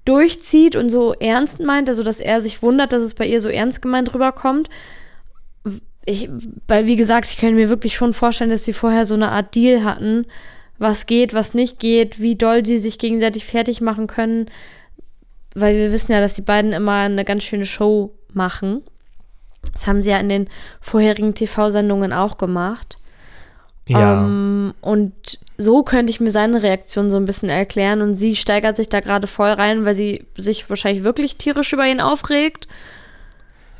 durchzieht 0.06 0.74
und 0.74 0.88
so 0.88 1.12
ernst 1.14 1.60
meint, 1.60 1.88
also 1.88 2.02
dass 2.02 2.20
er 2.20 2.40
sich 2.40 2.62
wundert, 2.62 2.92
dass 2.92 3.02
es 3.02 3.14
bei 3.14 3.26
ihr 3.26 3.40
so 3.40 3.48
ernst 3.48 3.82
gemeint 3.82 4.14
rüberkommt. 4.14 4.68
Ich, 6.06 6.28
weil, 6.66 6.86
wie 6.86 6.96
gesagt, 6.96 7.28
ich 7.30 7.38
könnte 7.38 7.56
mir 7.56 7.68
wirklich 7.68 7.94
schon 7.94 8.14
vorstellen, 8.14 8.50
dass 8.50 8.64
sie 8.64 8.72
vorher 8.72 9.04
so 9.04 9.14
eine 9.14 9.30
Art 9.30 9.54
Deal 9.54 9.84
hatten, 9.84 10.26
was 10.78 11.06
geht, 11.06 11.34
was 11.34 11.52
nicht 11.52 11.78
geht, 11.78 12.20
wie 12.20 12.36
doll 12.36 12.62
die 12.62 12.78
sich 12.78 12.98
gegenseitig 12.98 13.44
fertig 13.44 13.80
machen 13.80 14.06
können. 14.06 14.46
Weil 15.54 15.76
wir 15.76 15.92
wissen 15.92 16.12
ja, 16.12 16.20
dass 16.20 16.34
die 16.34 16.42
beiden 16.42 16.72
immer 16.72 17.00
eine 17.00 17.24
ganz 17.24 17.44
schöne 17.44 17.66
Show 17.66 18.14
machen. 18.32 18.82
Das 19.72 19.86
haben 19.86 20.00
sie 20.02 20.10
ja 20.10 20.18
in 20.18 20.28
den 20.28 20.48
vorherigen 20.80 21.34
TV-Sendungen 21.34 22.12
auch 22.12 22.38
gemacht. 22.38 22.98
Ja. 23.88 24.24
Ähm, 24.24 24.74
und 24.80 25.38
so 25.58 25.82
könnte 25.82 26.10
ich 26.10 26.20
mir 26.20 26.30
seine 26.30 26.62
Reaktion 26.62 27.10
so 27.10 27.16
ein 27.16 27.24
bisschen 27.24 27.50
erklären. 27.50 28.00
Und 28.00 28.16
sie 28.16 28.36
steigert 28.36 28.76
sich 28.76 28.88
da 28.88 29.00
gerade 29.00 29.26
voll 29.26 29.50
rein, 29.50 29.84
weil 29.84 29.94
sie 29.94 30.26
sich 30.36 30.68
wahrscheinlich 30.70 31.04
wirklich 31.04 31.36
tierisch 31.36 31.72
über 31.72 31.86
ihn 31.86 32.00
aufregt. 32.00 32.68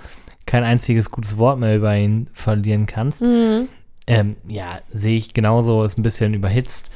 kein 0.45 0.63
einziges 0.63 1.09
gutes 1.09 1.37
Wort 1.37 1.59
mehr 1.59 1.75
über 1.75 1.95
ihn 1.95 2.27
verlieren 2.33 2.85
kannst? 2.85 3.21
Mhm. 3.21 3.69
Ähm, 4.05 4.35
ja, 4.47 4.79
sehe 4.91 5.15
ich 5.15 5.33
genauso, 5.33 5.83
ist 5.83 5.97
ein 5.97 6.03
bisschen 6.03 6.33
überhitzt. 6.33 6.91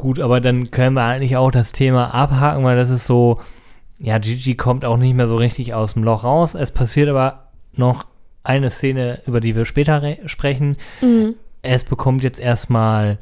Gut, 0.00 0.18
aber 0.18 0.40
dann 0.40 0.70
können 0.70 0.94
wir 0.94 1.02
eigentlich 1.02 1.36
auch 1.36 1.50
das 1.50 1.72
Thema 1.72 2.14
abhaken, 2.14 2.64
weil 2.64 2.74
das 2.74 2.88
ist 2.88 3.04
so, 3.04 3.38
ja, 3.98 4.16
Gigi 4.16 4.54
kommt 4.54 4.82
auch 4.86 4.96
nicht 4.96 5.14
mehr 5.14 5.28
so 5.28 5.36
richtig 5.36 5.74
aus 5.74 5.92
dem 5.92 6.04
Loch 6.04 6.24
raus. 6.24 6.54
Es 6.54 6.70
passiert 6.70 7.10
aber 7.10 7.50
noch 7.74 8.06
eine 8.42 8.70
Szene, 8.70 9.20
über 9.26 9.40
die 9.40 9.54
wir 9.54 9.66
später 9.66 10.00
re- 10.00 10.16
sprechen. 10.24 10.78
Mhm. 11.02 11.34
Es 11.60 11.84
bekommt 11.84 12.24
jetzt 12.24 12.40
erstmal, 12.40 13.18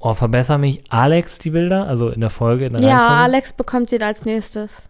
oh, 0.00 0.14
verbessere 0.14 0.58
mich, 0.58 0.82
Alex 0.90 1.38
die 1.38 1.50
Bilder, 1.50 1.86
also 1.86 2.08
in 2.08 2.20
der 2.20 2.30
Folge, 2.30 2.66
in 2.66 2.72
der 2.72 2.82
Ja, 2.82 2.96
Reihenfolge. 2.96 3.22
Alex 3.22 3.52
bekommt 3.52 3.88
sie 3.90 4.00
als 4.00 4.24
nächstes. 4.24 4.88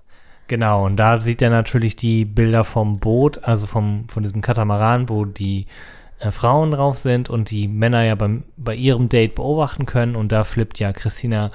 Genau, 0.48 0.86
und 0.86 0.96
da 0.96 1.20
sieht 1.20 1.42
er 1.42 1.50
natürlich 1.50 1.94
die 1.94 2.24
Bilder 2.24 2.64
vom 2.64 3.00
Boot, 3.00 3.44
also 3.44 3.66
vom, 3.66 4.08
von 4.08 4.22
diesem 4.22 4.40
Katamaran, 4.40 5.10
wo 5.10 5.26
die 5.26 5.66
Frauen 6.30 6.70
drauf 6.70 6.98
sind 6.98 7.30
und 7.30 7.50
die 7.50 7.66
Männer 7.68 8.04
ja 8.04 8.14
beim, 8.14 8.44
bei 8.56 8.74
ihrem 8.74 9.08
Date 9.08 9.34
beobachten 9.34 9.86
können. 9.86 10.14
Und 10.14 10.30
da 10.30 10.44
flippt 10.44 10.78
ja 10.78 10.92
Christina 10.92 11.50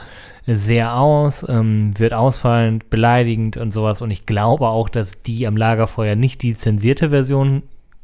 sehr 0.46 0.98
aus, 0.98 1.46
ähm, 1.48 1.98
wird 1.98 2.14
ausfallend, 2.14 2.90
beleidigend 2.90 3.58
und 3.58 3.72
sowas. 3.72 4.02
Und 4.02 4.12
ich 4.12 4.26
glaube 4.26 4.68
auch, 4.68 4.90
dass 4.90 5.22
die 5.22 5.48
am 5.48 5.56
Lagerfeuer 5.56 6.16
nicht 6.16 6.42
die 6.42 6.54
zensierte 6.54 7.10
Version 7.10 7.64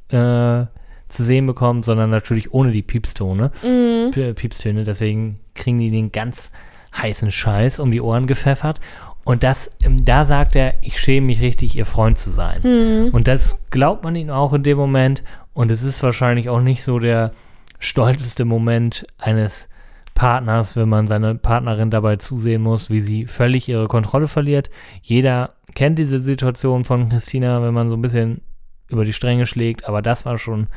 äh, 0.09 0.65
zu 1.09 1.23
sehen 1.23 1.45
bekommt, 1.45 1.85
sondern 1.85 2.09
natürlich 2.09 2.53
ohne 2.53 2.71
die 2.71 2.81
Piepstone. 2.81 3.51
Mhm. 3.61 4.11
Piepstöne. 4.35 4.83
Deswegen 4.83 5.39
kriegen 5.55 5.79
die 5.79 5.91
den 5.91 6.11
ganz 6.11 6.51
heißen 6.95 7.31
Scheiß 7.31 7.79
um 7.79 7.91
die 7.91 8.01
Ohren 8.01 8.27
gepfeffert. 8.27 8.79
Und 9.23 9.43
das, 9.43 9.69
ähm, 9.83 10.03
da 10.03 10.25
sagt 10.25 10.55
er, 10.55 10.75
ich 10.81 10.99
schäme 10.99 11.27
mich 11.27 11.41
richtig, 11.41 11.75
ihr 11.75 11.85
Freund 11.85 12.17
zu 12.17 12.29
sein. 12.29 12.61
Mhm. 12.63 13.09
Und 13.13 13.27
das 13.27 13.59
glaubt 13.69 14.03
man 14.03 14.15
ihm 14.15 14.29
auch 14.29 14.53
in 14.53 14.63
dem 14.63 14.77
Moment. 14.77 15.23
Und 15.53 15.71
es 15.71 15.83
ist 15.83 16.03
wahrscheinlich 16.03 16.49
auch 16.49 16.61
nicht 16.61 16.83
so 16.83 16.99
der 16.99 17.31
stolzeste 17.79 18.45
Moment 18.45 19.05
eines 19.17 19.69
Partners, 20.13 20.75
wenn 20.75 20.89
man 20.89 21.07
seine 21.07 21.35
Partnerin 21.35 21.89
dabei 21.89 22.17
zusehen 22.17 22.61
muss, 22.61 22.89
wie 22.89 23.01
sie 23.01 23.25
völlig 23.25 23.67
ihre 23.67 23.87
Kontrolle 23.87 24.27
verliert. 24.27 24.69
Jeder 25.01 25.53
kennt 25.73 25.99
diese 25.99 26.19
Situation 26.19 26.83
von 26.83 27.09
Christina, 27.09 27.61
wenn 27.63 27.73
man 27.73 27.89
so 27.89 27.95
ein 27.95 28.01
bisschen 28.01 28.41
über 28.89 29.05
die 29.05 29.13
Stränge 29.13 29.45
schlägt. 29.45 29.87
Aber 29.87 30.01
das 30.01 30.25
war 30.25 30.37
schon 30.37 30.67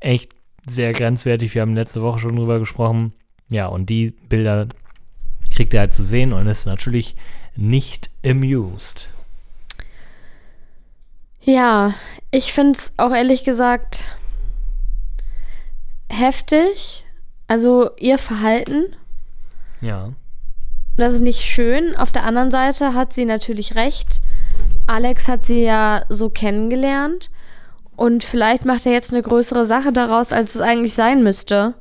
echt 0.00 0.32
sehr 0.66 0.92
grenzwertig. 0.92 1.54
Wir 1.54 1.62
haben 1.62 1.74
letzte 1.74 2.02
Woche 2.02 2.18
schon 2.18 2.36
drüber 2.36 2.58
gesprochen. 2.58 3.12
Ja, 3.50 3.66
und 3.66 3.90
die 3.90 4.14
Bilder 4.28 4.68
kriegt 5.54 5.74
er 5.74 5.80
halt 5.80 5.94
zu 5.94 6.02
sehen 6.02 6.32
und 6.32 6.46
ist 6.46 6.66
natürlich 6.66 7.14
nicht 7.56 8.10
amused. 8.24 9.08
Ja, 11.42 11.92
ich 12.30 12.52
finde 12.52 12.78
es 12.78 12.92
auch 12.96 13.12
ehrlich 13.12 13.44
gesagt 13.44 14.04
heftig. 16.10 17.04
Also 17.46 17.90
ihr 17.98 18.16
Verhalten, 18.18 18.96
Ja. 19.80 20.10
das 20.96 21.14
ist 21.14 21.20
nicht 21.20 21.42
schön. 21.42 21.94
Auf 21.96 22.10
der 22.12 22.24
anderen 22.24 22.50
Seite 22.50 22.94
hat 22.94 23.12
sie 23.12 23.26
natürlich 23.26 23.74
recht. 23.74 24.20
Alex 24.86 25.28
hat 25.28 25.44
sie 25.44 25.62
ja 25.62 26.04
so 26.08 26.30
kennengelernt. 26.30 27.30
Und 27.96 28.24
vielleicht 28.24 28.64
macht 28.64 28.86
er 28.86 28.92
jetzt 28.92 29.12
eine 29.12 29.22
größere 29.22 29.64
Sache 29.64 29.92
daraus, 29.92 30.32
als 30.32 30.54
es 30.54 30.60
eigentlich 30.60 30.94
sein 30.94 31.22
müsste. 31.22 31.74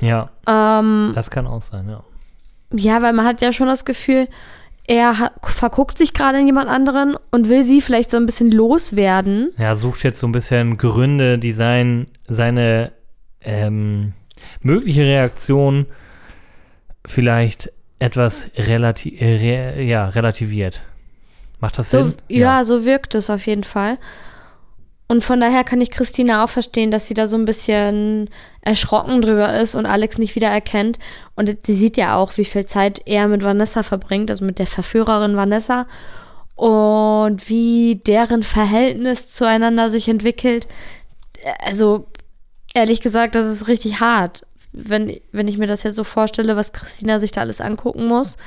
Ja, 0.00 0.30
Ähm, 0.46 1.12
das 1.14 1.30
kann 1.30 1.46
auch 1.46 1.62
sein, 1.62 1.88
ja. 1.88 2.04
ja, 2.72 3.00
weil 3.02 3.12
man 3.14 3.24
hat 3.24 3.40
ja 3.40 3.52
schon 3.52 3.66
das 3.68 3.84
Gefühl, 3.84 4.28
er 4.86 5.18
hat, 5.18 5.32
verguckt 5.42 5.96
sich 5.98 6.12
gerade 6.12 6.38
in 6.38 6.46
jemand 6.46 6.68
anderen 6.68 7.16
und 7.30 7.48
will 7.48 7.64
sie 7.64 7.80
vielleicht 7.80 8.10
so 8.10 8.16
ein 8.16 8.26
bisschen 8.26 8.50
loswerden. 8.50 9.52
Er 9.56 9.76
sucht 9.76 10.02
jetzt 10.04 10.20
so 10.20 10.26
ein 10.26 10.32
bisschen 10.32 10.76
Gründe, 10.76 11.38
die 11.38 11.52
sein, 11.52 12.06
seine 12.28 12.92
ähm, 13.42 14.12
mögliche 14.60 15.02
Reaktion 15.02 15.86
vielleicht 17.06 17.72
etwas 17.98 18.50
relati 18.56 19.16
äh, 19.16 19.74
re, 19.76 19.82
ja, 19.82 20.08
relativiert. 20.08 20.82
Macht 21.60 21.78
das 21.78 21.90
So, 21.90 22.02
Sinn? 22.04 22.14
ja, 22.28 22.64
so 22.64 22.84
wirkt 22.84 23.14
es 23.14 23.30
auf 23.30 23.46
jeden 23.46 23.64
Fall. 23.64 23.98
Und 25.06 25.22
von 25.22 25.38
daher 25.38 25.64
kann 25.64 25.80
ich 25.80 25.90
Christina 25.90 26.44
auch 26.44 26.48
verstehen, 26.48 26.90
dass 26.90 27.06
sie 27.06 27.14
da 27.14 27.26
so 27.26 27.36
ein 27.36 27.44
bisschen 27.44 28.30
erschrocken 28.62 29.20
drüber 29.20 29.58
ist 29.60 29.74
und 29.74 29.84
Alex 29.84 30.16
nicht 30.16 30.34
wieder 30.34 30.48
erkennt. 30.48 30.98
Und 31.36 31.54
sie 31.66 31.74
sieht 31.74 31.96
ja 31.96 32.16
auch, 32.16 32.36
wie 32.38 32.44
viel 32.44 32.64
Zeit 32.64 33.02
er 33.04 33.28
mit 33.28 33.44
Vanessa 33.44 33.82
verbringt, 33.82 34.30
also 34.30 34.44
mit 34.44 34.58
der 34.58 34.66
Verführerin 34.66 35.36
Vanessa. 35.36 35.86
Und 36.54 37.48
wie 37.48 38.00
deren 38.06 38.42
Verhältnis 38.42 39.28
zueinander 39.28 39.90
sich 39.90 40.08
entwickelt. 40.08 40.66
Also, 41.66 42.06
ehrlich 42.74 43.00
gesagt, 43.02 43.34
das 43.34 43.46
ist 43.46 43.68
richtig 43.68 44.00
hart, 44.00 44.46
wenn, 44.72 45.20
wenn 45.32 45.48
ich 45.48 45.58
mir 45.58 45.66
das 45.66 45.82
jetzt 45.82 45.96
so 45.96 46.04
vorstelle, 46.04 46.56
was 46.56 46.72
Christina 46.72 47.18
sich 47.18 47.32
da 47.32 47.42
alles 47.42 47.60
angucken 47.60 48.06
muss. 48.06 48.38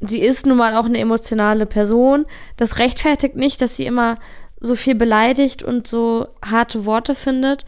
Sie 0.00 0.20
ist 0.20 0.44
nun 0.46 0.58
mal 0.58 0.76
auch 0.76 0.84
eine 0.84 0.98
emotionale 0.98 1.66
Person. 1.66 2.26
Das 2.56 2.78
rechtfertigt 2.78 3.36
nicht, 3.36 3.60
dass 3.60 3.76
sie 3.76 3.86
immer 3.86 4.18
so 4.64 4.74
viel 4.74 4.94
beleidigt 4.94 5.62
und 5.62 5.86
so 5.86 6.28
harte 6.44 6.86
Worte 6.86 7.14
findet. 7.14 7.64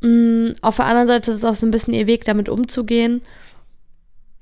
Mm, 0.00 0.52
auf 0.62 0.76
der 0.76 0.86
anderen 0.86 1.06
Seite 1.06 1.30
ist 1.30 1.38
es 1.38 1.44
auch 1.44 1.54
so 1.54 1.66
ein 1.66 1.70
bisschen 1.70 1.94
ihr 1.94 2.06
Weg, 2.06 2.24
damit 2.24 2.48
umzugehen. 2.48 3.22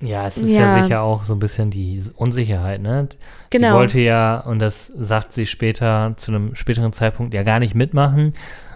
Ja, 0.01 0.29
es 0.29 0.39
ist 0.39 0.51
ja. 0.51 0.77
Ja. 0.77 0.83
sicher 0.83 1.03
auch 1.03 1.25
so 1.25 1.35
ein 1.35 1.41
bisschen 1.41 1.71
die 1.71 2.01
Unsicherheit, 2.15 2.81
ne? 2.81 3.09
Genau. 3.51 3.69
Sie 3.69 3.75
wollte 3.75 4.01
ja, 4.01 4.39
und 4.39 4.61
das 4.61 4.87
sagt 4.87 5.33
sie 5.33 5.47
später, 5.47 6.15
zu 6.17 6.31
einem 6.31 6.55
späteren 6.55 6.93
Zeitpunkt 6.93 7.35
ja 7.35 7.43
gar 7.43 7.59
nicht 7.59 7.75
mitmachen, 7.75 8.35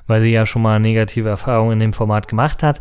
weil 0.08 0.20
sie 0.22 0.32
ja 0.32 0.44
schon 0.44 0.62
mal 0.62 0.80
negative 0.80 1.28
Erfahrungen 1.28 1.74
in 1.74 1.80
dem 1.80 1.92
Format 1.92 2.26
gemacht 2.26 2.64
hat 2.64 2.80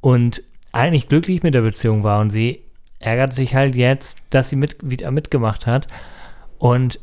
und 0.00 0.42
eigentlich 0.72 1.08
glücklich 1.08 1.44
mit 1.44 1.54
der 1.54 1.62
Beziehung 1.62 2.02
war 2.02 2.20
und 2.20 2.30
sie 2.30 2.64
ärgert 2.98 3.32
sich 3.32 3.54
halt 3.54 3.76
jetzt, 3.76 4.18
dass 4.30 4.48
sie 4.48 4.56
mit, 4.56 4.76
wieder 4.82 5.10
mitgemacht 5.12 5.66
hat. 5.66 5.86
Und 6.58 6.98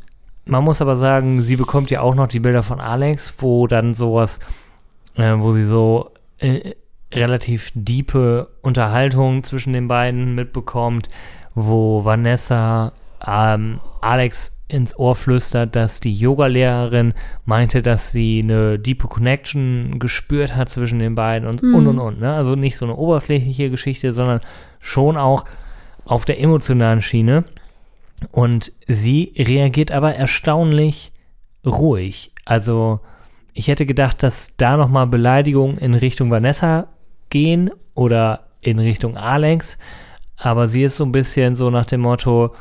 man 0.46 0.64
muss 0.64 0.82
aber 0.82 0.96
sagen, 0.96 1.42
sie 1.42 1.56
bekommt 1.56 1.90
ja 1.90 2.00
auch 2.00 2.14
noch 2.14 2.28
die 2.28 2.40
Bilder 2.40 2.62
von 2.62 2.80
Alex, 2.80 3.34
wo 3.38 3.66
dann 3.66 3.94
sowas, 3.94 4.40
äh, 5.16 5.34
wo 5.36 5.52
sie 5.52 5.64
so 5.64 6.10
äh, 6.38 6.74
relativ 7.12 7.70
diepe 7.74 8.48
Unterhaltung 8.62 9.42
zwischen 9.42 9.72
den 9.72 9.88
beiden 9.88 10.34
mitbekommt, 10.34 11.08
wo 11.54 12.04
Vanessa 12.04 12.92
ähm, 13.26 13.80
Alex 14.00 14.54
ins 14.68 14.98
Ohr 14.98 15.14
flüstert, 15.14 15.76
dass 15.76 16.00
die 16.00 16.14
Yogalehrerin 16.14 17.14
meinte, 17.44 17.82
dass 17.82 18.12
sie 18.12 18.40
eine 18.42 18.78
diepe 18.78 19.08
Connection 19.08 19.98
gespürt 19.98 20.56
hat 20.56 20.68
zwischen 20.68 20.98
den 20.98 21.14
beiden 21.14 21.48
und 21.48 21.62
und 21.62 21.86
und 21.86 21.98
und. 21.98 22.20
Ne? 22.20 22.32
Also 22.34 22.54
nicht 22.54 22.76
so 22.76 22.86
eine 22.86 22.96
oberflächliche 22.96 23.70
Geschichte, 23.70 24.12
sondern 24.12 24.40
schon 24.80 25.16
auch 25.16 25.44
auf 26.06 26.24
der 26.24 26.40
emotionalen 26.40 27.02
Schiene. 27.02 27.44
Und 28.30 28.72
sie 28.86 29.32
reagiert 29.36 29.92
aber 29.92 30.14
erstaunlich 30.14 31.12
ruhig. 31.64 32.32
Also 32.44 33.00
ich 33.52 33.68
hätte 33.68 33.86
gedacht, 33.86 34.22
dass 34.22 34.56
da 34.56 34.76
nochmal 34.76 35.06
Beleidigungen 35.06 35.78
in 35.78 35.94
Richtung 35.94 36.30
Vanessa 36.30 36.88
gehen 37.30 37.70
oder 37.94 38.46
in 38.60 38.78
Richtung 38.78 39.16
Alex. 39.16 39.78
Aber 40.36 40.68
sie 40.68 40.82
ist 40.82 40.96
so 40.96 41.04
ein 41.04 41.12
bisschen 41.12 41.54
so 41.56 41.70
nach 41.70 41.86
dem 41.86 42.00
Motto, 42.00 42.54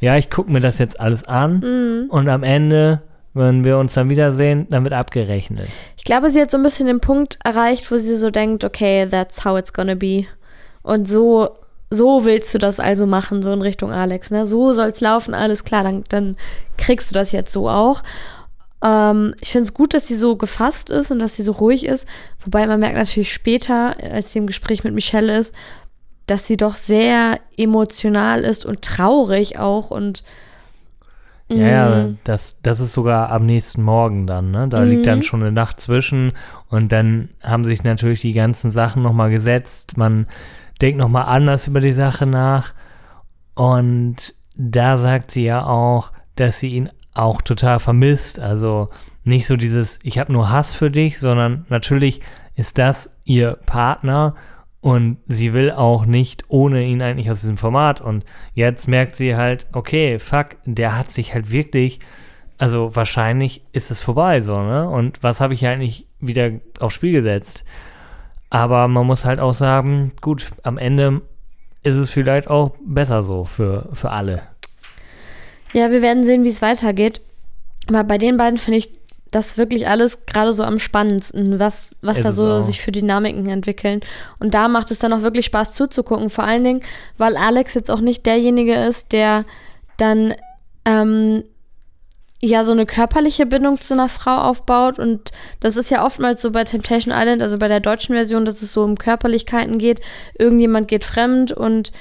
ja, 0.00 0.16
ich 0.16 0.30
gucke 0.30 0.50
mir 0.50 0.60
das 0.60 0.78
jetzt 0.78 0.98
alles 0.98 1.24
an 1.24 2.08
und 2.08 2.28
am 2.28 2.42
Ende, 2.42 3.02
wenn 3.34 3.64
wir 3.64 3.78
uns 3.78 3.94
dann 3.94 4.10
wiedersehen, 4.10 4.66
dann 4.70 4.82
wird 4.82 4.94
abgerechnet. 4.94 5.68
Ich 5.96 6.04
glaube, 6.04 6.30
sie 6.30 6.40
hat 6.40 6.50
so 6.50 6.56
ein 6.56 6.62
bisschen 6.62 6.86
den 6.86 7.00
Punkt 7.00 7.38
erreicht, 7.44 7.90
wo 7.90 7.96
sie 7.96 8.16
so 8.16 8.30
denkt, 8.30 8.64
okay, 8.64 9.06
that's 9.06 9.44
how 9.44 9.58
it's 9.58 9.72
gonna 9.72 9.94
be. 9.94 10.24
Und 10.82 11.08
so, 11.08 11.50
so 11.90 12.24
willst 12.24 12.54
du 12.54 12.58
das 12.58 12.78
also 12.80 13.06
machen, 13.06 13.42
so 13.42 13.52
in 13.52 13.62
Richtung 13.62 13.90
Alex, 13.92 14.30
ne? 14.30 14.46
So 14.46 14.72
soll's 14.72 15.00
laufen, 15.00 15.34
alles 15.34 15.64
klar, 15.64 15.82
dann, 15.82 16.04
dann 16.08 16.36
kriegst 16.78 17.10
du 17.10 17.14
das 17.14 17.32
jetzt 17.32 17.52
so 17.52 17.68
auch. 17.68 18.02
Ähm, 18.82 19.34
ich 19.40 19.50
finde 19.50 19.64
es 19.64 19.74
gut, 19.74 19.92
dass 19.92 20.06
sie 20.06 20.14
so 20.14 20.36
gefasst 20.36 20.90
ist 20.90 21.10
und 21.10 21.18
dass 21.18 21.34
sie 21.36 21.42
so 21.42 21.52
ruhig 21.52 21.84
ist. 21.84 22.06
Wobei 22.44 22.66
man 22.66 22.80
merkt 22.80 22.96
natürlich 22.96 23.32
später, 23.32 23.96
als 24.00 24.32
sie 24.32 24.38
im 24.38 24.46
Gespräch 24.46 24.84
mit 24.84 24.94
Michelle 24.94 25.36
ist, 25.36 25.54
dass 26.26 26.46
sie 26.46 26.56
doch 26.56 26.76
sehr 26.76 27.40
emotional 27.56 28.44
ist 28.44 28.64
und 28.64 28.82
traurig 28.82 29.58
auch 29.58 29.90
und 29.90 30.22
Ja, 31.48 31.66
ja, 31.66 32.04
Mm. 32.04 32.18
das, 32.22 32.58
das 32.62 32.78
ist 32.78 32.92
sogar 32.92 33.30
am 33.32 33.44
nächsten 33.44 33.82
Morgen 33.82 34.28
dann, 34.28 34.52
ne? 34.52 34.68
Da 34.68 34.84
liegt 34.84 35.06
dann 35.08 35.22
schon 35.22 35.42
eine 35.42 35.50
Nacht 35.50 35.80
zwischen 35.80 36.32
und 36.68 36.92
dann 36.92 37.30
haben 37.42 37.64
sich 37.64 37.82
natürlich 37.82 38.20
die 38.20 38.32
ganzen 38.34 38.70
Sachen 38.70 39.02
nochmal 39.02 39.30
gesetzt. 39.30 39.96
Man 39.96 40.28
denkt 40.80 40.98
nochmal 40.98 41.26
anders 41.26 41.66
über 41.66 41.80
die 41.80 41.92
Sache 41.92 42.26
nach 42.26 42.74
und 43.54 44.34
da 44.56 44.98
sagt 44.98 45.30
sie 45.30 45.44
ja 45.44 45.64
auch, 45.66 46.12
dass 46.36 46.60
sie 46.60 46.68
ihn 46.68 46.90
auch 47.14 47.42
total 47.42 47.78
vermisst. 47.78 48.40
Also 48.40 48.90
nicht 49.24 49.46
so 49.46 49.56
dieses, 49.56 49.98
ich 50.02 50.18
habe 50.18 50.32
nur 50.32 50.50
Hass 50.50 50.74
für 50.74 50.90
dich, 50.90 51.18
sondern 51.18 51.66
natürlich 51.68 52.20
ist 52.54 52.78
das 52.78 53.14
ihr 53.24 53.58
Partner 53.66 54.34
und 54.80 55.18
sie 55.26 55.52
will 55.52 55.70
auch 55.70 56.06
nicht 56.06 56.44
ohne 56.48 56.84
ihn 56.84 57.02
eigentlich 57.02 57.30
aus 57.30 57.40
diesem 57.40 57.58
Format. 57.58 58.00
Und 58.00 58.24
jetzt 58.54 58.88
merkt 58.88 59.16
sie 59.16 59.36
halt, 59.36 59.66
okay, 59.72 60.18
fuck, 60.18 60.56
der 60.64 60.96
hat 60.96 61.10
sich 61.12 61.34
halt 61.34 61.52
wirklich, 61.52 62.00
also 62.58 62.94
wahrscheinlich 62.96 63.62
ist 63.72 63.90
es 63.90 64.00
vorbei 64.00 64.40
so, 64.40 64.60
ne? 64.62 64.88
Und 64.88 65.22
was 65.22 65.40
habe 65.40 65.54
ich 65.54 65.66
eigentlich 65.66 66.06
wieder 66.18 66.52
aufs 66.78 66.94
Spiel 66.94 67.12
gesetzt? 67.12 67.64
Aber 68.50 68.88
man 68.88 69.06
muss 69.06 69.24
halt 69.24 69.38
auch 69.38 69.54
sagen, 69.54 70.12
gut, 70.20 70.50
am 70.64 70.76
Ende 70.76 71.22
ist 71.82 71.96
es 71.96 72.10
vielleicht 72.10 72.48
auch 72.48 72.74
besser 72.84 73.22
so 73.22 73.44
für, 73.44 73.88
für 73.94 74.10
alle. 74.10 74.42
Ja, 75.72 75.90
wir 75.90 76.02
werden 76.02 76.24
sehen, 76.24 76.44
wie 76.44 76.48
es 76.48 76.60
weitergeht. 76.60 77.20
Aber 77.88 78.04
bei 78.04 78.18
den 78.18 78.36
beiden 78.36 78.58
finde 78.58 78.78
ich 78.78 78.90
das 79.30 79.56
wirklich 79.56 79.86
alles 79.86 80.26
gerade 80.26 80.52
so 80.52 80.64
am 80.64 80.80
spannendsten, 80.80 81.60
was, 81.60 81.94
was 82.02 82.18
Ist 82.18 82.24
da 82.24 82.32
so 82.32 82.50
auch. 82.54 82.60
sich 82.60 82.80
für 82.80 82.90
Dynamiken 82.90 83.48
entwickeln. 83.48 84.00
Und 84.40 84.54
da 84.54 84.66
macht 84.66 84.90
es 84.90 84.98
dann 84.98 85.12
auch 85.12 85.22
wirklich 85.22 85.46
Spaß 85.46 85.72
zuzugucken. 85.72 86.30
Vor 86.30 86.44
allen 86.44 86.64
Dingen, 86.64 86.80
weil 87.16 87.36
Alex 87.36 87.74
jetzt 87.74 87.90
auch 87.90 88.00
nicht 88.00 88.26
derjenige 88.26 88.74
ist, 88.74 89.12
der 89.12 89.44
dann 89.96 90.34
ähm, 90.84 91.44
ja 92.42 92.64
so 92.64 92.72
eine 92.72 92.86
körperliche 92.86 93.46
Bindung 93.46 93.80
zu 93.80 93.94
einer 93.94 94.08
Frau 94.08 94.36
aufbaut. 94.36 94.98
Und 94.98 95.30
das 95.60 95.76
ist 95.76 95.90
ja 95.90 96.04
oftmals 96.04 96.40
so 96.40 96.50
bei 96.50 96.64
Temptation 96.64 97.14
Island, 97.16 97.42
also 97.42 97.58
bei 97.58 97.68
der 97.68 97.80
deutschen 97.80 98.14
Version, 98.14 98.44
dass 98.44 98.62
es 98.62 98.72
so 98.72 98.82
um 98.82 98.96
Körperlichkeiten 98.96 99.78
geht. 99.78 100.00
Irgendjemand 100.38 100.88
geht 100.88 101.04
fremd 101.04 101.52
und 101.52 101.92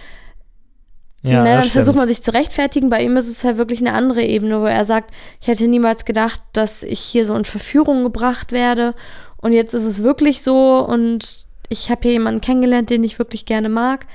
Ja, 1.21 1.43
ne, 1.43 1.55
dann 1.55 1.63
versucht 1.65 1.97
man 1.97 2.07
sich 2.07 2.23
zu 2.23 2.33
rechtfertigen. 2.33 2.89
Bei 2.89 3.03
ihm 3.03 3.17
ist 3.17 3.27
es 3.27 3.43
halt 3.43 3.57
wirklich 3.57 3.81
eine 3.81 3.93
andere 3.93 4.23
Ebene, 4.23 4.61
wo 4.61 4.65
er 4.65 4.85
sagt, 4.85 5.13
ich 5.41 5.47
hätte 5.49 5.67
niemals 5.67 6.05
gedacht, 6.05 6.41
dass 6.53 6.83
ich 6.83 6.99
hier 7.01 7.25
so 7.25 7.35
in 7.35 7.43
Verführung 7.43 8.03
gebracht 8.03 8.53
werde. 8.53 8.95
Und 9.35 9.51
jetzt 9.51 9.73
ist 9.73 9.83
es 9.83 10.03
wirklich 10.03 10.41
so 10.41 10.79
und 10.79 11.45
ich 11.67 11.91
habe 11.91 12.01
hier 12.03 12.13
jemanden 12.13 12.41
kennengelernt, 12.41 12.89
den 12.89 13.03
ich 13.03 13.19
wirklich 13.19 13.45
gerne 13.45 13.69
mag. 13.69 14.05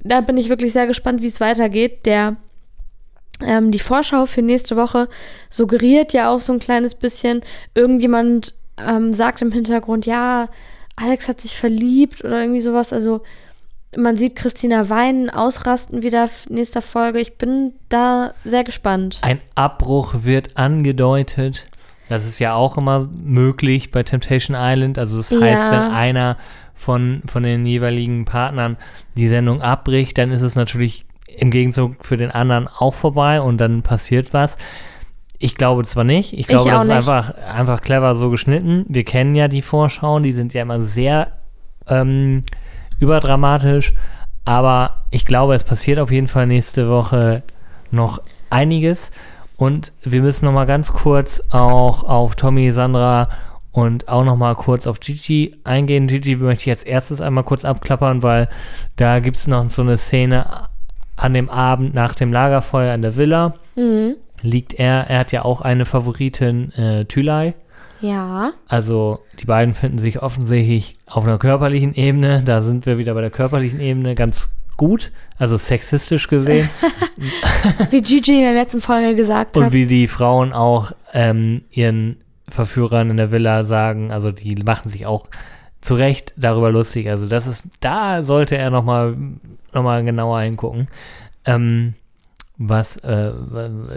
Da 0.00 0.20
bin 0.20 0.36
ich 0.36 0.48
wirklich 0.48 0.72
sehr 0.72 0.86
gespannt, 0.86 1.22
wie 1.22 1.28
es 1.28 1.40
weitergeht. 1.40 2.06
Der 2.06 2.36
ähm, 3.46 3.70
die 3.70 3.78
Vorschau 3.78 4.26
für 4.26 4.42
nächste 4.42 4.76
Woche 4.76 5.08
suggeriert 5.50 6.12
ja 6.12 6.30
auch 6.30 6.40
so 6.40 6.52
ein 6.52 6.58
kleines 6.58 6.94
bisschen, 6.94 7.42
irgendjemand 7.74 8.54
ähm, 8.78 9.12
sagt 9.12 9.42
im 9.42 9.52
Hintergrund, 9.52 10.06
ja, 10.06 10.48
Alex 10.96 11.28
hat 11.28 11.40
sich 11.40 11.56
verliebt 11.56 12.24
oder 12.24 12.40
irgendwie 12.40 12.60
sowas. 12.60 12.92
Also 12.92 13.22
man 13.96 14.16
sieht 14.16 14.36
Christina 14.36 14.88
weinen, 14.88 15.28
ausrasten 15.30 16.02
wieder 16.02 16.28
nächster 16.48 16.82
Folge. 16.82 17.20
Ich 17.20 17.36
bin 17.36 17.74
da 17.88 18.32
sehr 18.44 18.64
gespannt. 18.64 19.18
Ein 19.22 19.40
Abbruch 19.54 20.14
wird 20.22 20.56
angedeutet. 20.56 21.66
Das 22.08 22.26
ist 22.26 22.38
ja 22.38 22.54
auch 22.54 22.76
immer 22.76 23.08
möglich 23.12 23.90
bei 23.90 24.02
Temptation 24.02 24.56
Island. 24.58 24.98
Also 24.98 25.16
das 25.18 25.30
heißt, 25.30 25.64
Ja. 25.66 25.70
wenn 25.72 25.92
einer 25.92 26.36
von, 26.74 27.22
von 27.26 27.42
den 27.42 27.64
jeweiligen 27.64 28.24
Partnern 28.24 28.76
die 29.16 29.28
Sendung 29.28 29.62
abbricht, 29.62 30.18
dann 30.18 30.30
ist 30.30 30.42
es 30.42 30.54
natürlich 30.56 31.04
im 31.38 31.50
Gegenzug 31.50 32.04
für 32.04 32.16
den 32.16 32.30
anderen 32.30 32.68
auch 32.68 32.94
vorbei 32.94 33.40
und 33.40 33.58
dann 33.58 33.82
passiert 33.82 34.32
was. 34.32 34.56
Ich 35.38 35.56
glaube 35.56 35.84
zwar 35.84 36.04
nicht. 36.04 36.38
Ich 36.38 36.46
glaube, 36.46 36.70
auch 36.70 36.74
das 36.74 36.82
ist 36.82 36.88
nicht. 36.88 36.96
einfach, 36.96 37.34
einfach 37.34 37.80
clever 37.80 38.14
so 38.14 38.30
geschnitten. 38.30 38.84
Wir 38.88 39.04
kennen 39.04 39.34
ja 39.34 39.48
die 39.48 39.62
Vorschauen, 39.62 40.22
die 40.22 40.32
sind 40.32 40.54
ja 40.54 40.62
immer 40.62 40.82
sehr 40.82 41.32
ähm, 41.88 42.42
überdramatisch. 43.00 43.92
Aber 44.44 45.04
ich 45.10 45.26
glaube, 45.26 45.54
es 45.54 45.64
passiert 45.64 45.98
auf 45.98 46.10
jeden 46.10 46.28
Fall 46.28 46.46
nächste 46.46 46.88
Woche 46.88 47.42
noch 47.90 48.20
einiges. 48.50 49.10
Und 49.56 49.92
wir 50.02 50.22
müssen 50.22 50.44
noch 50.44 50.52
mal 50.52 50.66
ganz 50.66 50.92
kurz 50.92 51.42
auch 51.50 52.04
auf 52.04 52.34
Tommy, 52.36 52.72
Sandra 52.72 53.28
und 53.70 54.08
auch 54.08 54.24
noch 54.24 54.36
mal 54.36 54.54
kurz 54.54 54.86
auf 54.86 55.00
Gigi 55.00 55.56
eingehen. 55.64 56.06
Gigi 56.06 56.36
möchte 56.36 56.64
ich 56.64 56.70
als 56.70 56.82
erstes 56.84 57.20
einmal 57.20 57.44
kurz 57.44 57.64
abklappern, 57.64 58.22
weil 58.22 58.48
da 58.96 59.18
gibt 59.18 59.36
es 59.36 59.46
noch 59.46 59.68
so 59.70 59.82
eine 59.82 59.96
Szene 59.96 60.68
an 61.22 61.34
dem 61.34 61.48
Abend 61.48 61.94
nach 61.94 62.14
dem 62.14 62.32
Lagerfeuer 62.32 62.94
in 62.94 63.02
der 63.02 63.16
Villa. 63.16 63.54
Mhm. 63.76 64.16
Liegt 64.40 64.74
er, 64.74 65.08
er 65.08 65.20
hat 65.20 65.32
ja 65.32 65.44
auch 65.44 65.60
eine 65.60 65.86
Favoritin, 65.86 66.72
äh, 66.72 67.04
Thülei. 67.04 67.54
Ja. 68.00 68.52
Also 68.66 69.20
die 69.38 69.44
beiden 69.44 69.72
finden 69.72 69.98
sich 69.98 70.20
offensichtlich 70.20 70.96
auf 71.06 71.24
einer 71.24 71.38
körperlichen 71.38 71.94
Ebene. 71.94 72.42
Da 72.44 72.60
sind 72.60 72.84
wir 72.84 72.98
wieder 72.98 73.14
bei 73.14 73.20
der 73.20 73.30
körperlichen 73.30 73.80
Ebene 73.80 74.16
ganz 74.16 74.50
gut, 74.76 75.12
also 75.38 75.56
sexistisch 75.56 76.26
gesehen. 76.26 76.68
Wie 77.90 78.02
Gigi 78.02 78.34
in 78.34 78.40
der 78.40 78.54
letzten 78.54 78.80
Folge 78.80 79.14
gesagt 79.14 79.56
Und 79.56 79.66
hat. 79.66 79.72
wie 79.72 79.86
die 79.86 80.08
Frauen 80.08 80.52
auch 80.52 80.90
ähm, 81.12 81.62
ihren 81.70 82.16
Verführern 82.48 83.10
in 83.10 83.16
der 83.16 83.30
Villa 83.30 83.62
sagen. 83.62 84.10
Also 84.10 84.32
die 84.32 84.56
machen 84.56 84.88
sich 84.90 85.06
auch 85.06 85.28
zu 85.82 85.94
Recht 85.96 86.32
darüber 86.36 86.70
lustig. 86.70 87.10
Also 87.10 87.26
das 87.26 87.46
ist, 87.46 87.68
da 87.80 88.22
sollte 88.22 88.56
er 88.56 88.70
nochmal 88.70 89.16
noch 89.74 89.82
mal 89.82 90.02
genauer 90.04 90.40
hingucken. 90.40 90.86
Ähm, 91.44 91.94
was, 92.56 92.96
äh, 92.98 93.32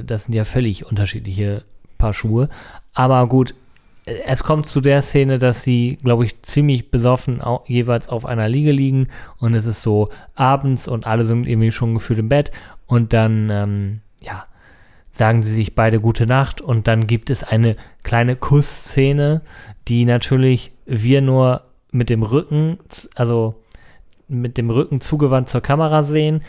das 0.04 0.26
sind 0.26 0.36
ja 0.36 0.46
völlig 0.46 0.86
unterschiedliche 0.86 1.64
Paar 1.98 2.14
Schuhe. 2.14 2.50
Aber 2.94 3.28
gut, 3.28 3.54
es 4.06 4.44
kommt 4.44 4.66
zu 4.68 4.82
der 4.82 5.02
Szene, 5.02 5.38
dass 5.38 5.64
sie, 5.64 5.98
glaube 6.04 6.26
ich, 6.26 6.42
ziemlich 6.42 6.92
besoffen 6.92 7.42
jeweils 7.66 8.10
auf 8.10 8.26
einer 8.26 8.48
Liege 8.48 8.72
liegen 8.72 9.08
und 9.40 9.56
es 9.56 9.66
ist 9.66 9.82
so 9.82 10.10
abends 10.36 10.88
und 10.88 11.08
alle 11.08 11.24
sind 11.24 11.48
irgendwie 11.48 11.72
schon 11.72 11.96
gefühlt 11.96 12.20
im 12.20 12.30
Bett 12.30 12.52
und 12.86 13.14
dann, 13.14 13.50
ähm, 13.52 14.02
ja, 14.22 14.44
sagen 15.12 15.42
sie 15.42 15.54
sich 15.54 15.76
beide 15.76 16.00
gute 16.00 16.28
Nacht 16.28 16.62
und 16.62 16.88
dann 16.88 17.08
gibt 17.08 17.30
es 17.30 17.44
eine 17.44 17.76
kleine 18.04 18.36
Kussszene, 18.36 19.42
die 19.88 20.06
natürlich 20.06 20.72
wir 20.86 21.22
nur 21.22 21.64
mit 21.96 22.10
dem 22.10 22.24
Rücken, 22.24 22.78
also 23.16 23.56
mit 24.28 24.58
dem 24.58 24.70
Rücken 24.70 25.00
zugewandt 25.02 25.50
zur 25.50 25.62
Kamera 25.62 26.04
sehen. 26.04 26.44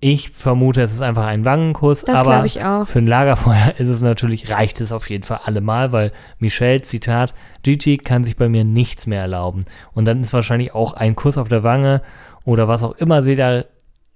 Ich 0.00 0.30
vermute, 0.30 0.82
es 0.82 0.92
ist 0.92 1.02
einfach 1.02 1.24
ein 1.26 1.44
Wangenkuss, 1.44 2.04
Das 2.04 2.16
aber 2.16 2.30
glaube 2.32 2.46
ich 2.46 2.62
auch. 2.62 2.86
für 2.86 2.98
ein 2.98 3.06
Lagerfeuer 3.06 3.74
ist 3.78 3.88
es 3.88 4.02
natürlich, 4.02 4.50
reicht 4.50 4.80
es 4.80 4.92
auf 4.92 5.08
jeden 5.08 5.24
Fall 5.24 5.40
allemal, 5.44 5.92
weil 5.92 6.12
Michelle, 6.38 6.82
Zitat, 6.82 7.34
Gigi 7.62 7.96
kann 7.98 8.24
sich 8.24 8.36
bei 8.36 8.48
mir 8.48 8.64
nichts 8.64 9.06
mehr 9.06 9.20
erlauben. 9.20 9.64
Und 9.94 10.04
dann 10.04 10.20
ist 10.20 10.32
wahrscheinlich 10.32 10.74
auch 10.74 10.92
ein 10.92 11.16
Kuss 11.16 11.38
auf 11.38 11.48
der 11.48 11.62
Wange 11.62 12.02
oder 12.44 12.68
was 12.68 12.82
auch 12.82 12.94
immer 12.96 13.22
sie 13.22 13.36
da 13.36 13.64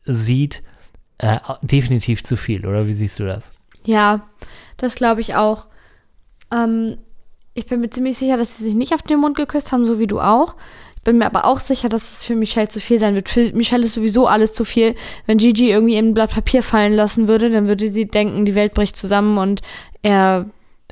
sieht, 0.05 0.63
äh, 1.19 1.39
definitiv 1.63 2.25
zu 2.25 2.37
viel, 2.37 2.67
oder 2.67 2.87
wie 2.87 2.93
siehst 2.95 3.19
du 3.19 3.27
das? 3.27 3.53
Ja, 3.85 4.29
das 4.77 4.95
glaube 4.95 5.21
ich 5.21 5.35
auch. 5.35 5.67
Ähm, 6.53 6.99
ich 7.55 7.67
bin 7.67 7.81
mir 7.81 7.91
ziemlich 7.91 8.19
sicher, 8.19 8.37
dass 8.37 8.59
sie 8.59 8.65
sich 8.65 8.75
nicht 8.75 8.95
auf 8.95 9.03
den 9.03 9.21
Mund 9.21 9.37
geküsst 9.37 9.73
haben, 9.73 9.85
so 9.85 9.99
wie 9.99 10.07
du 10.07 10.21
auch. 10.21 10.55
Ich 10.97 11.03
bin 11.03 11.19
mir 11.19 11.27
aber 11.27 11.47
auch 11.47 11.61
sicher, 11.61 11.89
dass 11.89 12.13
es 12.13 12.23
für 12.23 12.37
Michelle 12.37 12.69
zu 12.69 12.79
viel 12.79 12.99
sein 12.99 13.15
wird. 13.15 13.29
Für 13.29 13.53
Michelle 13.55 13.87
ist 13.87 13.95
sowieso 13.95 14.27
alles 14.27 14.53
zu 14.53 14.65
viel. 14.65 14.95
Wenn 15.27 15.39
Gigi 15.39 15.71
irgendwie 15.71 15.97
ein 15.97 16.15
Blatt 16.15 16.31
Papier 16.31 16.63
fallen 16.63 16.93
lassen 16.93 17.27
würde, 17.27 17.51
dann 17.51 17.69
würde 17.69 17.91
sie 17.91 18.07
denken, 18.07 18.45
die 18.45 18.55
Welt 18.55 18.75
bricht 18.75 18.97
zusammen 18.97 19.39
und 19.39 19.63
er 20.03 20.47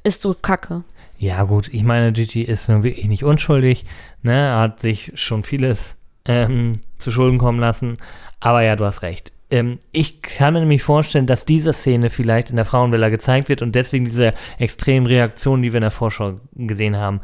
ist 0.05 0.23
so 0.23 0.35
kacke. 0.35 0.83
Ja, 1.19 1.45
gut, 1.45 1.69
ich 1.73 1.83
meine, 1.83 2.13
Gigi 2.13 2.43
ist 2.43 2.69
nun 2.69 2.85
wirklich 2.85 3.07
nicht 3.07 3.25
unschuldig. 3.25 3.85
Ne? 4.23 4.33
Er 4.33 4.61
hat 4.61 4.81
sich 4.81 5.13
schon 5.15 5.43
vieles 5.43 5.99
ähm, 6.25 6.75
zu 6.99 7.11
Schulden 7.11 7.39
kommen 7.39 7.61
lassen. 7.61 7.99
Aber 8.41 8.63
ja, 8.63 8.77
du 8.77 8.85
hast 8.85 9.03
recht. 9.03 9.33
Ähm, 9.51 9.79
ich 9.93 10.21
kann 10.21 10.55
mir 10.55 10.61
nämlich 10.61 10.83
vorstellen, 10.83 11.27
dass 11.27 11.45
diese 11.47 11.73
Szene 11.73 12.11
vielleicht 12.11 12.51
in 12.51 12.57
der 12.57 12.65
Frauenvilla 12.65 13.09
gezeigt 13.09 13.49
wird 13.49 13.63
und 13.63 13.75
deswegen 13.75 14.05
diese 14.05 14.35
extremen 14.59 15.07
Reaktionen, 15.07 15.63
die 15.63 15.73
wir 15.73 15.79
in 15.79 15.83
der 15.83 15.91
Vorschau 15.91 16.41
gesehen 16.55 16.97
haben, 16.97 17.21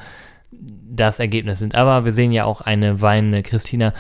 das 0.51 1.21
Ergebnis 1.21 1.59
sind. 1.59 1.75
Aber 1.75 2.05
wir 2.05 2.13
sehen 2.13 2.33
ja 2.33 2.45
auch 2.45 2.61
eine 2.61 3.01
weinende 3.03 3.43
Christina. 3.43 3.93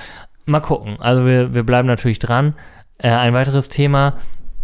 Mal 0.46 0.60
gucken. 0.60 0.96
Also 1.00 1.26
wir, 1.26 1.54
wir 1.54 1.64
bleiben 1.64 1.88
natürlich 1.88 2.18
dran. 2.18 2.54
Äh, 2.98 3.10
ein 3.10 3.34
weiteres 3.34 3.68
Thema, 3.68 4.14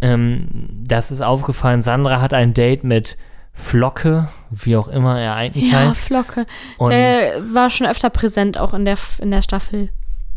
ähm, 0.00 0.48
das 0.86 1.10
ist 1.10 1.20
aufgefallen, 1.20 1.82
Sandra 1.82 2.20
hat 2.20 2.32
ein 2.32 2.54
Date 2.54 2.84
mit 2.84 3.16
Flocke, 3.52 4.28
wie 4.50 4.76
auch 4.76 4.88
immer 4.88 5.20
er 5.20 5.34
eigentlich 5.34 5.70
Ja, 5.70 5.80
heißt. 5.88 6.04
Flocke. 6.04 6.46
Und 6.78 6.90
Der 6.92 7.42
war 7.52 7.68
schon 7.68 7.86
öfter 7.86 8.08
präsent, 8.08 8.56
auch 8.56 8.72
in 8.72 8.84
der, 8.84 8.96
in 9.20 9.30
der 9.30 9.42
Staffel. 9.42 9.90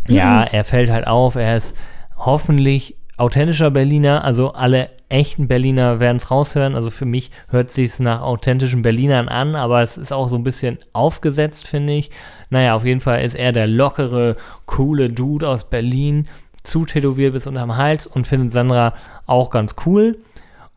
ja, 0.07 0.43
er 0.43 0.63
fällt 0.65 0.89
halt 0.89 1.07
auf, 1.07 1.35
er 1.35 1.55
ist 1.55 1.75
hoffentlich 2.17 2.97
authentischer 3.17 3.71
Berliner, 3.71 4.23
also 4.23 4.53
alle 4.53 4.89
echten 5.09 5.47
Berliner 5.47 5.99
werden 5.99 6.17
es 6.17 6.31
raushören. 6.31 6.75
Also 6.75 6.89
für 6.89 7.05
mich 7.05 7.31
hört 7.49 7.69
sich 7.69 7.99
nach 7.99 8.21
authentischen 8.21 8.81
Berlinern 8.81 9.29
an, 9.29 9.55
aber 9.55 9.81
es 9.81 9.97
ist 9.97 10.11
auch 10.11 10.27
so 10.27 10.35
ein 10.35 10.43
bisschen 10.43 10.79
aufgesetzt, 10.93 11.67
finde 11.67 11.93
ich. 11.93 12.09
Naja, 12.49 12.75
auf 12.75 12.83
jeden 12.83 13.01
Fall 13.01 13.23
ist 13.23 13.35
er 13.35 13.51
der 13.51 13.67
lockere, 13.67 14.35
coole 14.65 15.09
Dude 15.09 15.47
aus 15.47 15.69
Berlin, 15.69 16.27
zutätowiert 16.63 17.33
bis 17.33 17.45
unterm 17.45 17.77
Hals 17.77 18.07
und 18.07 18.25
findet 18.25 18.51
Sandra 18.51 18.93
auch 19.27 19.51
ganz 19.51 19.75
cool. 19.85 20.17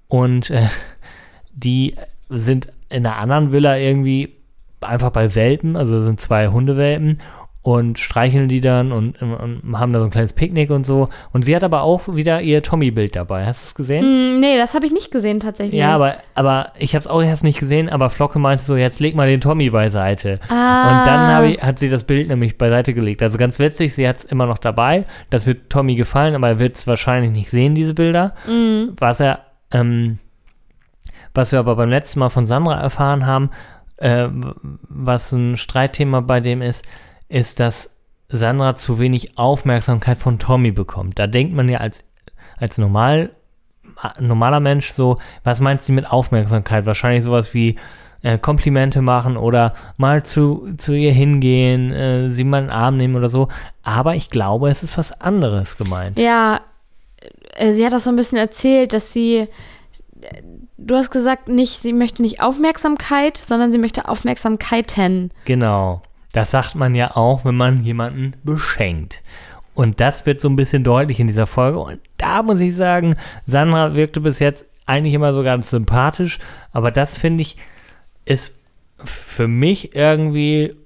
Und 0.08 0.50
äh, 0.50 0.66
die 1.54 1.96
sind 2.28 2.68
in 2.90 3.06
einer 3.06 3.16
anderen 3.16 3.52
Villa 3.52 3.76
irgendwie 3.78 4.34
einfach 4.80 5.10
bei 5.10 5.34
Welpen, 5.34 5.76
also 5.76 6.02
sind 6.02 6.20
zwei 6.20 6.48
Hundewelpen 6.48 7.18
und 7.66 7.98
streicheln 7.98 8.46
die 8.46 8.60
dann 8.60 8.92
und, 8.92 9.20
und 9.20 9.76
haben 9.76 9.92
da 9.92 9.98
so 9.98 10.04
ein 10.04 10.12
kleines 10.12 10.32
Picknick 10.34 10.70
und 10.70 10.86
so. 10.86 11.08
Und 11.32 11.44
sie 11.44 11.56
hat 11.56 11.64
aber 11.64 11.82
auch 11.82 12.02
wieder 12.06 12.40
ihr 12.40 12.62
Tommy-Bild 12.62 13.16
dabei. 13.16 13.44
Hast 13.44 13.64
du 13.64 13.66
es 13.66 13.74
gesehen? 13.74 14.04
Hm, 14.04 14.40
nee, 14.40 14.56
das 14.56 14.72
habe 14.72 14.86
ich 14.86 14.92
nicht 14.92 15.10
gesehen 15.10 15.40
tatsächlich. 15.40 15.80
Ja, 15.80 15.92
aber, 15.96 16.14
aber 16.36 16.70
ich 16.78 16.94
habe 16.94 17.00
es 17.00 17.08
auch 17.08 17.20
erst 17.20 17.42
nicht 17.42 17.58
gesehen, 17.58 17.88
aber 17.88 18.08
Flocke 18.08 18.38
meinte 18.38 18.62
so, 18.62 18.76
jetzt 18.76 19.00
leg 19.00 19.16
mal 19.16 19.26
den 19.26 19.40
Tommy 19.40 19.68
beiseite. 19.68 20.38
Ah. 20.48 21.00
Und 21.00 21.06
dann 21.08 21.44
ich, 21.50 21.60
hat 21.60 21.80
sie 21.80 21.90
das 21.90 22.04
Bild 22.04 22.28
nämlich 22.28 22.56
beiseite 22.56 22.94
gelegt. 22.94 23.20
Also 23.20 23.36
ganz 23.36 23.58
witzig, 23.58 23.92
sie 23.94 24.06
hat 24.06 24.18
es 24.18 24.24
immer 24.24 24.46
noch 24.46 24.58
dabei. 24.58 25.04
Das 25.30 25.48
wird 25.48 25.68
Tommy 25.68 25.96
gefallen, 25.96 26.36
aber 26.36 26.46
er 26.46 26.58
wird 26.60 26.76
es 26.76 26.86
wahrscheinlich 26.86 27.32
nicht 27.32 27.50
sehen, 27.50 27.74
diese 27.74 27.94
Bilder. 27.94 28.36
Mhm. 28.46 28.92
Was 28.96 29.18
er, 29.18 29.40
ähm, 29.72 30.20
was 31.34 31.50
wir 31.50 31.58
aber 31.58 31.74
beim 31.74 31.90
letzten 31.90 32.20
Mal 32.20 32.28
von 32.28 32.46
Sandra 32.46 32.80
erfahren 32.80 33.26
haben, 33.26 33.50
äh, 33.96 34.28
was 34.88 35.32
ein 35.32 35.56
Streitthema 35.56 36.20
bei 36.20 36.38
dem 36.38 36.62
ist, 36.62 36.84
ist, 37.28 37.60
dass 37.60 37.96
Sandra 38.28 38.76
zu 38.76 38.98
wenig 38.98 39.38
Aufmerksamkeit 39.38 40.18
von 40.18 40.38
Tommy 40.38 40.72
bekommt. 40.72 41.18
Da 41.18 41.26
denkt 41.26 41.54
man 41.54 41.68
ja 41.68 41.78
als, 41.78 42.02
als 42.58 42.78
normal, 42.78 43.30
normaler 44.18 44.60
Mensch 44.60 44.90
so, 44.90 45.18
was 45.44 45.60
meinst 45.60 45.88
du 45.88 45.92
mit 45.92 46.10
Aufmerksamkeit? 46.10 46.86
Wahrscheinlich 46.86 47.24
sowas 47.24 47.54
wie 47.54 47.76
äh, 48.22 48.38
Komplimente 48.38 49.02
machen 49.02 49.36
oder 49.36 49.74
mal 49.96 50.24
zu, 50.24 50.74
zu 50.76 50.94
ihr 50.94 51.12
hingehen, 51.12 51.92
äh, 51.92 52.30
sie 52.30 52.44
mal 52.44 52.58
in 52.58 52.64
den 52.66 52.72
Arm 52.72 52.96
nehmen 52.96 53.14
oder 53.14 53.28
so. 53.28 53.48
Aber 53.82 54.16
ich 54.16 54.30
glaube, 54.30 54.68
es 54.68 54.82
ist 54.82 54.98
was 54.98 55.20
anderes 55.20 55.76
gemeint. 55.76 56.18
Ja, 56.18 56.60
äh, 57.54 57.72
sie 57.72 57.84
hat 57.84 57.92
das 57.92 58.04
so 58.04 58.10
ein 58.10 58.16
bisschen 58.16 58.38
erzählt, 58.38 58.92
dass 58.92 59.12
sie, 59.12 59.36
äh, 59.36 59.48
du 60.76 60.96
hast 60.96 61.10
gesagt, 61.10 61.48
nicht, 61.48 61.80
sie 61.80 61.92
möchte 61.92 62.22
nicht 62.22 62.42
Aufmerksamkeit, 62.42 63.36
sondern 63.36 63.70
sie 63.70 63.78
möchte 63.78 64.08
Aufmerksamkeiten. 64.08 65.30
Genau. 65.44 66.02
Das 66.36 66.50
sagt 66.50 66.74
man 66.74 66.94
ja 66.94 67.16
auch, 67.16 67.46
wenn 67.46 67.56
man 67.56 67.82
jemanden 67.82 68.34
beschenkt. 68.44 69.22
Und 69.72 70.00
das 70.00 70.26
wird 70.26 70.42
so 70.42 70.50
ein 70.50 70.56
bisschen 70.56 70.84
deutlich 70.84 71.18
in 71.18 71.28
dieser 71.28 71.46
Folge. 71.46 71.78
Und 71.78 71.98
da 72.18 72.42
muss 72.42 72.60
ich 72.60 72.76
sagen, 72.76 73.16
Sandra 73.46 73.94
wirkte 73.94 74.20
bis 74.20 74.38
jetzt 74.38 74.66
eigentlich 74.84 75.14
immer 75.14 75.32
so 75.32 75.42
ganz 75.42 75.70
sympathisch. 75.70 76.38
Aber 76.72 76.90
das 76.90 77.16
finde 77.16 77.40
ich, 77.40 77.56
ist 78.26 78.52
für 79.02 79.48
mich 79.48 79.96
irgendwie 79.96 80.76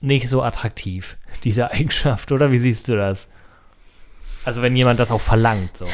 nicht 0.00 0.28
so 0.28 0.40
attraktiv, 0.40 1.16
diese 1.42 1.72
Eigenschaft, 1.72 2.30
oder? 2.30 2.52
Wie 2.52 2.58
siehst 2.58 2.86
du 2.86 2.94
das? 2.94 3.26
Also 4.44 4.62
wenn 4.62 4.76
jemand 4.76 5.00
das 5.00 5.10
auch 5.10 5.20
verlangt, 5.20 5.76
so. 5.76 5.88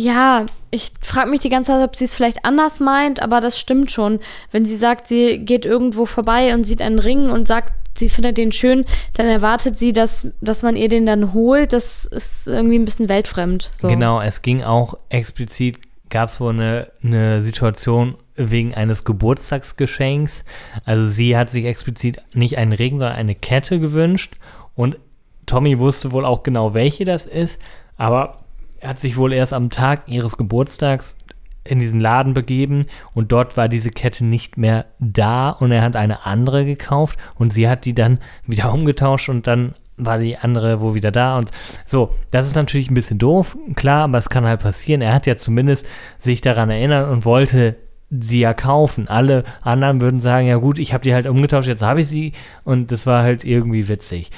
Ja, 0.00 0.46
ich 0.70 0.92
frage 1.00 1.28
mich 1.28 1.40
die 1.40 1.48
ganze 1.48 1.72
Zeit, 1.72 1.82
ob 1.82 1.96
sie 1.96 2.04
es 2.04 2.14
vielleicht 2.14 2.44
anders 2.44 2.78
meint, 2.78 3.20
aber 3.20 3.40
das 3.40 3.58
stimmt 3.58 3.90
schon. 3.90 4.20
Wenn 4.52 4.64
sie 4.64 4.76
sagt, 4.76 5.08
sie 5.08 5.38
geht 5.38 5.64
irgendwo 5.64 6.06
vorbei 6.06 6.54
und 6.54 6.62
sieht 6.62 6.80
einen 6.80 7.00
Ring 7.00 7.30
und 7.30 7.48
sagt, 7.48 7.72
sie 7.98 8.08
findet 8.08 8.38
den 8.38 8.52
schön, 8.52 8.84
dann 9.14 9.26
erwartet 9.26 9.76
sie, 9.76 9.92
dass, 9.92 10.28
dass 10.40 10.62
man 10.62 10.76
ihr 10.76 10.88
den 10.88 11.04
dann 11.04 11.34
holt. 11.34 11.72
Das 11.72 12.04
ist 12.04 12.46
irgendwie 12.46 12.78
ein 12.78 12.84
bisschen 12.84 13.08
weltfremd. 13.08 13.72
So. 13.76 13.88
Genau, 13.88 14.20
es 14.20 14.42
ging 14.42 14.62
auch 14.62 14.96
explizit, 15.08 15.80
gab 16.10 16.28
es 16.28 16.38
wohl 16.38 16.52
eine, 16.52 16.92
eine 17.02 17.42
Situation 17.42 18.14
wegen 18.36 18.74
eines 18.74 19.02
Geburtstagsgeschenks. 19.02 20.44
Also 20.84 21.08
sie 21.08 21.36
hat 21.36 21.50
sich 21.50 21.64
explizit 21.64 22.22
nicht 22.34 22.56
einen 22.56 22.72
Ring, 22.72 23.00
sondern 23.00 23.16
eine 23.16 23.34
Kette 23.34 23.80
gewünscht. 23.80 24.36
Und 24.76 24.96
Tommy 25.46 25.80
wusste 25.80 26.12
wohl 26.12 26.24
auch 26.24 26.44
genau, 26.44 26.72
welche 26.72 27.04
das 27.04 27.26
ist. 27.26 27.60
Aber 27.96 28.22
er 28.22 28.44
hat 28.82 28.98
sich 28.98 29.16
wohl 29.16 29.32
erst 29.32 29.52
am 29.52 29.70
Tag 29.70 30.02
ihres 30.06 30.36
Geburtstags 30.36 31.16
in 31.64 31.78
diesen 31.78 32.00
Laden 32.00 32.34
begeben 32.34 32.86
und 33.14 33.30
dort 33.32 33.56
war 33.56 33.68
diese 33.68 33.90
Kette 33.90 34.24
nicht 34.24 34.56
mehr 34.56 34.86
da 34.98 35.50
und 35.50 35.70
er 35.70 35.82
hat 35.82 35.96
eine 35.96 36.24
andere 36.24 36.64
gekauft 36.64 37.18
und 37.34 37.52
sie 37.52 37.68
hat 37.68 37.84
die 37.84 37.94
dann 37.94 38.18
wieder 38.46 38.72
umgetauscht 38.72 39.28
und 39.28 39.46
dann 39.46 39.74
war 39.96 40.18
die 40.18 40.38
andere 40.38 40.80
wo 40.80 40.94
wieder 40.94 41.10
da 41.10 41.36
und 41.38 41.50
so, 41.84 42.14
das 42.30 42.46
ist 42.46 42.54
natürlich 42.54 42.90
ein 42.90 42.94
bisschen 42.94 43.18
doof, 43.18 43.56
klar, 43.74 44.04
aber 44.04 44.18
es 44.18 44.28
kann 44.28 44.46
halt 44.46 44.60
passieren. 44.60 45.00
Er 45.00 45.12
hat 45.12 45.26
ja 45.26 45.36
zumindest 45.36 45.86
sich 46.20 46.40
daran 46.40 46.70
erinnert 46.70 47.10
und 47.10 47.24
wollte 47.24 47.76
sie 48.10 48.40
ja 48.40 48.54
kaufen. 48.54 49.06
Alle 49.08 49.44
anderen 49.60 50.00
würden 50.00 50.20
sagen, 50.20 50.46
ja 50.46 50.56
gut, 50.56 50.78
ich 50.78 50.94
habe 50.94 51.02
die 51.02 51.12
halt 51.12 51.26
umgetauscht, 51.26 51.68
jetzt 51.68 51.82
habe 51.82 52.00
ich 52.00 52.06
sie 52.06 52.32
und 52.64 52.90
das 52.90 53.06
war 53.06 53.22
halt 53.22 53.44
irgendwie 53.44 53.88
witzig. 53.88 54.30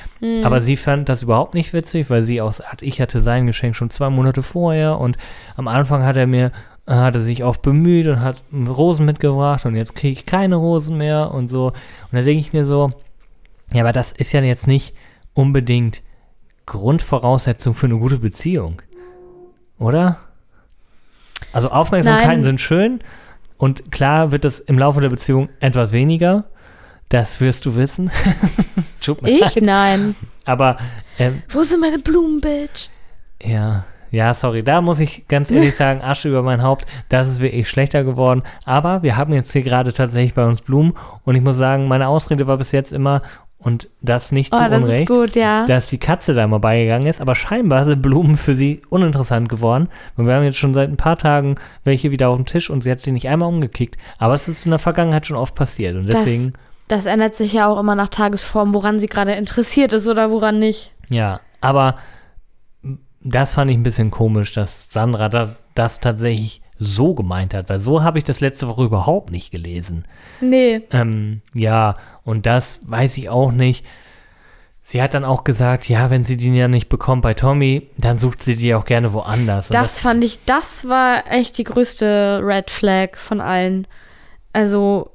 Aber 0.42 0.60
sie 0.60 0.76
fand 0.76 1.08
das 1.08 1.22
überhaupt 1.22 1.54
nicht 1.54 1.72
witzig, 1.72 2.10
weil 2.10 2.22
sie 2.22 2.40
auch 2.40 2.52
sagt, 2.52 2.82
ich 2.82 3.00
hatte 3.00 3.20
sein 3.20 3.46
Geschenk 3.46 3.76
schon 3.76 3.90
zwei 3.90 4.10
Monate 4.10 4.42
vorher 4.42 4.98
und 4.98 5.16
am 5.56 5.68
Anfang 5.68 6.04
hat 6.04 6.16
er 6.16 6.26
mir 6.26 6.52
hat 6.86 7.14
er 7.14 7.20
sich 7.20 7.44
oft 7.44 7.62
bemüht 7.62 8.08
und 8.08 8.20
hat 8.20 8.42
Rosen 8.52 9.06
mitgebracht 9.06 9.64
und 9.64 9.76
jetzt 9.76 9.94
kriege 9.94 10.12
ich 10.12 10.26
keine 10.26 10.56
Rosen 10.56 10.98
mehr 10.98 11.30
und 11.32 11.46
so. 11.46 11.66
Und 11.66 12.12
da 12.12 12.22
denke 12.22 12.40
ich 12.40 12.52
mir 12.52 12.64
so, 12.64 12.90
ja, 13.72 13.82
aber 13.82 13.92
das 13.92 14.10
ist 14.10 14.32
ja 14.32 14.42
jetzt 14.42 14.66
nicht 14.66 14.94
unbedingt 15.32 16.02
Grundvoraussetzung 16.66 17.74
für 17.74 17.86
eine 17.86 17.98
gute 17.98 18.18
Beziehung. 18.18 18.82
Oder? 19.78 20.16
Also 21.52 21.70
Aufmerksamkeiten 21.70 22.28
Nein. 22.28 22.42
sind 22.42 22.60
schön 22.60 22.98
und 23.60 23.92
klar 23.92 24.32
wird 24.32 24.44
das 24.44 24.58
im 24.58 24.78
Laufe 24.78 25.00
der 25.00 25.10
Beziehung 25.10 25.50
etwas 25.60 25.92
weniger. 25.92 26.44
Das 27.10 27.40
wirst 27.40 27.66
du 27.66 27.74
wissen. 27.76 28.10
Tut 29.00 29.20
mir 29.22 29.30
Ich? 29.30 29.40
leid. 29.40 29.62
Nein. 29.62 30.14
Aber 30.44 30.78
ähm, 31.18 31.42
Wo 31.50 31.62
sind 31.62 31.80
meine 31.80 31.98
Blumen, 31.98 32.40
Bitch? 32.40 32.88
ja, 33.42 33.84
ja, 34.12 34.34
sorry, 34.34 34.64
da 34.64 34.80
muss 34.80 34.98
ich 34.98 35.28
ganz 35.28 35.50
ehrlich 35.52 35.76
sagen, 35.82 36.00
Asche 36.02 36.28
über 36.28 36.42
mein 36.42 36.62
Haupt, 36.62 36.86
das 37.10 37.28
ist 37.28 37.40
wirklich 37.40 37.68
schlechter 37.68 38.02
geworden. 38.02 38.42
Aber 38.64 39.02
wir 39.04 39.16
haben 39.16 39.32
jetzt 39.32 39.52
hier 39.52 39.62
gerade 39.62 39.92
tatsächlich 39.92 40.34
bei 40.34 40.44
uns 40.44 40.62
Blumen 40.62 40.94
und 41.24 41.36
ich 41.36 41.42
muss 41.42 41.56
sagen, 41.56 41.86
meine 41.86 42.08
Ausrede 42.08 42.46
war 42.48 42.56
bis 42.56 42.72
jetzt 42.72 42.92
immer, 42.92 43.22
und 43.60 43.88
das 44.00 44.32
nicht 44.32 44.52
Oh, 44.54 44.58
zu 44.62 44.68
das 44.68 44.82
Unrecht, 44.84 45.08
gut, 45.08 45.36
ja. 45.36 45.66
dass 45.66 45.88
die 45.90 45.98
Katze 45.98 46.34
da 46.34 46.46
mal 46.46 46.58
beigegangen 46.58 47.06
ist, 47.06 47.20
aber 47.20 47.34
scheinbar 47.34 47.84
sind 47.84 48.00
Blumen 48.02 48.36
für 48.36 48.54
sie 48.54 48.80
uninteressant 48.88 49.48
geworden. 49.48 49.88
Und 50.16 50.26
wir 50.26 50.34
haben 50.34 50.44
jetzt 50.44 50.58
schon 50.58 50.74
seit 50.74 50.88
ein 50.88 50.96
paar 50.96 51.18
Tagen 51.18 51.54
welche 51.84 52.10
wieder 52.10 52.30
auf 52.30 52.36
dem 52.36 52.46
Tisch 52.46 52.70
und 52.70 52.82
sie 52.82 52.90
hat 52.90 53.00
sie 53.00 53.12
nicht 53.12 53.28
einmal 53.28 53.48
umgekickt. 53.48 53.96
Aber 54.18 54.34
es 54.34 54.48
ist 54.48 54.64
in 54.64 54.70
der 54.70 54.78
Vergangenheit 54.78 55.26
schon 55.26 55.36
oft 55.36 55.54
passiert 55.54 55.94
und 55.96 56.06
deswegen, 56.12 56.54
Das 56.88 57.06
ändert 57.06 57.34
sich 57.36 57.52
ja 57.52 57.66
auch 57.68 57.78
immer 57.78 57.94
nach 57.94 58.08
Tagesform, 58.08 58.72
woran 58.74 58.98
sie 58.98 59.06
gerade 59.06 59.32
interessiert 59.32 59.92
ist 59.92 60.08
oder 60.08 60.30
woran 60.30 60.58
nicht. 60.58 60.92
ja, 61.10 61.40
aber 61.60 61.96
das 63.22 63.52
fand 63.52 63.70
ich 63.70 63.76
ein 63.76 63.82
bisschen 63.82 64.10
komisch, 64.10 64.54
dass 64.54 64.90
Sandra 64.90 65.28
da, 65.28 65.54
das 65.74 66.00
tatsächlich 66.00 66.62
so 66.80 67.14
gemeint 67.14 67.54
hat, 67.54 67.68
weil 67.68 67.80
so 67.80 68.02
habe 68.02 68.18
ich 68.18 68.24
das 68.24 68.40
letzte 68.40 68.66
Woche 68.66 68.84
überhaupt 68.84 69.30
nicht 69.30 69.52
gelesen. 69.52 70.04
Nee. 70.40 70.80
Ähm, 70.90 71.42
ja, 71.54 71.94
und 72.24 72.46
das 72.46 72.80
weiß 72.86 73.18
ich 73.18 73.28
auch 73.28 73.52
nicht. 73.52 73.84
Sie 74.82 75.00
hat 75.00 75.14
dann 75.14 75.24
auch 75.24 75.44
gesagt, 75.44 75.88
ja, 75.88 76.10
wenn 76.10 76.24
sie 76.24 76.38
den 76.38 76.54
ja 76.54 76.66
nicht 76.66 76.88
bekommt 76.88 77.22
bei 77.22 77.34
Tommy, 77.34 77.90
dann 77.98 78.18
sucht 78.18 78.42
sie 78.42 78.56
die 78.56 78.74
auch 78.74 78.86
gerne 78.86 79.12
woanders. 79.12 79.70
Und 79.70 79.74
Das, 79.74 79.98
fand 79.98 80.24
ich, 80.24 80.44
das 80.46 80.88
war 80.88 81.30
echt 81.30 81.58
die 81.58 81.64
größte 81.64 82.40
Red 82.42 82.70
Flag 82.70 83.16
von 83.16 83.40
allen. 83.42 83.86
Also, 84.52 85.10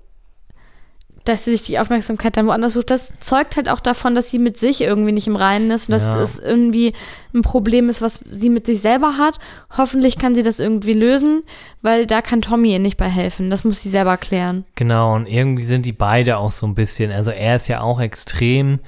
dass 1.25 1.43
sie 1.45 1.51
sich 1.51 1.63
die 1.63 1.79
Aufmerksamkeit 1.79 2.37
dann 2.37 2.47
woanders 2.47 2.73
sucht, 2.73 2.91
das 2.91 3.11
zeugt 3.19 3.57
halt 3.57 3.67
auch 3.67 3.79
davon, 3.79 4.15
dass 4.15 4.29
sie 4.29 4.39
mit 4.39 4.57
sich 4.57 4.81
irgendwie 4.81 5.11
nicht 5.11 5.27
im 5.27 5.35
Reinen 5.35 5.71
ist 5.71 5.89
und 5.89 5.93
dass 5.93 6.03
Ja. 6.03 6.21
es 6.21 6.39
irgendwie 6.39 6.93
ein 7.33 7.41
Problem 7.41 7.89
ist, 7.89 8.01
was 8.01 8.19
sie 8.29 8.49
mit 8.49 8.65
sich 8.65 8.79
selber 8.79 9.17
hat. 9.17 9.39
Hoffentlich 9.75 10.17
kann 10.17 10.35
sie 10.35 10.43
das 10.43 10.59
irgendwie 10.59 10.93
lösen, 10.93 11.43
weil 11.81 12.05
da 12.05 12.21
kann 12.21 12.41
Tommy 12.41 12.71
ihr 12.71 12.79
nicht 12.79 12.97
bei 12.97 13.09
helfen. 13.09 13.49
Das 13.49 13.63
muss 13.63 13.81
sie 13.81 13.89
selber 13.89 14.17
klären. 14.17 14.65
Genau, 14.75 15.15
und 15.15 15.25
irgendwie 15.27 15.63
sind 15.63 15.85
die 15.85 15.93
beide 15.93 16.37
auch 16.37 16.51
so 16.51 16.65
ein 16.67 16.75
bisschen, 16.75 17.11
also 17.11 17.31
er 17.31 17.55
ist 17.55 17.67
ja 17.67 17.81
auch 17.81 17.99
extrem 17.99 18.79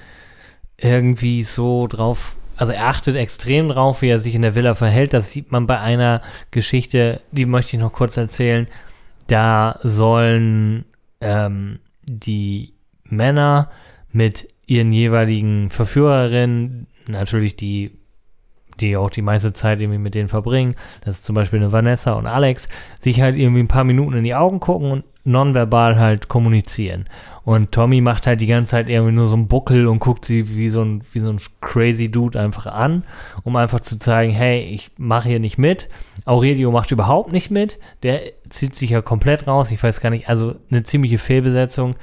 irgendwie 0.79 1.43
so 1.43 1.87
drauf, 1.87 2.35
also 2.55 2.71
er 2.73 2.85
achtet 2.87 3.15
extrem 3.15 3.69
drauf, 3.69 4.01
wie 4.01 4.09
er 4.09 4.19
sich 4.19 4.35
in 4.35 4.41
der 4.43 4.55
Villa 4.55 4.75
verhält. 4.75 5.13
Das 5.13 5.31
sieht 5.31 5.51
man 5.51 5.67
bei 5.67 5.79
einer 5.79 6.21
Geschichte, 6.51 7.19
die 7.31 7.45
möchte 7.45 7.75
ich 7.75 7.81
noch 7.81 7.93
kurz 7.93 8.17
erzählen. 8.17 8.67
Da 9.27 9.79
sollen 9.83 10.85
ähm, 11.19 11.79
die 12.07 12.73
Männer 13.03 13.69
mit 14.11 14.47
ihren 14.65 14.91
jeweiligen 14.91 15.69
Verführerinnen, 15.69 16.87
natürlich 17.07 17.55
die, 17.55 17.91
die 18.79 18.97
auch 18.97 19.09
die 19.09 19.21
meiste 19.21 19.53
Zeit 19.53 19.79
irgendwie 19.79 19.99
mit 19.99 20.15
denen 20.15 20.29
verbringen, 20.29 20.75
das 21.01 21.17
ist 21.17 21.25
zum 21.25 21.35
Beispiel 21.35 21.59
eine 21.59 21.71
Vanessa 21.71 22.13
und 22.13 22.27
Alex, 22.27 22.67
sich 22.99 23.21
halt 23.21 23.37
irgendwie 23.37 23.61
ein 23.61 23.67
paar 23.67 23.83
Minuten 23.83 24.17
in 24.17 24.23
die 24.23 24.35
Augen 24.35 24.59
gucken 24.59 24.91
und 24.91 25.03
nonverbal 25.27 25.99
halt 25.99 26.27
kommunizieren. 26.27 27.05
Und 27.43 27.71
Tommy 27.71 28.01
macht 28.01 28.27
halt 28.27 28.41
die 28.41 28.47
ganze 28.47 28.71
Zeit 28.71 28.89
irgendwie 28.89 29.13
nur 29.13 29.27
so 29.27 29.35
einen 29.35 29.47
Buckel 29.47 29.87
und 29.87 29.99
guckt 29.99 30.25
sie 30.25 30.55
wie 30.57 30.69
so 30.69 30.81
ein, 30.81 31.03
wie 31.13 31.19
so 31.19 31.29
ein 31.29 31.39
crazy 31.61 32.09
Dude 32.09 32.39
einfach 32.39 32.65
an, 32.65 33.03
um 33.43 33.55
einfach 33.55 33.79
zu 33.79 33.99
zeigen, 33.99 34.33
hey, 34.33 34.59
ich 34.59 34.91
mache 34.97 35.29
hier 35.29 35.39
nicht 35.39 35.57
mit. 35.57 35.87
Aurelio 36.25 36.71
macht 36.71 36.91
überhaupt 36.91 37.31
nicht 37.31 37.49
mit. 37.49 37.79
Der 38.03 38.21
zieht 38.49 38.75
sich 38.75 38.89
ja 38.89 39.01
komplett 39.01 39.47
raus. 39.47 39.71
Ich 39.71 39.81
weiß 39.81 40.01
gar 40.01 40.09
nicht, 40.09 40.27
also 40.27 40.55
eine 40.69 40.83
ziemliche 40.83 41.19
Fehlbesetzung. 41.19 41.95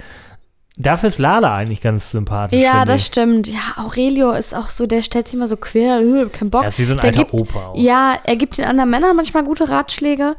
Dafür 0.77 1.09
ist 1.09 1.19
Lala 1.19 1.55
eigentlich 1.55 1.81
ganz 1.81 2.11
sympathisch. 2.11 2.61
Ja, 2.61 2.85
das 2.85 3.03
ich. 3.03 3.07
stimmt. 3.07 3.47
Ja, 3.47 3.61
Aurelio 3.77 4.33
ist 4.33 4.57
auch 4.57 4.71
so, 4.71 4.87
der 4.87 5.03
stellt 5.03 5.29
sich 5.29 5.35
immer 5.37 5.47
so 5.47 5.57
quer, 5.57 6.01
äh, 6.01 6.27
kein 6.31 6.51
Bock. 6.51 6.63
Er 6.63 6.69
ist 6.69 6.79
wie 6.81 6.85
so 6.85 6.95
ein 6.95 7.01
Der 7.01 7.11
alter 7.11 7.21
gibt, 7.21 7.35
Opa 7.35 7.67
auch. 7.67 7.77
Ja, 7.77 8.17
er 8.25 8.37
gibt 8.37 8.59
den 8.59 8.65
anderen 8.65 8.91
Männern 8.91 9.15
manchmal 9.15 9.45
gute 9.45 9.69
Ratschläge. 9.69 10.35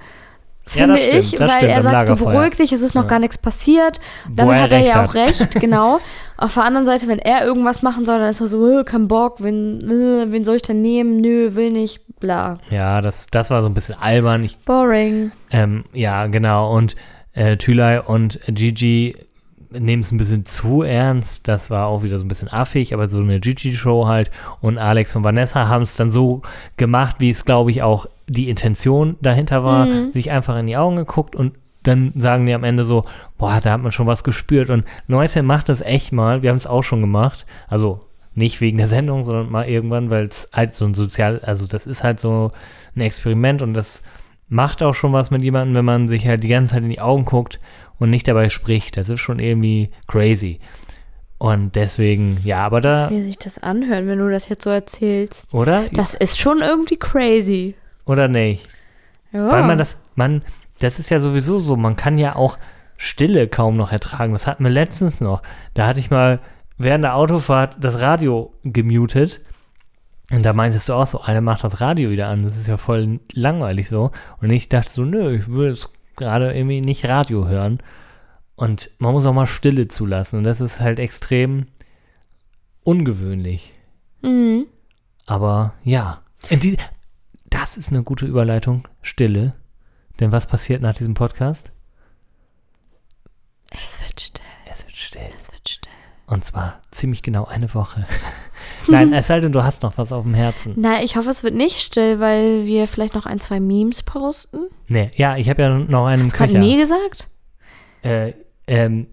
Ja, 0.73 0.81
Finde 0.87 0.93
das 0.95 1.01
stimmt, 1.03 1.23
ich, 1.33 1.39
weil 1.39 1.49
stimmt, 1.49 1.63
er 1.63 1.77
am 1.77 1.83
sagt, 1.83 2.07
so 2.07 2.13
Lagerfeuer. 2.13 2.31
beruhig 2.33 2.57
dich, 2.57 2.71
es 2.73 2.81
ist 2.81 2.95
noch 2.95 3.03
Ja. 3.03 3.07
gar 3.09 3.19
nichts 3.19 3.37
passiert. 3.37 3.99
Damit 4.33 4.55
er 4.55 4.61
hat 4.63 4.71
er 4.71 4.79
ja 4.79 4.93
hat. 4.95 5.09
auch 5.09 5.13
recht, 5.13 5.51
genau. 5.61 5.99
Auf 6.37 6.55
der 6.55 6.63
anderen 6.63 6.85
Seite, 6.85 7.07
wenn 7.07 7.19
er 7.19 7.45
irgendwas 7.45 7.81
machen 7.83 8.03
soll, 8.05 8.17
dann 8.19 8.29
ist 8.29 8.41
er 8.41 8.47
so, 8.47 8.79
äh, 8.79 8.83
kein 8.83 9.07
Bock, 9.07 9.43
wen, 9.43 9.79
äh, 9.89 10.31
wen 10.31 10.43
soll 10.43 10.55
ich 10.55 10.63
denn 10.63 10.81
nehmen? 10.81 11.17
Nö, 11.17 11.55
will 11.55 11.71
nicht, 11.71 12.01
bla. 12.19 12.57
Ja, 12.71 13.01
das, 13.01 13.27
das 13.27 13.51
war 13.51 13.61
so 13.61 13.69
ein 13.69 13.73
bisschen 13.75 13.95
albern. 14.01 14.43
Ich 14.43 14.57
Boring. 14.59 15.31
Ähm, 15.51 15.85
ja, 15.93 16.25
genau. 16.27 16.75
Und 16.75 16.95
äh, 17.33 17.57
Thülei 17.57 18.01
und 18.01 18.39
Gigi 18.47 19.15
nehmen 19.71 20.01
es 20.03 20.11
ein 20.11 20.17
bisschen 20.17 20.45
zu 20.45 20.81
ernst. 20.83 21.47
Das 21.47 21.69
war 21.69 21.87
auch 21.87 22.01
wieder 22.01 22.17
so 22.17 22.25
ein 22.25 22.27
bisschen 22.29 22.51
affig, 22.51 22.93
aber 22.93 23.07
so 23.07 23.19
eine 23.19 23.39
Gigi-Show 23.39 24.07
halt. 24.07 24.31
Und 24.61 24.77
Alex 24.77 25.15
und 25.15 25.23
Vanessa 25.23 25.67
haben 25.67 25.83
es 25.83 25.95
dann 25.95 26.09
so 26.09 26.41
gemacht, 26.77 27.17
wie 27.19 27.29
es, 27.29 27.45
glaube 27.45 27.71
ich, 27.71 27.83
auch 27.83 28.07
die 28.27 28.49
Intention 28.49 29.17
dahinter 29.21 29.63
war. 29.63 29.87
Sich 30.11 30.31
einfach 30.31 30.57
in 30.57 30.67
die 30.67 30.77
Augen 30.77 30.95
geguckt 30.95 31.35
und 31.35 31.53
dann 31.83 32.13
sagen 32.15 32.45
die 32.45 32.53
am 32.53 32.63
Ende 32.63 32.83
so, 32.83 33.03
boah, 33.37 33.59
da 33.61 33.73
hat 33.73 33.81
man 33.81 33.91
schon 33.91 34.07
was 34.07 34.23
gespürt. 34.23 34.69
Und 34.69 34.85
Leute, 35.07 35.43
macht 35.43 35.69
das 35.69 35.81
echt 35.81 36.11
mal. 36.11 36.41
Wir 36.41 36.49
haben 36.49 36.57
es 36.57 36.67
auch 36.67 36.81
schon 36.83 37.01
gemacht. 37.01 37.45
Also 37.67 38.01
nicht 38.33 38.59
wegen 38.59 38.77
der 38.77 38.87
Sendung, 38.87 39.23
sondern 39.23 39.51
mal 39.51 39.67
irgendwann, 39.67 40.09
weil 40.09 40.25
es 40.25 40.49
halt 40.51 40.75
so 40.75 40.85
ein 40.85 40.93
sozial, 40.93 41.39
also 41.43 41.67
das 41.67 41.87
ist 41.87 42.03
halt 42.03 42.19
so 42.19 42.51
ein 42.95 43.01
Experiment 43.01 43.61
und 43.61 43.73
das 43.73 44.03
macht 44.47 44.83
auch 44.83 44.93
schon 44.93 45.13
was 45.13 45.31
mit 45.31 45.43
jemandem, 45.43 45.75
wenn 45.75 45.85
man 45.85 46.07
sich 46.07 46.27
halt 46.27 46.43
die 46.43 46.49
ganze 46.49 46.73
Zeit 46.73 46.83
in 46.83 46.89
die 46.89 47.01
Augen 47.01 47.25
guckt 47.25 47.59
und 47.97 48.09
nicht 48.09 48.27
dabei 48.27 48.49
spricht. 48.49 48.97
Das 48.97 49.09
ist 49.09 49.21
schon 49.21 49.39
irgendwie 49.39 49.89
crazy. 50.07 50.59
Und 51.37 51.75
deswegen, 51.75 52.39
ja, 52.43 52.65
aber 52.65 52.81
da, 52.81 53.09
Wie 53.09 53.21
sich 53.21 53.37
das 53.37 53.61
anhört, 53.61 54.07
wenn 54.07 54.19
du 54.19 54.29
das 54.29 54.49
jetzt 54.49 54.63
so 54.63 54.69
erzählst. 54.69 55.53
oder? 55.53 55.85
Das 55.91 56.13
ist 56.13 56.39
schon 56.39 56.59
irgendwie 56.59 56.97
crazy. 56.97 57.75
Oder 58.05 58.27
nicht? 58.27 58.67
Ja. 59.31 59.51
Weil 59.51 59.63
man 59.63 59.77
das, 59.77 59.99
man, 60.15 60.41
das 60.79 60.99
ist 60.99 61.09
ja 61.09 61.19
sowieso 61.19 61.59
so, 61.59 61.75
man 61.75 61.95
kann 61.95 62.17
ja 62.17 62.35
auch 62.35 62.57
Stille 62.97 63.47
kaum 63.47 63.75
noch 63.75 63.91
ertragen. 63.91 64.33
Das 64.33 64.47
hatten 64.47 64.63
wir 64.63 64.71
letztens 64.71 65.21
noch. 65.21 65.41
Da 65.73 65.87
hatte 65.87 65.99
ich 65.99 66.11
mal 66.11 66.39
während 66.77 67.03
der 67.03 67.15
Autofahrt 67.15 67.83
das 67.83 67.99
Radio 67.99 68.53
gemutet. 68.63 69.41
Und 70.31 70.45
da 70.45 70.53
meintest 70.53 70.89
du 70.89 70.93
auch 70.93 71.05
so, 71.05 71.21
einer 71.21 71.41
macht 71.41 71.63
das 71.63 71.81
Radio 71.81 72.09
wieder 72.09 72.27
an. 72.27 72.43
Das 72.43 72.57
ist 72.57 72.67
ja 72.67 72.77
voll 72.77 73.19
langweilig 73.33 73.89
so. 73.89 74.11
Und 74.41 74.49
ich 74.49 74.69
dachte 74.69 74.91
so, 74.91 75.03
nö, 75.03 75.35
ich 75.35 75.47
will 75.47 75.69
jetzt 75.69 75.89
gerade 76.15 76.53
irgendwie 76.53 76.81
nicht 76.81 77.05
Radio 77.05 77.47
hören. 77.47 77.79
Und 78.55 78.89
man 78.97 79.11
muss 79.11 79.25
auch 79.25 79.33
mal 79.33 79.45
Stille 79.45 79.87
zulassen. 79.87 80.37
Und 80.37 80.43
das 80.43 80.61
ist 80.61 80.79
halt 80.79 80.99
extrem 80.99 81.67
ungewöhnlich. 82.83 83.73
Mhm. 84.21 84.65
Aber 85.25 85.73
ja, 85.83 86.21
die, 86.49 86.77
das 87.59 87.77
ist 87.77 87.91
eine 87.91 88.03
gute 88.03 88.25
Überleitung. 88.25 88.87
Stille. 89.01 89.53
Denn 90.19 90.31
was 90.31 90.47
passiert 90.47 90.81
nach 90.81 90.93
diesem 90.95 91.13
Podcast? 91.13 91.71
Es 93.71 93.99
wird 94.01 94.19
still, 94.19 94.41
Es 94.71 94.85
wird 94.85 94.95
still. 94.95 95.21
es 95.37 95.51
wird 95.51 95.67
still. 95.69 95.91
Und 96.27 96.43
zwar 96.43 96.81
ziemlich 96.91 97.21
genau 97.21 97.45
eine 97.45 97.73
Woche. 97.73 98.05
Nein, 98.87 99.13
es 99.13 99.27
sei 99.27 99.39
denn, 99.39 99.51
du 99.51 99.63
hast 99.63 99.83
noch 99.83 99.97
was 99.97 100.11
auf 100.11 100.23
dem 100.23 100.33
Herzen. 100.33 100.73
Na, 100.75 101.03
ich 101.03 101.17
hoffe, 101.17 101.29
es 101.29 101.43
wird 101.43 101.53
nicht 101.53 101.79
still, 101.81 102.19
weil 102.19 102.65
wir 102.65 102.87
vielleicht 102.87 103.13
noch 103.13 103.25
ein, 103.25 103.39
zwei 103.39 103.59
Memes 103.59 104.03
posten. 104.03 104.65
Nee, 104.87 105.11
ja, 105.15 105.37
ich 105.37 105.49
habe 105.49 105.61
ja 105.61 105.69
noch 105.69 106.05
einen 106.07 106.23
Hast 106.23 106.33
du 106.33 106.37
gerade 106.37 106.53
Köcher. 106.53 106.63
nie 106.65 106.77
gesagt? 106.77 107.27
Äh, 108.01 108.33
ähm, 108.67 109.07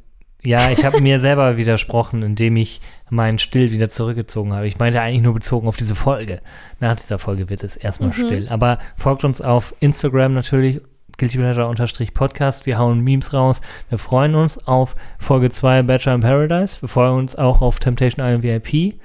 ja, 0.44 0.70
ich 0.70 0.84
habe 0.84 1.00
mir 1.00 1.20
selber 1.20 1.56
widersprochen, 1.56 2.22
indem 2.22 2.56
ich 2.56 2.80
meinen 3.10 3.38
Still 3.38 3.70
wieder 3.70 3.88
zurückgezogen 3.88 4.52
habe. 4.52 4.66
Ich 4.66 4.78
meinte 4.78 5.00
eigentlich 5.00 5.22
nur 5.22 5.34
bezogen 5.34 5.68
auf 5.68 5.76
diese 5.76 5.94
Folge. 5.94 6.40
Nach 6.80 6.96
dieser 6.96 7.18
Folge 7.18 7.48
wird 7.50 7.62
es 7.62 7.76
erstmal 7.76 8.08
Mhm. 8.10 8.14
still. 8.14 8.48
Aber 8.48 8.78
folgt 8.96 9.24
uns 9.24 9.40
auf 9.40 9.74
Instagram 9.80 10.34
natürlich, 10.34 10.80
guiltypleasure-podcast. 11.18 12.66
Wir 12.66 12.78
hauen 12.78 13.00
Memes 13.00 13.32
raus. 13.32 13.60
Wir 13.88 13.98
freuen 13.98 14.34
uns 14.34 14.66
auf 14.66 14.96
Folge 15.18 15.50
2 15.50 15.82
Bachelor 15.82 16.14
in 16.14 16.20
Paradise. 16.22 16.80
Wir 16.80 16.88
freuen 16.88 17.14
uns 17.18 17.36
auch 17.36 17.62
auf 17.62 17.78
Temptation 17.78 18.24
Island 18.24 18.42
VIP. 18.42 18.98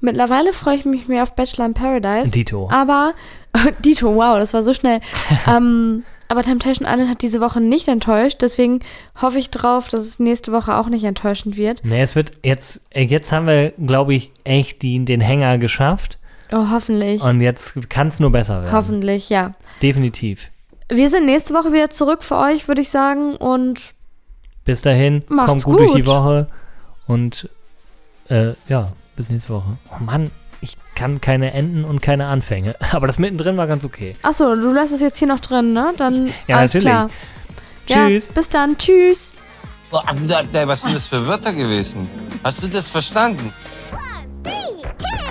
Mittlerweile 0.00 0.52
freue 0.54 0.76
ich 0.76 0.84
mich 0.86 1.08
mehr 1.08 1.22
auf 1.22 1.34
Bachelor 1.36 1.66
in 1.66 1.74
Paradise. 1.74 2.30
Dito. 2.30 2.70
Aber, 2.72 3.12
Dito, 3.84 4.14
wow, 4.14 4.38
das 4.38 4.54
war 4.54 4.62
so 4.62 4.72
schnell. 4.72 5.00
ähm, 5.46 6.04
aber 6.30 6.44
Temptation 6.44 6.86
Island 6.88 7.10
hat 7.10 7.22
diese 7.22 7.40
Woche 7.40 7.60
nicht 7.60 7.88
enttäuscht, 7.88 8.40
deswegen 8.40 8.78
hoffe 9.20 9.40
ich 9.40 9.50
drauf, 9.50 9.88
dass 9.88 10.04
es 10.06 10.20
nächste 10.20 10.52
Woche 10.52 10.76
auch 10.76 10.88
nicht 10.88 11.02
enttäuschend 11.02 11.56
wird. 11.56 11.84
Nee, 11.84 12.00
es 12.00 12.14
wird 12.14 12.32
jetzt, 12.44 12.82
äh, 12.90 13.02
jetzt 13.02 13.32
haben 13.32 13.48
wir, 13.48 13.72
glaube 13.72 14.14
ich, 14.14 14.30
echt 14.44 14.82
die, 14.82 15.04
den 15.04 15.20
Hänger 15.20 15.58
geschafft. 15.58 16.18
Oh, 16.52 16.70
hoffentlich. 16.70 17.20
Und 17.22 17.40
jetzt 17.40 17.90
kann 17.90 18.08
es 18.08 18.20
nur 18.20 18.30
besser 18.30 18.62
werden. 18.62 18.72
Hoffentlich, 18.72 19.28
ja. 19.28 19.52
Definitiv. 19.82 20.52
Wir 20.88 21.10
sind 21.10 21.26
nächste 21.26 21.52
Woche 21.52 21.72
wieder 21.72 21.90
zurück 21.90 22.22
für 22.22 22.36
euch, 22.36 22.68
würde 22.68 22.80
ich 22.80 22.90
sagen. 22.90 23.34
Und 23.34 23.94
Bis 24.64 24.82
dahin, 24.82 25.24
kommt 25.26 25.64
gut, 25.64 25.80
durch 25.80 25.94
die 25.94 26.02
gut. 26.02 26.10
Woche 26.10 26.46
und 27.08 27.48
äh, 28.28 28.52
ja, 28.68 28.92
bis 29.16 29.30
nächste 29.30 29.52
Woche. 29.54 29.76
Oh 29.92 30.04
Mann, 30.04 30.30
ich 30.60 30.76
kann 30.94 31.20
keine 31.20 31.52
Enden 31.52 31.84
und 31.84 32.02
keine 32.02 32.26
Anfänge. 32.26 32.76
Aber 32.92 33.06
das 33.06 33.18
mittendrin 33.18 33.56
war 33.56 33.66
ganz 33.66 33.84
okay. 33.84 34.14
Achso, 34.22 34.54
du 34.54 34.72
lässt 34.72 34.92
es 34.92 35.00
jetzt 35.00 35.18
hier 35.18 35.28
noch 35.28 35.40
drin, 35.40 35.72
ne? 35.72 35.92
Dann 35.96 36.28
ja, 36.46 36.56
alles 36.56 36.74
natürlich. 36.74 36.92
klar. 36.92 37.10
Tschüss. 37.86 38.26
Ja, 38.28 38.32
bis 38.34 38.48
dann. 38.48 38.78
Tschüss. 38.78 39.34
Oh, 39.92 40.00
was 40.06 40.82
sind 40.82 40.94
das 40.94 41.06
für 41.06 41.26
Wörter 41.26 41.52
gewesen? 41.52 42.08
Hast 42.44 42.62
du 42.62 42.68
das 42.68 42.88
verstanden? 42.88 43.52
One, 43.92 44.42
three, 44.44 44.82
two. 44.98 45.29